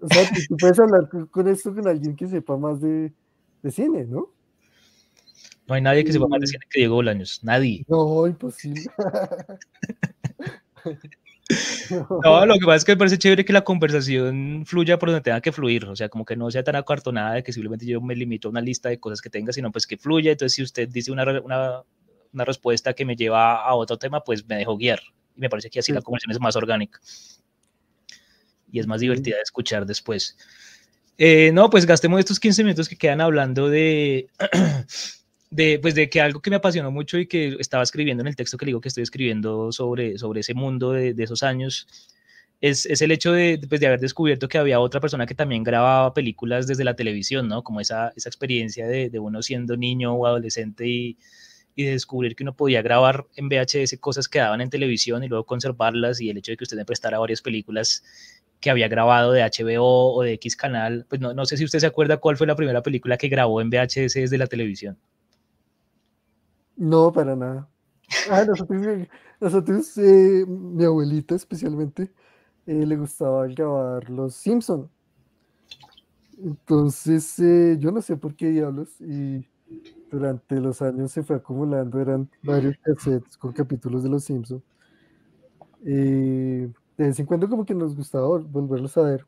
O 0.00 0.06
sea, 0.06 0.30
tú 0.48 0.56
puedes 0.58 0.78
hablar 0.78 1.08
con 1.28 1.48
esto 1.48 1.74
con 1.74 1.88
alguien 1.88 2.14
que 2.14 2.28
sepa 2.28 2.56
más 2.56 2.80
de, 2.80 3.12
de 3.64 3.70
cine, 3.72 4.04
¿no? 4.04 4.30
No 5.66 5.74
hay 5.74 5.82
nadie 5.82 6.04
que 6.04 6.12
sepa 6.12 6.28
más 6.28 6.40
de 6.40 6.46
cine 6.46 6.64
que 6.70 6.78
Diego 6.78 6.94
Bolaños, 6.94 7.42
nadie. 7.42 7.84
No, 7.88 8.28
imposible. 8.28 8.82
No, 12.24 12.44
lo 12.46 12.54
que 12.54 12.66
pasa 12.66 12.76
es 12.76 12.84
que 12.84 12.92
me 12.92 12.96
parece 12.96 13.18
chévere 13.18 13.44
que 13.44 13.52
la 13.52 13.62
conversación 13.62 14.64
fluya 14.66 14.98
por 14.98 15.10
donde 15.10 15.22
tenga 15.22 15.40
que 15.40 15.52
fluir, 15.52 15.84
o 15.84 15.94
sea, 15.94 16.08
como 16.08 16.24
que 16.24 16.36
no 16.36 16.50
sea 16.50 16.64
tan 16.64 16.76
acartonada 16.76 17.34
de 17.34 17.42
que 17.42 17.52
simplemente 17.52 17.86
yo 17.86 18.00
me 18.00 18.16
limito 18.16 18.48
a 18.48 18.50
una 18.50 18.60
lista 18.60 18.88
de 18.88 18.98
cosas 18.98 19.20
que 19.20 19.30
tenga, 19.30 19.52
sino 19.52 19.70
pues 19.70 19.86
que 19.86 19.96
fluya. 19.96 20.32
Entonces, 20.32 20.54
si 20.54 20.62
usted 20.62 20.88
dice 20.88 21.12
una, 21.12 21.24
una, 21.40 21.82
una 22.32 22.44
respuesta 22.44 22.94
que 22.94 23.04
me 23.04 23.14
lleva 23.14 23.62
a 23.62 23.74
otro 23.74 23.96
tema, 23.98 24.24
pues 24.24 24.46
me 24.46 24.56
dejo 24.56 24.76
guiar. 24.76 25.00
Y 25.36 25.40
me 25.40 25.48
parece 25.48 25.70
que 25.70 25.78
así 25.78 25.92
la 25.92 26.02
conversación 26.02 26.32
es 26.32 26.40
más 26.40 26.56
orgánica 26.56 27.00
y 28.70 28.80
es 28.80 28.86
más 28.86 29.00
divertida 29.00 29.36
de 29.36 29.42
escuchar 29.42 29.86
después. 29.86 30.36
Eh, 31.18 31.50
no, 31.52 31.70
pues 31.70 31.86
gastemos 31.86 32.18
estos 32.20 32.40
15 32.40 32.62
minutos 32.62 32.88
que 32.88 32.96
quedan 32.96 33.20
hablando 33.20 33.68
de 33.68 34.28
de, 35.50 35.78
pues 35.80 35.94
de 35.94 36.08
que 36.10 36.20
algo 36.20 36.40
que 36.40 36.50
me 36.50 36.56
apasionó 36.56 36.90
mucho 36.90 37.18
y 37.18 37.26
que 37.26 37.56
estaba 37.58 37.82
escribiendo 37.82 38.22
en 38.22 38.28
el 38.28 38.36
texto 38.36 38.56
que 38.56 38.66
le 38.66 38.70
digo 38.70 38.80
que 38.80 38.88
estoy 38.88 39.02
escribiendo 39.02 39.72
sobre, 39.72 40.18
sobre 40.18 40.40
ese 40.40 40.54
mundo 40.54 40.92
de, 40.92 41.14
esos 41.18 41.42
años, 41.42 41.86
es, 42.60 42.86
es, 42.86 43.02
el 43.02 43.10
hecho 43.12 43.32
de, 43.32 43.60
pues 43.68 43.80
de 43.80 43.86
haber 43.86 44.00
descubierto 44.00 44.48
que 44.48 44.58
había 44.58 44.80
otra 44.80 45.00
persona 45.00 45.26
que 45.26 45.34
también 45.34 45.62
grababa 45.62 46.14
películas 46.14 46.66
desde 46.66 46.84
la 46.84 46.96
televisión, 46.96 47.48
¿no? 47.48 47.62
Como 47.62 47.80
esa, 47.80 48.12
esa 48.16 48.28
experiencia 48.28 48.86
de, 48.86 49.10
de 49.10 49.18
uno 49.18 49.42
siendo 49.42 49.76
niño 49.76 50.14
o 50.14 50.26
adolescente 50.26 50.86
y, 50.86 51.18
y 51.76 51.84
de 51.84 51.92
descubrir 51.92 52.34
que 52.34 52.42
uno 52.42 52.56
podía 52.56 52.82
grabar 52.82 53.26
en 53.36 53.48
VHS 53.48 53.98
cosas 54.00 54.28
que 54.28 54.38
daban 54.38 54.62
en 54.62 54.70
televisión 54.70 55.22
y 55.22 55.28
luego 55.28 55.44
conservarlas 55.44 56.20
y 56.20 56.30
el 56.30 56.38
hecho 56.38 56.52
de 56.52 56.56
que 56.56 56.64
usted 56.64 56.76
me 56.76 56.86
prestara 56.86 57.18
varias 57.18 57.42
películas 57.42 58.02
que 58.60 58.70
había 58.70 58.88
grabado 58.88 59.32
de 59.32 59.42
HBO 59.42 60.14
o 60.14 60.22
de 60.22 60.32
X 60.34 60.56
canal, 60.56 61.04
pues 61.08 61.20
no, 61.20 61.34
no 61.34 61.44
sé 61.44 61.58
si 61.58 61.64
usted 61.64 61.78
se 61.80 61.86
acuerda 61.86 62.16
cuál 62.16 62.38
fue 62.38 62.46
la 62.46 62.56
primera 62.56 62.82
película 62.82 63.18
que 63.18 63.28
grabó 63.28 63.60
en 63.60 63.68
VHS 63.68 64.14
desde 64.14 64.38
la 64.38 64.46
televisión. 64.46 64.98
No, 66.76 67.10
para 67.12 67.34
nada. 67.34 67.68
Ah, 68.30 68.44
nosotros, 68.46 68.82
nosotros 69.40 69.98
eh, 69.98 70.44
mi 70.46 70.84
abuelita 70.84 71.34
especialmente, 71.34 72.12
eh, 72.66 72.86
le 72.86 72.96
gustaba 72.96 73.46
grabar 73.48 74.10
Los 74.10 74.34
Simpson. 74.36 74.90
Entonces, 76.38 77.38
eh, 77.38 77.76
yo 77.78 77.90
no 77.90 78.02
sé 78.02 78.16
por 78.16 78.34
qué 78.36 78.48
diablos, 78.50 79.00
y 79.00 79.46
durante 80.10 80.60
los 80.60 80.82
años 80.82 81.12
se 81.12 81.22
fue 81.22 81.36
acumulando, 81.36 82.00
eran 82.00 82.30
varios 82.42 82.76
cassettes 82.82 83.36
con 83.38 83.52
capítulos 83.52 84.02
de 84.04 84.10
Los 84.10 84.24
Simpson. 84.24 84.62
de 85.82 86.70
vez 86.96 87.18
en 87.20 87.26
cuando 87.26 87.48
como 87.48 87.64
que 87.64 87.74
nos 87.74 87.94
gustaba 87.96 88.38
volverlos 88.38 88.96
a 88.96 89.02
ver. 89.02 89.26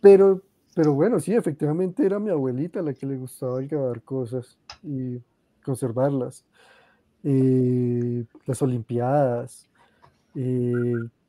Pero, 0.00 0.42
pero 0.74 0.94
bueno, 0.94 1.20
sí, 1.20 1.34
efectivamente 1.34 2.04
era 2.06 2.18
mi 2.18 2.30
abuelita 2.30 2.80
la 2.82 2.94
que 2.94 3.06
le 3.06 3.16
gustaba 3.16 3.60
grabar 3.60 4.02
cosas 4.02 4.58
y 4.82 5.20
conservarlas. 5.64 6.44
las 7.22 8.62
Olimpiadas, 8.62 9.68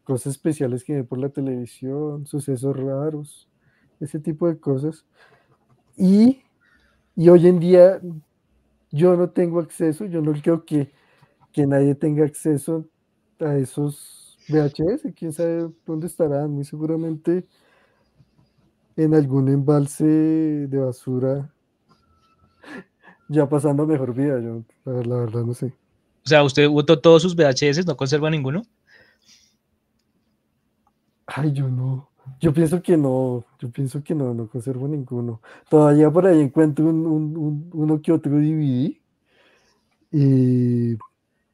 cosas 0.03 0.33
especiales 0.33 0.83
que 0.83 0.95
ven 0.95 1.05
por 1.07 1.17
la 1.17 1.29
televisión, 1.29 2.25
sucesos 2.25 2.75
raros, 2.75 3.47
ese 3.99 4.19
tipo 4.19 4.47
de 4.47 4.59
cosas. 4.59 5.05
Y, 5.97 6.41
y 7.15 7.29
hoy 7.29 7.47
en 7.47 7.59
día 7.59 8.01
yo 8.91 9.15
no 9.15 9.29
tengo 9.29 9.59
acceso, 9.59 10.05
yo 10.05 10.21
no 10.21 10.33
creo 10.33 10.65
que, 10.65 10.91
que 11.51 11.65
nadie 11.65 11.95
tenga 11.95 12.25
acceso 12.25 12.87
a 13.39 13.55
esos 13.57 14.37
VHS, 14.49 15.13
quién 15.15 15.31
sabe 15.33 15.69
dónde 15.85 16.07
estarán, 16.07 16.51
muy 16.51 16.65
seguramente 16.65 17.45
en 18.97 19.13
algún 19.15 19.49
embalse 19.49 20.03
de 20.05 20.77
basura, 20.77 21.53
ya 23.31 23.47
pasando 23.47 23.87
mejor 23.87 24.13
vida, 24.13 24.39
yo 24.41 24.63
la, 24.83 25.15
verdad 25.17 25.43
no 25.43 25.53
sé. 25.53 25.73
O 26.23 26.27
sea, 26.27 26.43
¿usted 26.43 26.67
votó 26.69 26.99
todos 26.99 27.21
sus 27.21 27.35
VHS, 27.35 27.85
no 27.85 27.95
conserva 27.95 28.29
ninguno? 28.29 28.63
Ay, 31.25 31.53
yo 31.53 31.69
no. 31.69 32.09
Yo 32.39 32.53
pienso 32.53 32.81
que 32.81 32.97
no, 32.97 33.45
yo 33.57 33.71
pienso 33.71 34.03
que 34.03 34.13
no, 34.13 34.33
no 34.33 34.47
conservo 34.47 34.87
ninguno. 34.87 35.41
Todavía 35.69 36.11
por 36.11 36.27
ahí 36.27 36.41
encuentro 36.41 36.85
un, 36.85 37.69
uno 37.73 38.01
que 38.01 38.11
otro 38.11 38.31
DVD. 38.33 38.99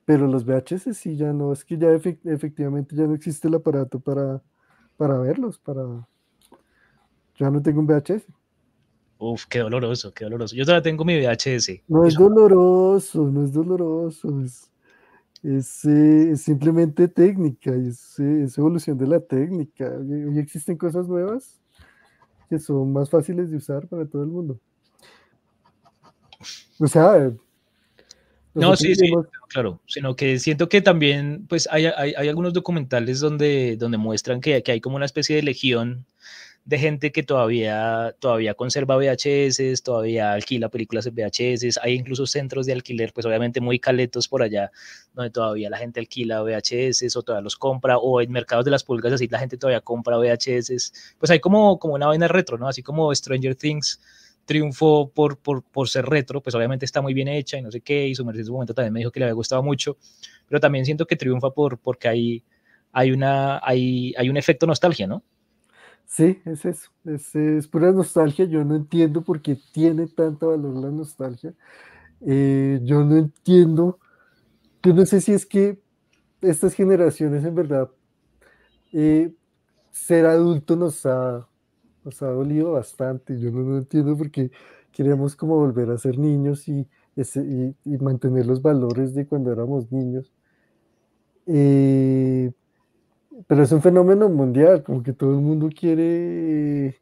pero 0.03 0.27
los 0.27 0.45
VHS 0.45 0.97
sí 0.97 1.15
ya 1.15 1.31
no, 1.31 1.53
es 1.53 1.63
que 1.63 1.77
ya 1.77 1.89
efectivamente 1.91 2.95
ya 2.95 3.05
no 3.05 3.13
existe 3.13 3.47
el 3.47 3.55
aparato 3.55 3.99
para, 3.99 4.41
para 4.97 5.17
verlos, 5.19 5.59
para... 5.59 5.83
Ya 7.39 7.51
no 7.51 7.61
tengo 7.61 7.81
un 7.81 7.87
VHS. 7.87 8.25
Uf, 9.19 9.45
qué 9.45 9.59
doloroso, 9.59 10.13
qué 10.13 10.25
doloroso. 10.25 10.55
Yo 10.55 10.63
todavía 10.63 10.83
tengo 10.83 11.03
mi 11.03 11.17
VHS. 11.19 11.81
No 11.87 12.05
es 12.05 12.13
doloroso, 12.15 13.23
no 13.23 13.43
es 13.43 13.51
doloroso. 13.51 14.41
Es, 14.41 14.71
es, 15.43 16.41
simplemente 16.41 17.07
técnica, 17.07 17.73
es, 17.73 18.19
es, 18.19 18.57
evolución 18.57 18.97
de 18.97 19.07
la 19.07 19.19
técnica. 19.19 19.91
Hoy, 19.97 20.37
existen 20.39 20.77
cosas 20.77 21.07
nuevas 21.07 21.59
que 22.49 22.59
son 22.59 22.93
más 22.93 23.09
fáciles 23.09 23.49
de 23.49 23.57
usar 23.57 23.87
para 23.87 24.05
todo 24.05 24.23
el 24.23 24.29
mundo. 24.29 24.59
O 26.79 26.87
sea... 26.87 27.31
No, 28.53 28.75
sí, 28.75 28.95
sí, 28.95 29.11
claro, 29.49 29.79
sino 29.85 30.15
que 30.15 30.39
siento 30.39 30.67
que 30.67 30.81
también, 30.81 31.45
pues 31.47 31.69
hay, 31.71 31.85
hay, 31.85 32.15
hay 32.17 32.27
algunos 32.27 32.53
documentales 32.53 33.19
donde, 33.19 33.77
donde 33.77 33.99
muestran 33.99 34.41
que, 34.41 34.63
que 34.63 34.71
hay 34.71 34.81
como 34.81 34.95
una 34.95 35.05
especie 35.05 35.35
de 35.35 35.43
legión 35.43 36.07
de 36.67 36.77
gente 36.77 37.13
que 37.13 37.23
todavía, 37.23 38.13
todavía 38.19 38.53
conserva 38.53 38.97
VHS, 38.97 39.83
todavía 39.83 40.33
alquila 40.33 40.67
películas 40.67 41.05
en 41.05 41.15
VHS, 41.15 41.79
hay 41.81 41.93
incluso 41.93 42.27
centros 42.27 42.65
de 42.65 42.73
alquiler, 42.73 43.13
pues 43.13 43.25
obviamente 43.25 43.61
muy 43.61 43.79
caletos 43.79 44.27
por 44.27 44.43
allá, 44.43 44.69
donde 45.13 45.31
todavía 45.31 45.69
la 45.69 45.77
gente 45.77 46.01
alquila 46.01 46.43
VHS 46.43 47.15
o 47.15 47.21
todavía 47.21 47.41
los 47.41 47.55
compra, 47.55 47.97
o 47.97 48.19
en 48.19 48.29
mercados 48.33 48.65
de 48.65 48.71
las 48.71 48.83
pulgas 48.83 49.13
así 49.13 49.29
la 49.29 49.39
gente 49.39 49.57
todavía 49.57 49.79
compra 49.79 50.17
VHS, 50.17 51.15
pues 51.17 51.31
hay 51.31 51.39
como, 51.39 51.79
como 51.79 51.93
una 51.93 52.07
vaina 52.07 52.27
retro, 52.27 52.57
¿no? 52.57 52.67
Así 52.67 52.83
como 52.83 53.15
Stranger 53.15 53.55
Things 53.55 54.01
triunfó 54.43 55.09
por, 55.09 55.37
por, 55.37 55.63
por, 55.63 55.87
ser 55.87 56.05
retro, 56.05 56.41
pues 56.41 56.53
obviamente 56.53 56.83
está 56.83 57.01
muy 57.01 57.13
bien 57.13 57.29
hecha 57.29 57.57
y 57.57 57.61
no 57.61 57.71
sé 57.71 57.79
qué, 57.79 58.09
y 58.09 58.15
su 58.15 58.25
merced 58.25 58.41
en 58.41 58.45
su 58.47 58.51
momento 58.51 58.73
también 58.73 58.91
me 58.91 58.99
dijo 58.99 59.11
que 59.11 59.21
le 59.21 59.27
había 59.27 59.35
gustado 59.35 59.63
mucho, 59.63 59.95
pero 60.49 60.59
también 60.59 60.83
siento 60.83 61.05
que 61.07 61.15
triunfa 61.15 61.51
por, 61.51 61.77
porque 61.79 62.09
hay, 62.09 62.43
hay, 62.91 63.11
una, 63.11 63.61
hay, 63.63 64.13
hay 64.17 64.29
un 64.29 64.35
efecto 64.35 64.67
nostalgia, 64.67 65.07
¿no? 65.07 65.23
Sí, 66.07 66.41
es 66.45 66.65
eso, 66.65 66.89
es, 67.05 67.67
pura 67.67 67.91
nostalgia, 67.91 68.45
yo 68.45 68.63
no 68.63 68.75
entiendo 68.75 69.23
por 69.23 69.41
qué 69.41 69.57
tiene 69.73 70.07
tanto 70.07 70.49
valor 70.49 70.75
la 70.77 70.89
nostalgia, 70.89 71.53
eh, 72.21 72.79
yo 72.83 73.03
no 73.03 73.17
entiendo, 73.17 73.99
yo 74.83 74.93
no 74.93 75.05
sé 75.05 75.21
si 75.21 75.33
es 75.33 75.45
que 75.45 75.81
estas 76.41 76.73
generaciones 76.75 77.43
en 77.45 77.55
verdad, 77.55 77.91
eh, 78.93 79.33
ser 79.91 80.25
adulto 80.27 80.77
nos 80.77 81.05
ha, 81.05 81.47
nos 82.05 82.21
ha 82.23 82.27
dolido 82.27 82.73
bastante, 82.73 83.39
yo 83.39 83.51
no, 83.51 83.77
entiendo 83.77 84.17
por 84.17 84.31
qué 84.31 84.51
queremos 84.93 85.35
como 85.35 85.57
volver 85.57 85.91
a 85.91 85.97
ser 85.97 86.17
niños 86.19 86.67
y, 86.69 86.87
y, 87.15 87.97
mantener 87.99 88.45
los 88.47 88.61
valores 88.61 89.13
de 89.13 89.27
cuando 89.27 89.51
éramos 89.51 89.91
niños. 89.91 90.31
Eh, 91.47 92.51
pero 93.45 93.63
es 93.63 93.71
un 93.71 93.81
fenómeno 93.81 94.29
mundial, 94.29 94.83
como 94.83 95.03
que 95.03 95.13
todo 95.13 95.31
el 95.31 95.41
mundo 95.41 95.69
quiere 95.69 96.99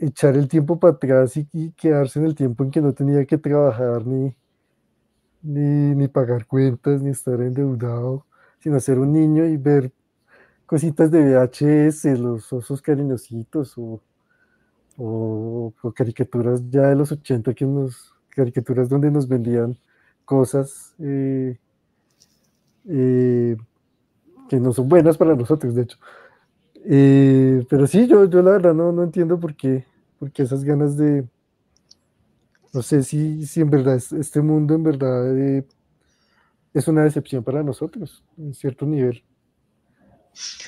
echar 0.00 0.36
el 0.36 0.48
tiempo 0.48 0.78
para 0.78 0.94
atrás 0.94 1.36
y, 1.36 1.72
quedarse 1.72 2.18
en 2.18 2.26
el 2.26 2.34
tiempo 2.34 2.64
en 2.64 2.70
que 2.70 2.80
no 2.80 2.92
tenía 2.92 3.24
que 3.26 3.38
trabajar 3.38 4.06
ni, 4.06 4.34
ni, 5.42 6.08
pagar 6.08 6.46
cuentas, 6.46 7.02
ni 7.02 7.10
estar 7.10 7.40
endeudado, 7.40 8.26
sino 8.60 8.80
ser 8.80 8.98
un 8.98 9.12
niño 9.12 9.44
y 9.46 9.56
ver 9.56 9.92
cositas 10.66 11.10
de 11.10 11.20
VHS, 11.20 12.18
los 12.18 12.52
osos 12.52 12.82
cariñositos 12.82 13.76
o, 13.78 14.00
o, 14.96 15.72
caricaturas 15.94 16.62
ya 16.70 16.88
de 16.88 16.96
los 16.96 17.12
80 17.12 17.54
que 17.54 17.66
nos, 17.66 18.14
caricaturas 18.30 18.88
donde 18.88 19.10
nos 19.10 19.28
vendían 19.28 19.76
cosas 20.24 20.94
eh, 20.98 21.58
eh, 22.88 23.56
que 24.48 24.58
no 24.58 24.72
son 24.72 24.88
buenas 24.88 25.16
para 25.16 25.34
nosotros, 25.34 25.74
de 25.74 25.82
hecho. 25.82 25.98
Eh, 26.84 27.66
pero 27.68 27.86
sí, 27.86 28.06
yo, 28.06 28.26
yo 28.26 28.42
la 28.42 28.52
verdad 28.52 28.74
no, 28.74 28.92
no 28.92 29.02
entiendo 29.02 29.38
por 29.40 29.54
qué, 29.54 29.84
porque 30.18 30.42
esas 30.42 30.62
ganas 30.62 30.96
de, 30.96 31.24
no 32.72 32.82
sé 32.82 33.02
si, 33.02 33.46
si 33.46 33.60
en 33.60 33.70
verdad 33.70 33.96
este 33.96 34.40
mundo 34.40 34.74
en 34.74 34.82
verdad 34.82 35.36
eh, 35.38 35.66
es 36.74 36.86
una 36.88 37.04
decepción 37.04 37.42
para 37.42 37.62
nosotros, 37.62 38.22
en 38.36 38.54
cierto 38.54 38.86
nivel. 38.86 39.24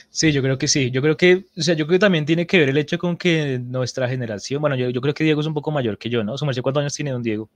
Sí, 0.08 0.32
yo 0.32 0.40
creo 0.40 0.56
que 0.56 0.66
sí. 0.66 0.90
Yo 0.90 1.02
creo 1.02 1.18
que, 1.18 1.44
o 1.54 1.60
sea, 1.60 1.74
yo 1.74 1.86
creo 1.86 1.96
que 1.96 2.00
también 2.00 2.24
tiene 2.24 2.46
que 2.46 2.58
ver 2.58 2.70
el 2.70 2.78
hecho 2.78 2.98
con 2.98 3.18
que 3.18 3.58
nuestra 3.58 4.08
generación, 4.08 4.62
bueno, 4.62 4.74
yo, 4.74 4.88
yo 4.88 5.02
creo 5.02 5.12
que 5.12 5.24
Diego 5.24 5.42
es 5.42 5.46
un 5.46 5.52
poco 5.52 5.70
mayor 5.70 5.98
que 5.98 6.08
yo, 6.08 6.24
¿no? 6.24 6.34
¿Cuántos 6.38 6.80
años 6.80 6.94
tiene 6.94 7.10
don 7.10 7.22
Diego? 7.22 7.50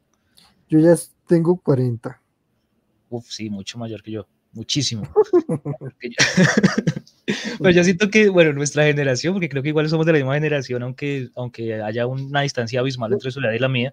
Yo 0.69 0.79
ya 0.79 0.95
tengo 1.27 1.57
40. 1.57 2.21
Uf, 3.09 3.25
sí, 3.31 3.49
mucho 3.49 3.79
mayor 3.79 4.03
que 4.03 4.11
yo 4.11 4.27
muchísimo. 4.53 5.09
Pero 7.59 7.71
yo 7.71 7.85
siento 7.85 8.11
que, 8.11 8.29
bueno, 8.29 8.53
nuestra 8.53 8.85
generación, 8.85 9.35
porque 9.35 9.49
creo 9.49 9.63
que 9.63 9.71
igual 9.71 9.89
somos 9.89 10.07
de 10.07 10.13
la 10.13 10.19
misma 10.19 10.35
generación, 10.35 10.83
aunque, 10.83 11.31
aunque 11.35 11.83
haya 11.83 12.07
una 12.07 12.43
distancia 12.43 12.81
abismal 12.81 13.13
entre 13.13 13.31
su 13.31 13.41
edad 13.41 13.53
y 13.53 13.59
la 13.59 13.69
mía. 13.69 13.93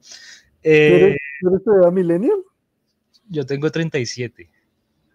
Eh, 0.63 1.17
¿Eres 1.41 1.65
de 1.65 1.71
edad 1.81 1.91
millennial? 1.91 2.37
Yo 3.29 3.45
tengo 3.45 3.71
37. 3.71 4.49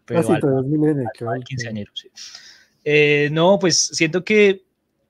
Pero 0.07 0.21
ah, 0.21 0.23
sí, 0.23 0.33
al, 0.33 0.65
millennial, 0.65 1.89
sí. 1.95 2.11
Eh, 2.85 3.31
no, 3.33 3.59
pues 3.59 3.79
siento 3.79 4.25
que 4.25 4.64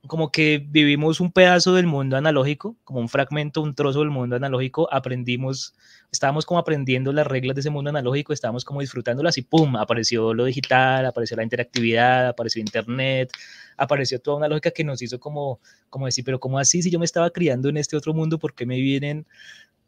como 0.07 0.31
que 0.31 0.65
vivimos 0.69 1.21
un 1.21 1.33
pedazo 1.33 1.75
del 1.75 1.87
mundo 1.87 2.17
analógico, 2.17 2.77
como 2.85 3.01
un 3.01 3.09
fragmento, 3.09 3.63
un 3.63 3.75
trozo 3.75 4.01
del 4.01 4.11
mundo 4.11 4.37
analógico, 4.37 4.93
aprendimos, 4.93 5.75
estábamos 6.13 6.45
como 6.45 6.61
aprendiendo 6.61 7.13
las 7.13 7.27
reglas 7.27 7.55
de 7.55 7.61
ese 7.61 7.71
mundo 7.71 7.91
analógico, 7.91 8.33
estábamos 8.33 8.65
como 8.65 8.81
disfrutándolas 8.81 9.39
y 9.39 9.43
¡pum! 9.43 9.77
apareció 9.77 10.35
lo 10.35 10.45
digital, 10.45 11.07
apareció 11.07 11.37
la 11.37 11.43
interactividad, 11.43 12.29
apareció 12.29 12.61
internet, 12.61 13.31
apareció 13.77 14.21
toda 14.21 14.37
una 14.37 14.49
lógica 14.49 14.71
que 14.71 14.85
nos 14.85 15.01
hizo 15.01 15.19
como, 15.19 15.61
como 15.89 16.07
decir, 16.07 16.25
pero 16.25 16.39
¿cómo 16.39 16.59
así 16.59 16.83
si 16.83 16.91
yo 16.91 16.99
me 16.99 17.07
estaba 17.07 17.31
criando 17.31 17.69
en 17.69 17.79
este 17.79 17.97
otro 17.97 18.13
mundo, 18.13 18.39
por 18.39 18.55
qué 18.55 18.67
me 18.67 18.77
vienen 18.77 19.27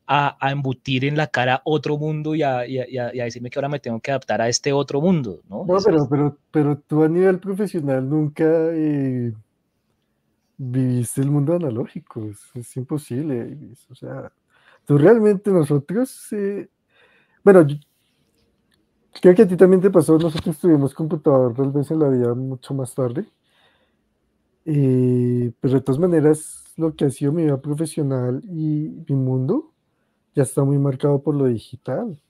a, 0.07 0.37
a 0.41 0.51
embutir 0.51 1.05
en 1.05 1.17
la 1.17 1.27
cara 1.27 1.61
otro 1.65 1.99
mundo 1.99 2.35
y 2.35 2.43
a, 2.43 2.67
y, 2.67 2.79
a, 2.79 2.89
y 2.89 3.21
a, 3.21 3.25
decirme 3.25 3.51
que 3.51 3.59
ahora 3.59 3.69
me 3.69 3.81
tengo 3.81 4.01
que 4.01 4.13
adaptar 4.13 4.41
a 4.41 4.49
este 4.49 4.73
otro 4.73 5.01
mundo? 5.01 5.41
No, 5.49 5.67
no 5.67 5.79
pero, 5.85 6.09
pero, 6.09 6.39
pero 6.51 6.79
tú 6.87 7.03
a 7.03 7.09
nivel 7.09 7.39
profesional 7.39 8.09
nunca... 8.09 8.45
Eh 8.73 9.33
viviste 10.59 11.21
el 11.21 11.31
mundo 11.31 11.55
analógico, 11.55 12.31
es, 12.55 12.77
imposible. 12.77 13.57
O 13.91 13.95
sea, 13.95 14.33
tú 14.85 14.99
realmente 14.99 15.51
nosotros, 15.51 16.33
eh, 16.33 16.69
bueno, 17.45 17.67
creo 19.21 19.35
que 19.35 19.43
a 19.43 19.49
ti 19.49 19.57
también 19.57 19.83
te 19.83 19.91
pasó, 19.91 20.19
nosotros 20.19 20.59
tuvimos 20.59 20.95
computador 20.95 21.55
tal 21.55 21.73
vez 21.73 21.91
en 21.91 21.99
la 22.01 22.09
vida 22.09 22.35
mucho 22.35 22.75
más 22.75 22.95
tarde. 22.95 23.27
Eh, 24.65 25.53
pero 25.61 25.75
de 25.75 25.81
todas 25.81 26.01
maneras, 26.01 26.65
lo 26.77 26.95
que 26.95 27.05
ha 27.07 27.11
sido 27.11 27.33
mi 27.33 27.45
vida 27.45 27.61
profesional 27.61 28.43
y 28.45 28.91
mi 29.09 29.15
mundo 29.15 29.73
ya 30.35 30.43
está 30.43 30.65
muy 30.65 30.79
marcado 30.79 31.23
por 31.23 31.35
lo 31.35 31.47
digital. 31.47 32.21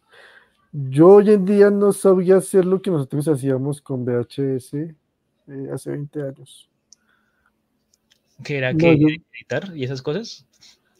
Yo 0.72 1.08
hoy 1.08 1.30
en 1.30 1.44
día 1.44 1.70
no 1.70 1.92
sabía 1.92 2.36
hacer 2.36 2.64
lo 2.66 2.82
que 2.82 2.90
nosotros 2.90 3.26
hacíamos 3.28 3.80
con 3.80 4.04
VHS 4.04 4.74
eh, 4.74 4.94
hace 5.72 5.90
20 5.90 6.22
años. 6.22 6.68
¿Que 8.44 8.58
era 8.58 8.74
que 8.74 8.92
editar 8.92 9.72
y 9.74 9.84
esas 9.84 10.02
cosas? 10.02 10.46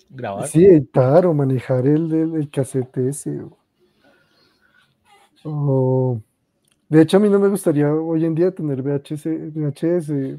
¿Grabar? 0.09 0.49
Sí, 0.49 0.65
editar 0.65 1.27
o 1.27 1.35
manejar 1.35 1.87
el, 1.87 2.13
el, 2.13 2.51
cassette 2.51 2.97
ese. 2.99 3.31
de 6.89 7.03
hecho, 7.03 7.17
a 7.17 7.21
mí 7.21 7.29
no 7.29 7.39
me 7.39 7.49
gustaría 7.49 7.93
hoy 7.93 8.25
en 8.25 8.35
día 8.35 8.51
tener 8.53 8.83
VHS. 8.83 9.27
VHS. 9.55 10.11
Eh, 10.11 10.39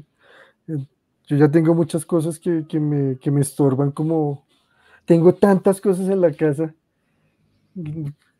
yo 1.26 1.36
ya 1.36 1.50
tengo 1.50 1.74
muchas 1.74 2.06
cosas 2.06 2.38
que, 2.38 2.66
que, 2.66 2.80
me, 2.80 3.18
que 3.18 3.30
me 3.30 3.42
estorban 3.42 3.92
como... 3.92 4.46
Tengo 5.04 5.34
tantas 5.34 5.80
cosas 5.80 6.08
en 6.08 6.20
la 6.20 6.32
casa 6.32 6.74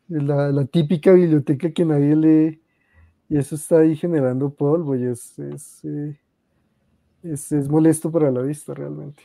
la, 0.09 0.65
típica 0.65 1.13
biblioteca 1.13 1.71
que 1.71 1.85
nadie 1.85 2.15
lee 2.15 2.61
y 3.29 3.37
eso 3.37 3.55
está 3.55 3.79
ahí 3.79 3.95
generando 3.95 4.53
polvo 4.53 4.95
y 4.95 5.05
es, 5.05 5.37
es, 5.39 5.85
eh, 5.85 6.19
es, 7.23 7.51
molesto 7.69 8.11
para 8.11 8.31
la 8.31 8.41
vista 8.41 8.73
realmente. 8.73 9.23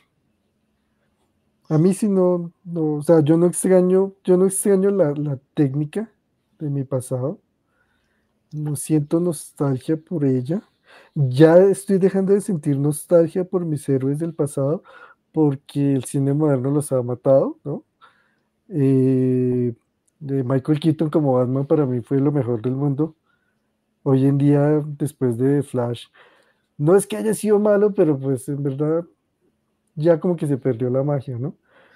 A 1.69 1.77
mí 1.77 1.93
si 1.93 2.07
no, 2.07 2.51
no, 2.63 2.95
o 2.95 3.01
sea, 3.01 3.21
yo 3.21 3.37
no 3.37 3.47
extraño, 3.47 4.13
yo 4.23 4.37
no 4.37 4.45
extraño 4.45 4.91
la, 4.91 5.13
la 5.13 5.39
técnica 5.55 6.11
de 6.59 6.69
mi 6.69 6.83
pasado, 6.83 7.39
no 8.51 8.75
siento 8.75 9.19
nostalgia 9.19 9.97
por 9.97 10.25
ella, 10.25 10.61
ya 11.15 11.57
estoy 11.57 11.97
dejando 11.97 12.33
de 12.33 12.41
sentir 12.41 12.77
nostalgia 12.77 13.43
por 13.45 13.65
mis 13.65 13.87
héroes 13.89 14.19
del 14.19 14.33
pasado 14.33 14.83
porque 15.31 15.93
el 15.93 16.05
cine 16.05 16.33
moderno 16.33 16.71
los 16.71 16.91
ha 16.91 17.01
matado, 17.03 17.59
¿no? 17.63 17.83
Eh, 18.69 19.73
de 20.19 20.43
Michael 20.43 20.79
Keaton 20.79 21.09
como 21.09 21.33
Batman 21.33 21.67
para 21.67 21.85
mí 21.85 22.01
fue 22.01 22.19
lo 22.19 22.31
mejor 22.31 22.61
del 22.61 22.75
mundo. 22.75 23.15
Hoy 24.03 24.25
en 24.25 24.37
día, 24.37 24.81
después 24.85 25.37
de 25.37 25.63
Flash, 25.63 26.05
no 26.77 26.95
es 26.95 27.07
que 27.07 27.17
haya 27.17 27.33
sido 27.33 27.59
malo, 27.59 27.93
pero 27.93 28.17
pues 28.17 28.47
en 28.49 28.63
verdad 28.63 29.05
ya 29.95 30.19
como 30.19 30.35
que 30.35 30.47
se 30.47 30.57
perdió 30.57 30.89
la 30.89 31.03
magia, 31.03 31.37
¿no? 31.37 31.55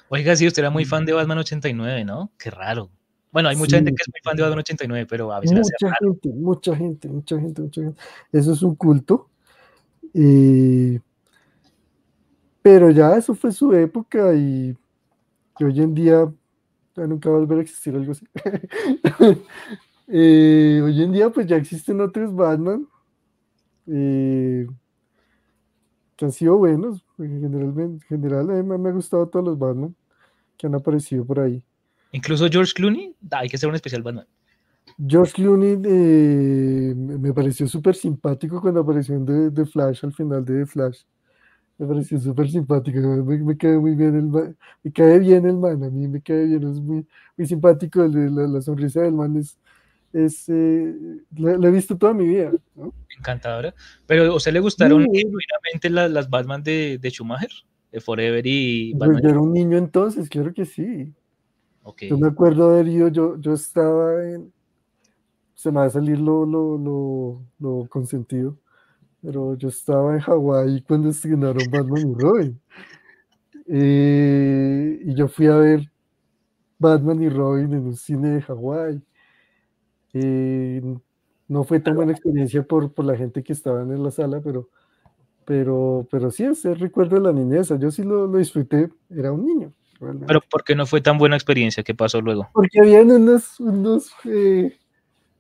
Oiga, 0.09 0.35
sí, 0.35 0.47
usted 0.47 0.63
era 0.63 0.69
muy 0.69 0.85
fan 0.85 1.05
de 1.05 1.13
Batman 1.13 1.39
89, 1.39 2.05
¿no? 2.05 2.31
Qué 2.37 2.49
raro. 2.49 2.89
Bueno, 3.31 3.49
hay 3.49 3.55
mucha 3.55 3.75
gente 3.75 3.91
que 3.91 4.01
es 4.01 4.07
muy 4.07 4.21
fan 4.23 4.35
de 4.35 4.41
Batman 4.41 4.59
89, 4.59 5.05
pero 5.07 5.31
a 5.31 5.39
veces 5.39 5.55
mucha 5.57 5.95
gente, 5.99 6.29
mucha 6.29 6.75
gente, 6.75 7.07
mucha 7.07 7.39
gente, 7.39 7.61
mucha 7.61 7.81
gente. 7.81 8.01
Eso 8.31 8.53
es 8.53 8.61
un 8.63 8.75
culto. 8.75 9.29
Eh, 10.13 10.99
pero 12.61 12.89
ya 12.89 13.15
eso 13.15 13.35
fue 13.35 13.51
su 13.51 13.71
época 13.73 14.33
y, 14.33 14.75
hoy 15.59 15.81
en 15.81 15.93
día 15.93 16.31
nunca 16.95 17.29
va 17.29 17.35
a 17.35 17.39
volver 17.39 17.59
a 17.59 17.61
existir 17.61 17.95
algo 17.95 18.11
así. 18.11 18.25
Eh, 20.11 20.81
hoy 20.83 21.03
en 21.03 21.11
día, 21.11 21.29
pues 21.29 21.45
ya 21.45 21.55
existen 21.55 22.01
otros 22.01 22.33
Batman 22.33 22.87
eh, 23.91 24.67
que 26.15 26.25
han 26.25 26.31
sido 26.31 26.57
buenos. 26.57 27.03
Generalmente, 27.17 27.95
en 27.95 28.01
general, 28.01 28.47
me 28.63 28.75
han 28.75 28.93
gustado 28.93 29.27
todos 29.27 29.45
los 29.45 29.59
Batman 29.59 29.95
que 30.57 30.67
han 30.67 30.75
aparecido 30.75 31.25
por 31.25 31.39
ahí. 31.39 31.63
Incluso 32.11 32.47
George 32.49 32.73
Clooney, 32.73 33.15
hay 33.31 33.49
que 33.49 33.57
ser 33.57 33.69
un 33.69 33.75
especial 33.75 34.03
Batman. 34.03 34.27
George 35.07 35.33
Clooney 35.33 35.79
eh, 35.85 36.93
me 36.95 37.33
pareció 37.33 37.67
súper 37.67 37.95
simpático 37.95 38.59
cuando 38.61 38.81
apareció 38.81 39.15
en 39.15 39.53
The 39.53 39.65
Flash, 39.65 40.03
al 40.03 40.13
final 40.13 40.43
de 40.43 40.59
The 40.59 40.65
Flash. 40.65 41.01
Me 41.77 41.87
pareció 41.87 42.19
súper 42.19 42.49
simpático, 42.49 42.99
me, 42.99 43.55
cae 43.55 43.77
muy 43.77 43.95
bien 43.95 44.15
el 44.15 44.25
man, 44.25 44.57
me 44.83 44.91
cae 44.91 45.17
bien 45.19 45.45
el 45.45 45.55
man, 45.55 45.81
a 45.81 45.89
mí 45.89 46.09
me 46.09 46.21
cae 46.21 46.45
bien, 46.45 46.63
es 46.69 46.81
muy, 46.81 47.07
muy 47.37 47.47
simpático, 47.47 48.05
la, 48.05 48.61
sonrisa 48.61 49.01
del 49.01 49.13
man 49.13 49.37
es, 49.37 49.57
es 50.13 50.49
eh, 50.49 50.93
la, 51.35 51.67
he 51.67 51.71
visto 51.71 51.97
toda 51.97 52.13
mi 52.13 52.25
vida. 52.25 52.51
¿no? 52.75 52.93
Encantadora. 53.17 53.73
Pero 54.05 54.31
¿a 54.31 54.35
usted 54.35 54.53
le 54.53 54.59
gustaron 54.59 55.05
sí. 55.11 55.89
las, 55.89 56.29
Batman 56.29 56.63
de, 56.63 56.97
de, 56.97 57.09
Schumacher? 57.09 57.51
De 57.91 57.99
Forever 57.99 58.45
y 58.45 58.93
Batman. 58.93 59.21
Yo 59.21 59.29
era 59.29 59.39
un 59.39 59.53
niño 59.53 59.77
entonces, 59.77 60.29
claro 60.29 60.53
que 60.53 60.65
sí. 60.65 61.13
Yo 62.07 62.17
me 62.19 62.27
acuerdo 62.27 62.69
haber 62.69 62.87
ido, 62.87 63.07
yo, 63.07 63.39
yo 63.39 63.53
estaba 63.53 64.23
en, 64.23 64.53
se 65.55 65.71
me 65.71 65.79
va 65.79 65.85
a 65.85 65.89
salir 65.89 66.19
lo, 66.19 66.45
lo, 66.45 66.77
lo, 66.77 67.41
lo 67.57 67.89
consentido 67.89 68.59
pero 69.21 69.55
yo 69.55 69.69
estaba 69.69 70.13
en 70.13 70.21
Hawái 70.21 70.81
cuando 70.83 71.09
estrenaron 71.09 71.63
Batman 71.69 72.09
y 72.09 72.13
Robin. 72.13 72.61
Eh, 73.67 74.99
y 75.03 75.13
yo 75.13 75.27
fui 75.27 75.47
a 75.47 75.55
ver 75.55 75.91
Batman 76.77 77.21
y 77.21 77.29
Robin 77.29 77.73
en 77.73 77.85
un 77.87 77.95
cine 77.95 78.29
de 78.29 78.41
Hawái. 78.41 79.01
Eh, 80.13 80.81
no 81.47 81.63
fue 81.63 81.79
tan 81.79 81.95
buena 81.95 82.11
experiencia 82.11 82.63
por, 82.63 82.93
por 82.93 83.05
la 83.05 83.17
gente 83.17 83.43
que 83.43 83.53
estaba 83.53 83.81
en 83.81 84.03
la 84.03 84.11
sala, 84.11 84.39
pero, 84.41 84.69
pero, 85.45 86.07
pero 86.11 86.29
sí, 86.31 86.43
ese 86.43 86.75
recuerdo 86.75 87.15
de 87.15 87.21
la 87.21 87.33
niñez. 87.33 87.69
Yo 87.79 87.91
sí 87.91 88.03
lo, 88.03 88.27
lo 88.27 88.37
disfruté, 88.37 88.89
era 89.09 89.31
un 89.31 89.45
niño. 89.45 89.73
Pero 89.99 90.41
¿por 90.49 90.63
qué 90.63 90.75
no 90.75 90.85
fue 90.85 91.01
tan 91.01 91.17
buena 91.17 91.35
experiencia? 91.35 91.83
¿Qué 91.83 91.93
pasó 91.93 92.21
luego? 92.21 92.49
Porque 92.53 92.79
habían 92.79 93.11
unos, 93.11 93.59
unos, 93.59 94.11
eh, 94.23 94.77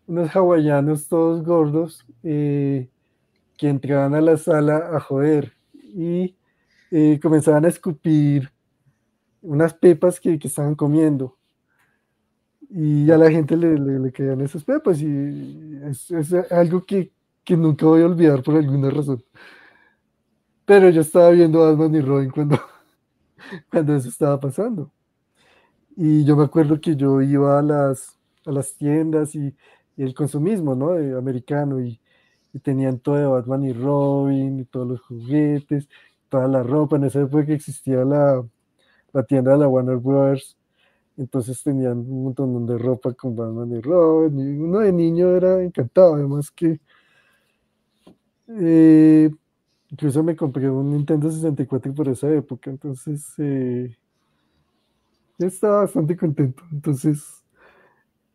unos 0.05 0.35
hawaianos 0.35 1.07
todos 1.07 1.43
gordos 1.45 2.05
eh, 2.23 2.89
que 3.57 3.69
entraban 3.69 4.15
a 4.15 4.21
la 4.21 4.35
sala 4.35 4.89
a 4.93 4.99
joder 4.99 5.53
y 5.73 6.35
eh, 6.91 7.19
comenzaban 7.21 7.63
a 7.63 7.69
escupir 7.69 8.51
unas 9.41 9.73
pepas 9.73 10.19
que, 10.19 10.37
que, 10.37 10.49
estaban 10.49 10.75
comiendo. 10.75 11.37
Y 12.69 13.09
a 13.11 13.17
la 13.17 13.31
gente 13.31 13.57
le, 13.57 13.77
le, 13.79 13.99
le 13.99 14.11
caían 14.11 14.41
esas 14.41 14.63
pepas 14.63 15.01
y 15.01 15.07
es, 15.85 16.11
es 16.11 16.33
algo 16.51 16.85
que, 16.85 17.11
que, 17.43 17.57
nunca 17.57 17.85
voy 17.85 18.01
a 18.03 18.05
olvidar 18.05 18.43
por 18.43 18.55
alguna 18.55 18.89
razón. 18.91 19.23
Pero 20.65 20.89
yo 20.89 21.01
estaba 21.01 21.31
viendo 21.31 21.59
Batman 21.59 21.95
y 21.95 22.01
Robin 22.01 22.29
cuando, 22.29 22.59
cuando 23.71 23.95
eso 23.95 24.09
estaba 24.09 24.39
pasando. 24.39 24.91
Y 25.95 26.23
yo 26.25 26.35
me 26.35 26.45
acuerdo 26.45 26.79
que 26.79 26.95
yo 26.95 27.21
iba 27.21 27.59
a 27.59 27.61
las, 27.61 28.17
a 28.45 28.51
las 28.51 28.73
tiendas 28.75 29.35
y, 29.35 29.55
y 29.97 30.03
el 30.03 30.13
consumismo, 30.13 30.75
¿no? 30.75 30.91
De 30.93 31.17
americano 31.17 31.81
y 31.81 31.99
y 32.53 32.59
tenían 32.59 32.99
todo 32.99 33.15
de 33.15 33.25
Batman 33.25 33.63
y 33.63 33.73
Robin 33.73 34.59
y 34.59 34.65
todos 34.65 34.87
los 34.87 35.01
juguetes, 35.01 35.87
toda 36.29 36.47
la 36.47 36.63
ropa. 36.63 36.95
En 36.97 37.05
esa 37.05 37.21
época 37.21 37.45
que 37.45 37.53
existía 37.53 38.03
la, 38.05 38.43
la 39.13 39.23
tienda 39.23 39.51
de 39.53 39.59
la 39.59 39.67
Warner 39.67 39.97
Brothers, 39.97 40.57
entonces 41.19 41.61
tenían 41.61 41.97
un 41.99 42.23
montón 42.23 42.65
de 42.65 42.77
ropa 42.77 43.13
con 43.13 43.35
Batman 43.35 43.71
y 43.73 43.81
Robin. 43.81 44.39
Y 44.39 44.57
uno 44.57 44.79
de 44.79 44.93
niño 44.93 45.35
era 45.35 45.61
encantado, 45.61 46.15
además 46.15 46.49
que 46.49 46.79
eh, 48.47 49.29
incluso 49.89 50.23
me 50.23 50.35
compré 50.35 50.69
un 50.69 50.89
Nintendo 50.91 51.29
64 51.29 51.93
por 51.93 52.07
esa 52.07 52.31
época, 52.33 52.69
entonces 52.69 53.33
eh, 53.37 53.95
estaba 55.37 55.81
bastante 55.81 56.15
contento. 56.15 56.63
Entonces 56.71 57.43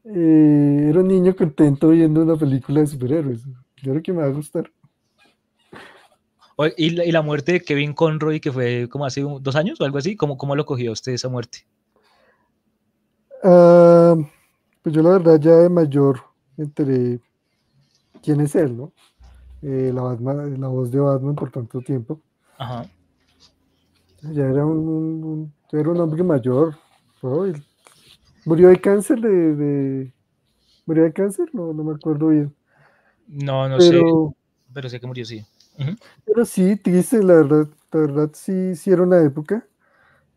eh, 0.05 0.87
era 0.91 1.01
un 1.01 1.09
niño 1.09 1.35
contento 1.35 1.89
viendo 1.89 2.23
una 2.23 2.37
película 2.37 2.81
de 2.81 2.87
superhéroes. 2.87 3.45
Yo 3.83 3.93
creo 3.93 4.03
que 4.03 4.13
me 4.13 4.23
va 4.23 4.27
a 4.27 4.33
gustar. 4.33 4.71
¿Y 6.77 6.91
la, 6.91 7.05
y 7.05 7.11
la 7.11 7.23
muerte 7.23 7.53
de 7.53 7.61
Kevin 7.63 7.95
Conroy, 7.95 8.41
que 8.41 8.53
fue 8.53 8.89
como 8.89 9.07
hace 9.07 9.23
dos 9.23 9.57
años 9.57 9.81
o 9.81 9.85
algo 9.85 9.99
así? 9.99 10.17
¿Cómo, 10.17 10.37
cómo 10.37 10.55
lo 10.55 10.67
cogió 10.67 10.93
usted 10.93 11.13
esa 11.13 11.29
muerte? 11.29 11.67
Uh, 13.47 14.25
pues 14.83 14.95
yo 14.95 15.03
la 15.03 15.11
verdad 15.11 15.39
ya 15.39 15.57
de 15.57 15.69
mayor 15.69 16.19
entre 16.57 17.21
quién 18.23 18.41
es 18.41 18.55
él, 18.55 18.75
¿no? 18.75 18.93
Eh, 19.61 19.93
la, 19.95 20.01
Batman, 20.01 20.59
la 20.59 20.69
voz 20.69 20.91
de 20.91 20.99
Batman 20.99 21.35
por 21.35 21.51
tanto 21.51 21.83
tiempo. 21.83 22.23
Ajá. 22.57 22.87
Ya 24.23 24.45
era 24.45 24.65
un, 24.65 24.79
un, 25.23 25.53
era 25.73 25.91
un 25.91 26.01
hombre 26.01 26.23
mayor. 26.23 26.75
¿no? 27.23 27.45
Murió 28.47 28.69
de 28.69 28.81
cáncer 28.81 29.21
de, 29.21 29.55
de, 29.55 30.15
¿Murió 30.87 31.05
de 31.05 31.13
cáncer? 31.13 31.51
No, 31.53 31.75
no 31.75 31.85
me 31.85 31.95
acuerdo 31.95 32.29
bien. 32.29 32.55
No, 33.27 33.69
no 33.69 33.79
sé, 33.79 34.03
pero 34.73 34.89
sé 34.89 35.01
que 35.01 35.07
murió, 35.07 35.25
sí. 35.25 35.45
Pero 36.25 36.45
sí, 36.47 36.77
triste, 36.77 37.23
la 37.23 37.35
verdad, 37.35 37.69
la 37.93 38.01
verdad 38.01 38.31
sí, 38.33 38.75
sí 38.75 38.91
era 38.91 39.03
una 39.03 39.21
época. 39.23 39.67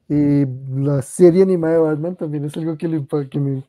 La 0.09 1.01
serie 1.01 1.43
animada 1.43 1.75
de 1.75 1.79
Batman 1.79 2.15
también 2.15 2.45
es 2.45 2.55
algo 2.57 2.77
que, 2.77 2.87
le, 2.87 3.05
que, 3.29 3.63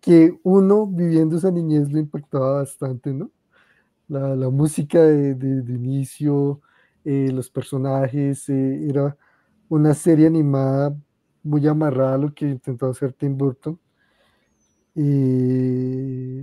que 0.00 0.38
uno 0.42 0.86
viviendo 0.86 1.36
esa 1.36 1.50
niñez 1.50 1.90
lo 1.92 1.98
impactaba 1.98 2.58
bastante, 2.58 3.12
¿no? 3.12 3.30
La, 4.08 4.36
la 4.36 4.50
música 4.50 5.02
de, 5.02 5.34
de, 5.34 5.72
inicio, 5.74 6.60
eh, 7.04 7.30
los 7.32 7.50
personajes, 7.50 8.48
eh, 8.48 8.88
era 8.88 9.16
una 9.68 9.94
serie 9.94 10.26
animada 10.26 10.94
muy 11.42 11.66
amarrada 11.66 12.14
a 12.14 12.18
lo 12.18 12.34
que 12.34 12.46
intentó 12.46 12.86
hacer 12.90 13.12
Tim 13.14 13.36
Burton. 13.36 13.78
Y 14.94 16.42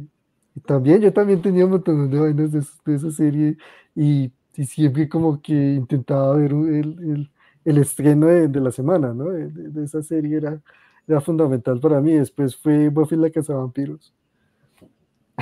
también, 0.66 1.02
yo 1.02 1.14
también 1.14 1.42
tenía 1.42 1.66
un 1.66 1.72
montón 1.72 2.10
de 2.10 2.20
vainas 2.20 2.52
de, 2.52 2.62
de 2.86 2.96
esa 2.96 3.12
serie 3.12 3.58
y, 3.96 4.32
y, 4.56 4.66
siempre 4.66 5.08
como 5.08 5.42
que 5.42 5.54
intentaba 5.54 6.36
ver 6.36 6.52
el, 6.52 6.98
el, 7.12 7.32
el 7.70 7.78
estreno 7.78 8.26
de, 8.26 8.48
de, 8.48 8.60
la 8.60 8.72
semana, 8.72 9.14
¿no? 9.14 9.26
De, 9.26 9.50
de, 9.50 9.84
esa 9.84 10.02
serie 10.02 10.38
era, 10.38 10.60
era 11.08 11.22
fundamental 11.22 11.80
para 11.80 12.02
mí. 12.02 12.14
Después 12.14 12.56
fue 12.56 12.90
Buffy 12.90 13.16
la 13.16 13.30
Cazavampiros. 13.30 14.14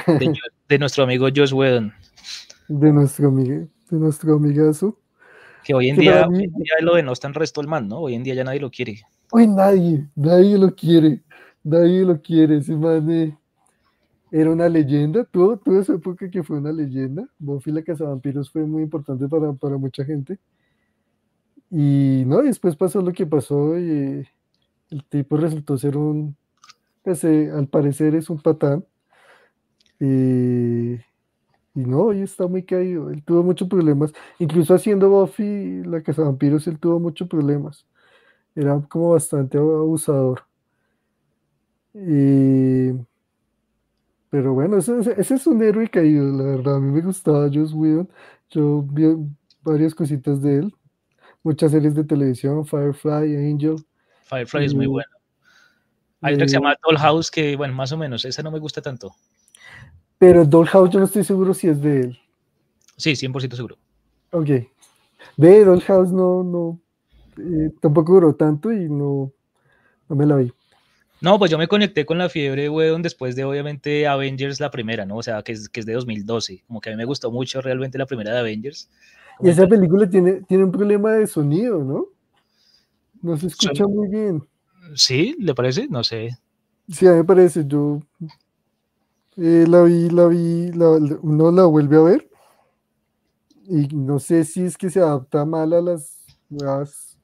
De, 0.05 0.33
de 0.67 0.79
nuestro 0.79 1.05
amigo 1.05 1.27
Josh 1.33 1.53
Whedon. 1.53 1.93
De 2.67 2.91
nuestro, 2.91 3.29
amigo, 3.29 3.67
de 3.89 3.97
nuestro 3.97 4.35
amigazo. 4.35 4.97
Que 5.63 5.73
hoy 5.73 5.89
en, 5.89 5.95
que 5.95 6.01
día, 6.01 6.27
mí, 6.27 6.39
hoy 6.39 6.43
en 6.43 6.53
día 6.53 6.73
lo 6.81 6.95
denostan 6.95 7.33
resto 7.33 7.61
el 7.61 7.67
man, 7.67 7.87
¿no? 7.87 7.99
Hoy 7.99 8.15
en 8.15 8.23
día 8.23 8.33
ya 8.33 8.43
nadie 8.43 8.59
lo 8.59 8.69
quiere. 8.69 9.01
Hoy 9.31 9.47
nadie, 9.47 10.07
nadie 10.15 10.57
lo 10.57 10.75
quiere. 10.75 11.23
Nadie 11.63 12.03
lo 12.03 12.21
quiere. 12.21 12.57
Ese 12.57 12.75
man 12.75 13.09
eh, 13.09 13.37
era 14.31 14.51
una 14.51 14.67
leyenda. 14.67 15.23
Tuvo, 15.23 15.57
tuvo 15.57 15.79
esa 15.79 15.93
época 15.93 16.29
que 16.29 16.43
fue 16.43 16.57
una 16.57 16.73
leyenda. 16.73 17.27
Buffy 17.39 17.71
la 17.71 17.81
Cazavampiros 17.81 18.51
fue 18.51 18.65
muy 18.65 18.83
importante 18.83 19.27
para, 19.27 19.53
para 19.53 19.77
mucha 19.77 20.03
gente. 20.03 20.37
Y 21.69 22.23
no, 22.25 22.41
después 22.41 22.75
pasó 22.75 23.01
lo 23.01 23.11
que 23.13 23.25
pasó 23.25 23.77
y 23.77 24.27
el 24.89 25.03
tipo 25.09 25.37
resultó 25.37 25.77
ser 25.77 25.97
un, 25.97 26.37
pues, 27.03 27.23
eh, 27.23 27.51
al 27.51 27.67
parecer 27.67 28.15
es 28.15 28.29
un 28.29 28.41
patán. 28.41 28.85
Y, 29.99 30.97
no, 31.75 32.01
hoy 32.03 32.21
está 32.21 32.47
muy 32.47 32.63
caído. 32.63 33.09
Él 33.11 33.23
tuvo 33.23 33.43
muchos 33.43 33.67
problemas. 33.69 34.13
Incluso 34.39 34.73
haciendo 34.73 35.09
Buffy, 35.09 35.83
la 35.85 36.01
Casa 36.03 36.23
Vampiros, 36.23 36.67
él 36.67 36.79
tuvo 36.79 36.99
muchos 36.99 37.27
problemas. 37.27 37.85
Era 38.55 38.81
como 38.89 39.11
bastante 39.11 39.57
abusador. 39.57 40.43
Pero 44.29 44.53
bueno, 44.53 44.77
ese, 44.77 44.99
ese, 45.17 45.35
es 45.35 45.47
un 45.47 45.61
héroe 45.63 45.89
caído, 45.89 46.25
la 46.37 46.43
verdad. 46.43 46.75
A 46.77 46.79
mí 46.79 46.91
me 46.91 47.01
gustaba 47.01 47.49
Joss 47.53 47.73
Whedon. 47.73 48.09
Yo 48.49 48.83
vi 48.83 49.05
varias 49.63 49.95
cositas 49.95 50.41
de 50.41 50.59
él. 50.59 50.76
Muchas 51.47 51.71
series 51.71 51.95
de 51.95 52.03
televisión, 52.03 52.65
Firefly, 52.65 53.37
Angel. 53.37 53.77
Firefly 54.25 54.65
es 54.65 54.73
muy 54.73 54.85
bueno. 54.85 55.09
Hay 56.19 56.33
otra 56.33 56.45
que 56.45 56.49
se 56.49 56.57
llama 56.57 56.75
Dollhouse, 56.85 57.31
que 57.31 57.55
bueno, 57.55 57.73
más 57.73 57.89
o 57.93 57.97
menos, 57.97 58.25
esa 58.25 58.43
no 58.43 58.51
me 58.51 58.59
gusta 58.59 58.81
tanto. 58.81 59.15
Pero 60.17 60.43
Dollhouse 60.43 60.89
yo 60.89 60.99
no 60.99 61.05
estoy 61.05 61.23
seguro 61.23 61.53
si 61.53 61.69
es 61.69 61.81
de 61.81 62.01
él. 62.01 62.19
Sí, 62.97 63.11
100% 63.11 63.55
seguro. 63.55 63.77
Ok. 64.31 64.49
De 65.37 65.63
Dollhouse 65.63 66.11
no, 66.11 66.43
no, 66.43 66.81
eh, 67.37 67.71
tampoco 67.79 68.15
duró 68.15 68.35
tanto 68.35 68.73
y 68.73 68.89
no, 68.89 69.31
no 70.09 70.15
me 70.17 70.25
la 70.25 70.35
vi. 70.35 70.51
No, 71.21 71.39
pues 71.39 71.49
yo 71.49 71.57
me 71.57 71.69
conecté 71.69 72.05
con 72.05 72.17
la 72.17 72.27
fiebre, 72.27 72.69
weón, 72.69 73.03
después 73.03 73.37
de 73.37 73.45
obviamente 73.45 74.05
Avengers 74.05 74.59
la 74.59 74.69
primera, 74.69 75.05
¿no? 75.05 75.15
O 75.15 75.23
sea, 75.23 75.41
que 75.43 75.53
es, 75.53 75.69
que 75.69 75.79
es 75.79 75.85
de 75.85 75.93
2012. 75.93 76.65
Como 76.67 76.81
que 76.81 76.89
a 76.89 76.91
mí 76.91 76.97
me 76.97 77.05
gustó 77.05 77.31
mucho 77.31 77.61
realmente 77.61 77.97
la 77.97 78.05
primera 78.05 78.33
de 78.33 78.39
Avengers. 78.39 78.89
Y 79.41 79.49
esa 79.49 79.67
película 79.67 80.09
tiene, 80.09 80.41
tiene 80.41 80.63
un 80.63 80.71
problema 80.71 81.13
de 81.13 81.27
sonido, 81.27 81.83
¿no? 81.83 82.07
No 83.21 83.37
se 83.37 83.47
escucha 83.47 83.83
Son... 83.83 83.95
muy 83.95 84.07
bien. 84.07 84.47
¿Sí? 84.95 85.35
¿Le 85.39 85.53
parece? 85.53 85.87
No 85.87 86.03
sé. 86.03 86.29
Sí, 86.89 87.05
a 87.07 87.11
mí 87.11 87.17
me 87.17 87.23
parece. 87.23 87.65
Yo 87.67 87.99
eh, 89.37 89.65
la 89.67 89.83
vi, 89.83 90.09
la 90.09 90.27
vi, 90.27 90.71
la, 90.71 90.89
uno 91.21 91.51
la 91.51 91.65
vuelve 91.65 91.97
a 91.97 92.01
ver 92.01 92.29
y 93.67 93.87
no 93.95 94.17
sé 94.19 94.45
si 94.45 94.63
es 94.63 94.77
que 94.77 94.89
se 94.89 95.01
adapta 95.01 95.45
mal 95.45 95.73
a 95.73 95.81
las 95.81 96.25
nuevas 96.49 97.19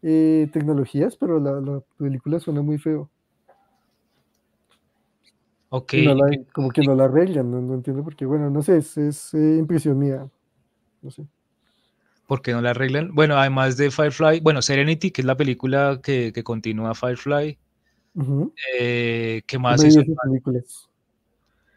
eh, 0.00 0.48
tecnologías, 0.52 1.16
pero 1.16 1.40
la, 1.40 1.60
la, 1.60 1.82
película 1.98 2.38
suena 2.38 2.62
muy 2.62 2.78
feo. 2.78 3.10
Ok. 5.70 5.94
No 6.04 6.14
la, 6.14 6.30
como 6.52 6.70
que 6.70 6.82
no 6.82 6.94
la 6.94 7.04
arreglan, 7.04 7.50
no, 7.50 7.60
no, 7.60 7.74
entiendo 7.74 8.04
por 8.04 8.14
qué. 8.14 8.24
Bueno, 8.24 8.48
no 8.48 8.62
sé, 8.62 8.76
es, 8.76 8.96
es 8.96 9.34
eh, 9.34 9.56
impresión 9.58 9.98
mía. 9.98 10.28
No 11.00 11.10
sé. 11.10 11.26
¿Por 12.26 12.40
qué 12.42 12.52
no 12.52 12.60
la 12.60 12.70
arreglan? 12.70 13.14
Bueno, 13.14 13.36
además 13.36 13.76
de 13.76 13.90
Firefly, 13.90 14.40
bueno, 14.40 14.62
Serenity, 14.62 15.10
que 15.10 15.22
es 15.22 15.26
la 15.26 15.36
película 15.36 16.00
que, 16.02 16.32
que 16.32 16.42
continúa 16.42 16.94
Firefly. 16.94 17.58
Uh 18.14 18.22
-huh. 18.22 18.52
eh, 18.78 19.42
¿Qué 19.46 19.58
más 19.58 19.82
no 19.82 19.88
hizo? 19.88 20.02
películas. 20.24 20.88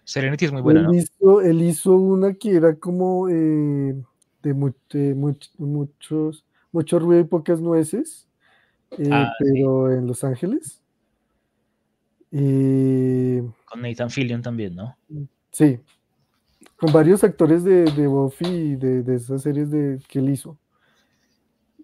Serenity 0.03 0.45
es 0.45 0.51
muy 0.51 0.61
buena, 0.61 0.81
él 0.81 0.85
¿no? 0.85 0.93
Hizo, 0.93 1.41
él 1.41 1.61
hizo 1.63 1.95
una 1.95 2.33
que 2.35 2.55
era 2.55 2.75
como 2.75 3.27
eh, 3.27 3.95
de, 4.43 4.53
mu 4.53 4.71
de 4.89 5.15
much 5.15 5.47
muchos, 5.57 6.45
mucho 6.71 6.99
ruido 6.99 7.21
y 7.21 7.25
pocas 7.25 7.59
nueces, 7.59 8.27
eh, 8.91 9.09
ah, 9.11 9.31
pero 9.39 9.89
sí. 9.89 9.97
en 9.97 10.07
Los 10.07 10.23
Ángeles. 10.23 10.81
Con 12.31 13.81
Nathan 13.81 14.09
Fillion 14.09 14.41
también, 14.41 14.75
¿no? 14.75 14.95
Sí, 15.51 15.79
con 16.76 16.91
varios 16.91 17.23
actores 17.23 17.63
de, 17.63 17.86
de 17.86 18.07
Buffy 18.07 18.45
y 18.45 18.76
de, 18.76 19.03
de, 19.03 19.15
esas 19.15 19.41
series 19.41 19.71
de, 19.71 19.99
que 20.07 20.19
él 20.19 20.30
hizo. 20.30 20.57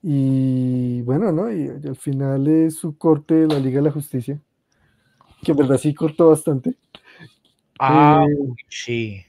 Y 0.04 1.02
bueno, 1.04 1.32
¿no? 1.32 1.52
Y, 1.52 1.64
y, 1.84 1.88
al 1.88 1.96
final 1.96 2.48
es 2.48 2.76
su 2.76 2.98
corte 2.98 3.36
de 3.36 3.48
la 3.48 3.60
Liga 3.60 3.78
de 3.78 3.86
la 3.86 3.92
Justicia, 3.92 4.39
que 5.44 5.52
en 5.52 5.58
verdad 5.58 5.78
sí 5.78 5.94
cortó 5.94 6.30
bastante. 6.30 6.76
Ah, 7.80 8.24
eh, 8.28 8.54
sí. 8.70 9.24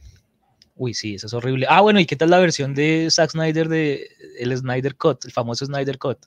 Uy, 0.76 0.94
sí, 0.94 1.14
eso 1.14 1.26
es 1.26 1.34
horrible. 1.34 1.66
Ah, 1.68 1.80
bueno, 1.80 2.00
¿y 2.00 2.06
qué 2.06 2.16
tal 2.16 2.30
la 2.30 2.38
versión 2.38 2.74
de 2.74 3.08
Zack 3.10 3.30
Snyder 3.30 3.68
de 3.68 4.08
el 4.38 4.56
Snyder 4.56 4.96
Cut, 4.96 5.24
el 5.24 5.32
famoso 5.32 5.64
Snyder 5.64 5.98
Cut? 5.98 6.18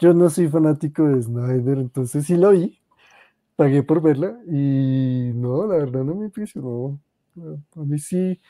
Yo 0.00 0.12
no 0.14 0.28
soy 0.30 0.48
fanático 0.48 1.04
de 1.04 1.22
Snyder, 1.22 1.78
entonces 1.78 2.26
sí 2.26 2.36
lo 2.36 2.50
vi, 2.50 2.80
pagué 3.54 3.82
por 3.82 4.02
verla 4.02 4.36
y 4.46 5.30
no, 5.34 5.66
la 5.66 5.76
verdad 5.76 6.02
no 6.02 6.14
me 6.14 6.24
impresionó. 6.26 6.98
A 7.36 7.80
mí 7.80 7.98
sí, 7.98 8.40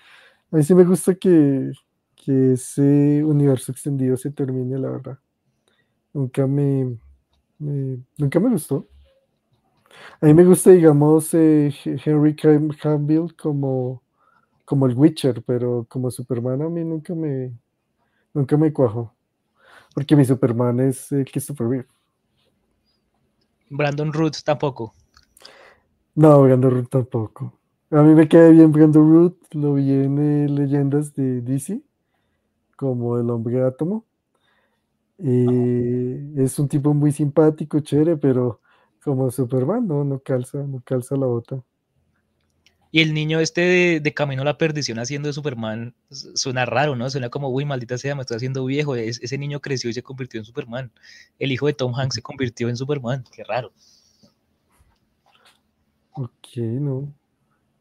a 0.51 0.57
mí 0.57 0.63
sí 0.63 0.75
me 0.75 0.85
gusta 0.85 1.15
que, 1.15 1.73
que 2.17 2.53
ese 2.55 3.23
universo 3.25 3.73
extendido 3.73 4.17
se 4.17 4.31
termine, 4.31 4.79
la 4.79 4.91
verdad. 4.91 5.19
Nunca 6.13 6.47
me, 6.47 6.99
me 7.59 7.99
nunca 8.19 8.41
me 8.41 8.51
gustó. 8.51 8.87
A 10.21 10.27
mí 10.27 10.35
me 10.35 10.45
gusta, 10.45 10.71
digamos, 10.71 11.33
eh, 11.35 11.73
Henry 11.85 12.35
Cavill 12.35 13.35
como, 13.37 14.03
como 14.65 14.87
el 14.87 14.97
Witcher, 14.97 15.43
pero 15.43 15.87
como 15.89 16.11
Superman 16.11 16.63
a 16.63 16.69
mí 16.69 16.85
nunca 16.85 17.15
me, 17.15 17.53
nunca 18.33 18.57
me 18.57 18.73
cuajo. 18.73 19.15
Porque 19.95 20.17
mi 20.17 20.25
Superman 20.25 20.81
es 20.81 21.13
eh, 21.13 21.25
Christopher 21.31 21.69
Reeve. 21.69 21.87
Brandon 23.71 24.13
Root 24.13 24.37
tampoco. 24.45 24.95
No, 26.15 26.43
Brandon 26.43 26.71
Root 26.71 26.89
tampoco. 26.91 27.59
A 27.93 28.01
mí 28.03 28.15
me 28.15 28.27
queda 28.27 28.49
bien 28.49 28.73
Brandon 28.73 29.07
Root, 29.07 29.55
lo 29.55 29.75
vi 29.75 29.91
en 29.93 30.19
eh, 30.19 30.49
Leyendas 30.49 31.13
de 31.13 31.43
DC, 31.43 31.83
como 32.75 33.19
el 33.19 33.29
hombre 33.29 33.63
átomo. 33.63 34.07
Eh, 35.19 36.33
es 36.39 36.59
un 36.59 36.69
tipo 36.69 36.95
muy 36.95 37.13
simpático, 37.13 37.81
chévere, 37.81 38.17
pero 38.17 38.63
como 39.05 39.31
Superman, 39.31 39.87
no, 39.87 40.05
no 40.05 40.21
calza, 40.21 40.63
no 40.63 40.81
calza 40.81 41.17
la 41.17 41.27
bota. 41.27 41.63
Y 42.91 43.03
el 43.03 43.13
niño 43.13 43.41
este 43.41 43.61
de, 43.61 44.01
de, 44.01 44.15
Camino 44.15 44.41
a 44.41 44.47
la 44.47 44.57
Perdición 44.57 44.99
haciendo 44.99 45.27
de 45.29 45.35
Superman 45.35 45.95
suena 46.09 46.65
raro, 46.65 46.97
¿no? 46.97 47.11
Suena 47.11 47.29
como, 47.29 47.51
uy, 47.51 47.67
maldita 47.67 47.99
sea, 47.99 48.15
me 48.15 48.23
estoy 48.23 48.39
haciendo 48.39 48.65
viejo. 48.65 48.97
Es, 48.97 49.21
ese 49.23 49.37
niño 49.37 49.61
creció 49.61 49.91
y 49.91 49.93
se 49.93 50.03
convirtió 50.03 50.41
en 50.41 50.47
Superman. 50.47 50.91
El 51.39 51.53
hijo 51.53 51.67
de 51.67 51.75
Tom 51.75 51.95
Hanks 51.95 52.15
se 52.15 52.23
convirtió 52.23 52.71
en 52.71 52.77
Superman. 52.79 53.23
Qué 53.31 53.45
raro. 53.45 53.71
Ok, 56.15 56.57
no. 56.57 57.13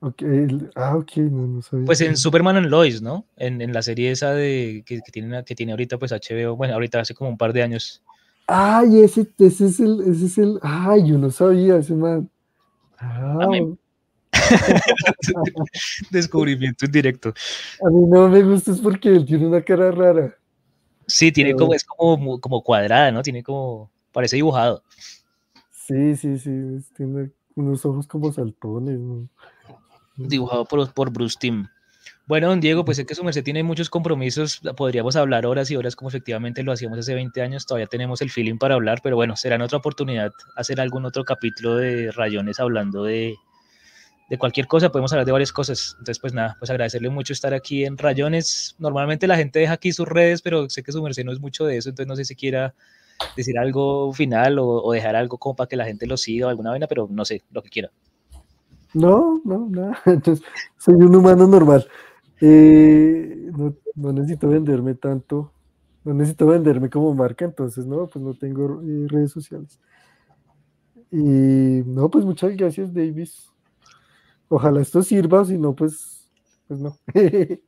Okay. 0.04 0.47
Ah, 0.74 0.97
ok, 0.97 1.18
no, 1.18 1.45
no 1.45 1.62
sabía. 1.62 1.86
Pues 1.86 2.02
en 2.02 2.18
Superman 2.18 2.58
and 2.58 2.68
Lois, 2.68 3.04
¿no? 3.04 3.24
En, 3.38 3.62
en 3.62 3.72
la 3.72 3.84
serie 3.84 4.10
esa 4.10 4.32
de 4.34 4.84
que, 4.84 4.99
que, 5.02 5.12
tiene, 5.12 5.43
que 5.43 5.54
tiene 5.54 5.74
ahorita 5.74 5.99
pues 5.99 6.12
HBO, 6.12 6.56
bueno, 6.56 6.74
ahorita 6.74 6.99
hace 6.99 7.14
como 7.14 7.30
un 7.30 7.38
par 7.38 7.54
de 7.54 7.62
años. 7.62 8.02
Ay, 8.47 9.02
ese, 9.02 9.28
ese 9.38 9.68
es 9.68 9.80
el, 9.80 10.02
ese 10.02 10.26
es 10.26 10.38
el, 10.39 10.60
ay, 10.64 11.08
yo 11.08 11.20
no 11.20 11.30
sabía 11.30 11.78
ese 11.78 11.93
man. 11.93 12.28
Ah. 12.97 13.47
Descubrimiento 16.10 16.86
en 16.86 16.91
directo. 16.91 17.30
A 17.86 17.89
mí 17.91 18.06
no 18.08 18.28
me 18.28 18.41
gusta 18.41 18.72
es 18.72 18.80
porque 18.80 19.10
él 19.10 19.26
tiene 19.26 19.45
una 19.45 19.62
cara 19.62 19.91
rara. 19.91 20.36
Sí, 21.06 21.32
tiene 21.32 21.52
Pero... 21.52 21.60
como, 21.60 21.74
es 21.76 21.84
como, 21.84 22.41
como 22.41 22.64
cuadrada, 22.64 23.12
¿no? 23.12 23.22
Tiene 23.22 23.43
como, 23.43 23.91
parece 24.12 24.36
dibujado. 24.38 24.84
Sí, 25.72 26.16
sí, 26.16 26.39
sí, 26.39 26.49
tiene 26.95 27.30
unos 27.56 27.86
ojos 27.86 28.08
como 28.08 28.32
saltones, 28.32 28.99
¿no? 28.99 29.28
Dibujado 30.28 30.65
por, 30.65 30.93
por 30.93 31.11
Bruce 31.11 31.38
Timm. 31.39 31.65
Bueno, 32.28 32.47
don 32.47 32.61
Diego, 32.61 32.86
pues 32.86 32.97
sé 32.97 33.05
que 33.05 33.15
su 33.15 33.24
merced 33.24 33.43
tiene 33.43 33.61
muchos 33.63 33.89
compromisos, 33.89 34.61
podríamos 34.78 35.15
hablar 35.15 35.45
horas 35.45 35.69
y 35.72 35.76
horas 35.76 35.95
como 35.95 36.09
efectivamente 36.09 36.63
lo 36.63 36.72
hacíamos 36.72 36.97
hace 36.99 37.13
20 37.13 37.41
años, 37.41 37.65
todavía 37.65 37.88
tenemos 37.88 38.22
el 38.22 38.30
feeling 38.30 38.57
para 38.57 38.76
hablar, 38.76 39.01
pero 39.03 39.15
bueno, 39.15 39.36
será 39.36 39.55
en 39.55 39.63
otra 39.63 39.80
oportunidad 39.80 40.32
hacer 40.55 40.80
algún 40.80 41.03
otro 41.03 41.26
capítulo 41.26 41.76
de 41.76 42.11
Rayones 42.11 42.59
hablando 42.59 43.03
de, 43.03 43.36
de 44.30 44.38
cualquier 44.38 44.67
cosa, 44.67 44.91
podemos 44.91 45.11
hablar 45.11 45.26
de 45.26 45.32
varias 45.34 45.51
cosas, 45.51 45.95
entonces 45.99 46.19
pues 46.19 46.34
nada, 46.34 46.55
pues 46.57 46.72
agradecerle 46.72 47.09
mucho 47.09 47.34
estar 47.34 47.53
aquí 47.53 47.84
en 47.84 47.97
Rayones, 47.97 48.76
normalmente 48.80 49.28
la 49.28 49.36
gente 49.36 49.59
deja 49.59 49.74
aquí 49.74 49.91
sus 49.91 50.07
redes, 50.07 50.41
pero 50.41 50.69
sé 50.69 50.84
que 50.84 50.93
su 50.93 51.03
merced 51.03 51.26
no 51.26 51.34
es 51.34 51.41
mucho 51.41 51.65
de 51.65 51.78
eso, 51.78 51.89
entonces 51.89 52.07
no 52.07 52.15
sé 52.15 52.24
si 52.24 52.36
quiera 52.36 52.74
decir 53.36 53.57
algo 53.57 54.13
final 54.13 54.57
o, 54.59 54.67
o 54.67 54.93
dejar 54.93 55.17
algo 55.17 55.38
como 55.38 55.55
para 55.55 55.67
que 55.67 55.76
la 55.76 55.86
gente 55.86 56.07
lo 56.07 56.15
siga 56.15 56.47
o 56.47 56.49
alguna 56.49 56.69
vaina, 56.69 56.88
pero 56.88 57.09
no 57.11 57.26
sé, 57.26 57.41
lo 57.51 57.61
que 57.61 57.69
quiera. 57.69 57.91
No, 58.93 59.41
no, 59.45 59.67
nada. 59.69 59.97
Entonces, 60.05 60.45
soy 60.77 60.95
un 60.95 61.15
humano 61.15 61.47
normal. 61.47 61.87
Eh, 62.41 63.49
no, 63.55 63.75
no, 63.95 64.13
necesito 64.13 64.49
venderme 64.49 64.95
tanto. 64.95 65.51
No 66.03 66.13
necesito 66.13 66.47
venderme 66.47 66.89
como 66.89 67.13
marca, 67.13 67.45
entonces 67.45 67.85
no, 67.85 68.07
pues 68.07 68.25
no 68.25 68.33
tengo 68.33 68.81
eh, 68.81 69.05
redes 69.07 69.31
sociales. 69.31 69.79
Y 71.11 71.83
no, 71.85 72.09
pues 72.09 72.25
muchas 72.25 72.55
gracias, 72.57 72.91
Davis. 72.91 73.51
Ojalá 74.49 74.81
esto 74.81 75.03
sirva, 75.03 75.45
si 75.45 75.59
no, 75.59 75.75
pues, 75.75 76.27
pues 76.67 76.79
no. 76.79 76.97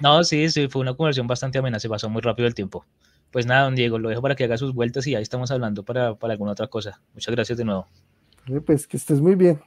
no, 0.00 0.22
sí, 0.24 0.50
sí, 0.50 0.68
fue 0.68 0.82
una 0.82 0.94
conversación 0.94 1.26
bastante 1.26 1.58
amena, 1.58 1.80
se 1.80 1.88
pasó 1.88 2.10
muy 2.10 2.20
rápido 2.20 2.46
el 2.46 2.54
tiempo. 2.54 2.84
Pues 3.30 3.46
nada, 3.46 3.64
don 3.64 3.74
Diego, 3.76 3.98
lo 3.98 4.10
dejo 4.10 4.20
para 4.20 4.34
que 4.34 4.44
haga 4.44 4.58
sus 4.58 4.74
vueltas 4.74 5.06
y 5.06 5.14
ahí 5.14 5.22
estamos 5.22 5.50
hablando 5.50 5.82
para, 5.82 6.16
para 6.16 6.34
alguna 6.34 6.52
otra 6.52 6.66
cosa. 6.66 7.00
Muchas 7.14 7.34
gracias 7.34 7.56
de 7.56 7.64
nuevo. 7.64 7.86
Pues 8.66 8.86
que 8.86 8.98
estés 8.98 9.20
muy 9.22 9.36
bien. 9.36 9.58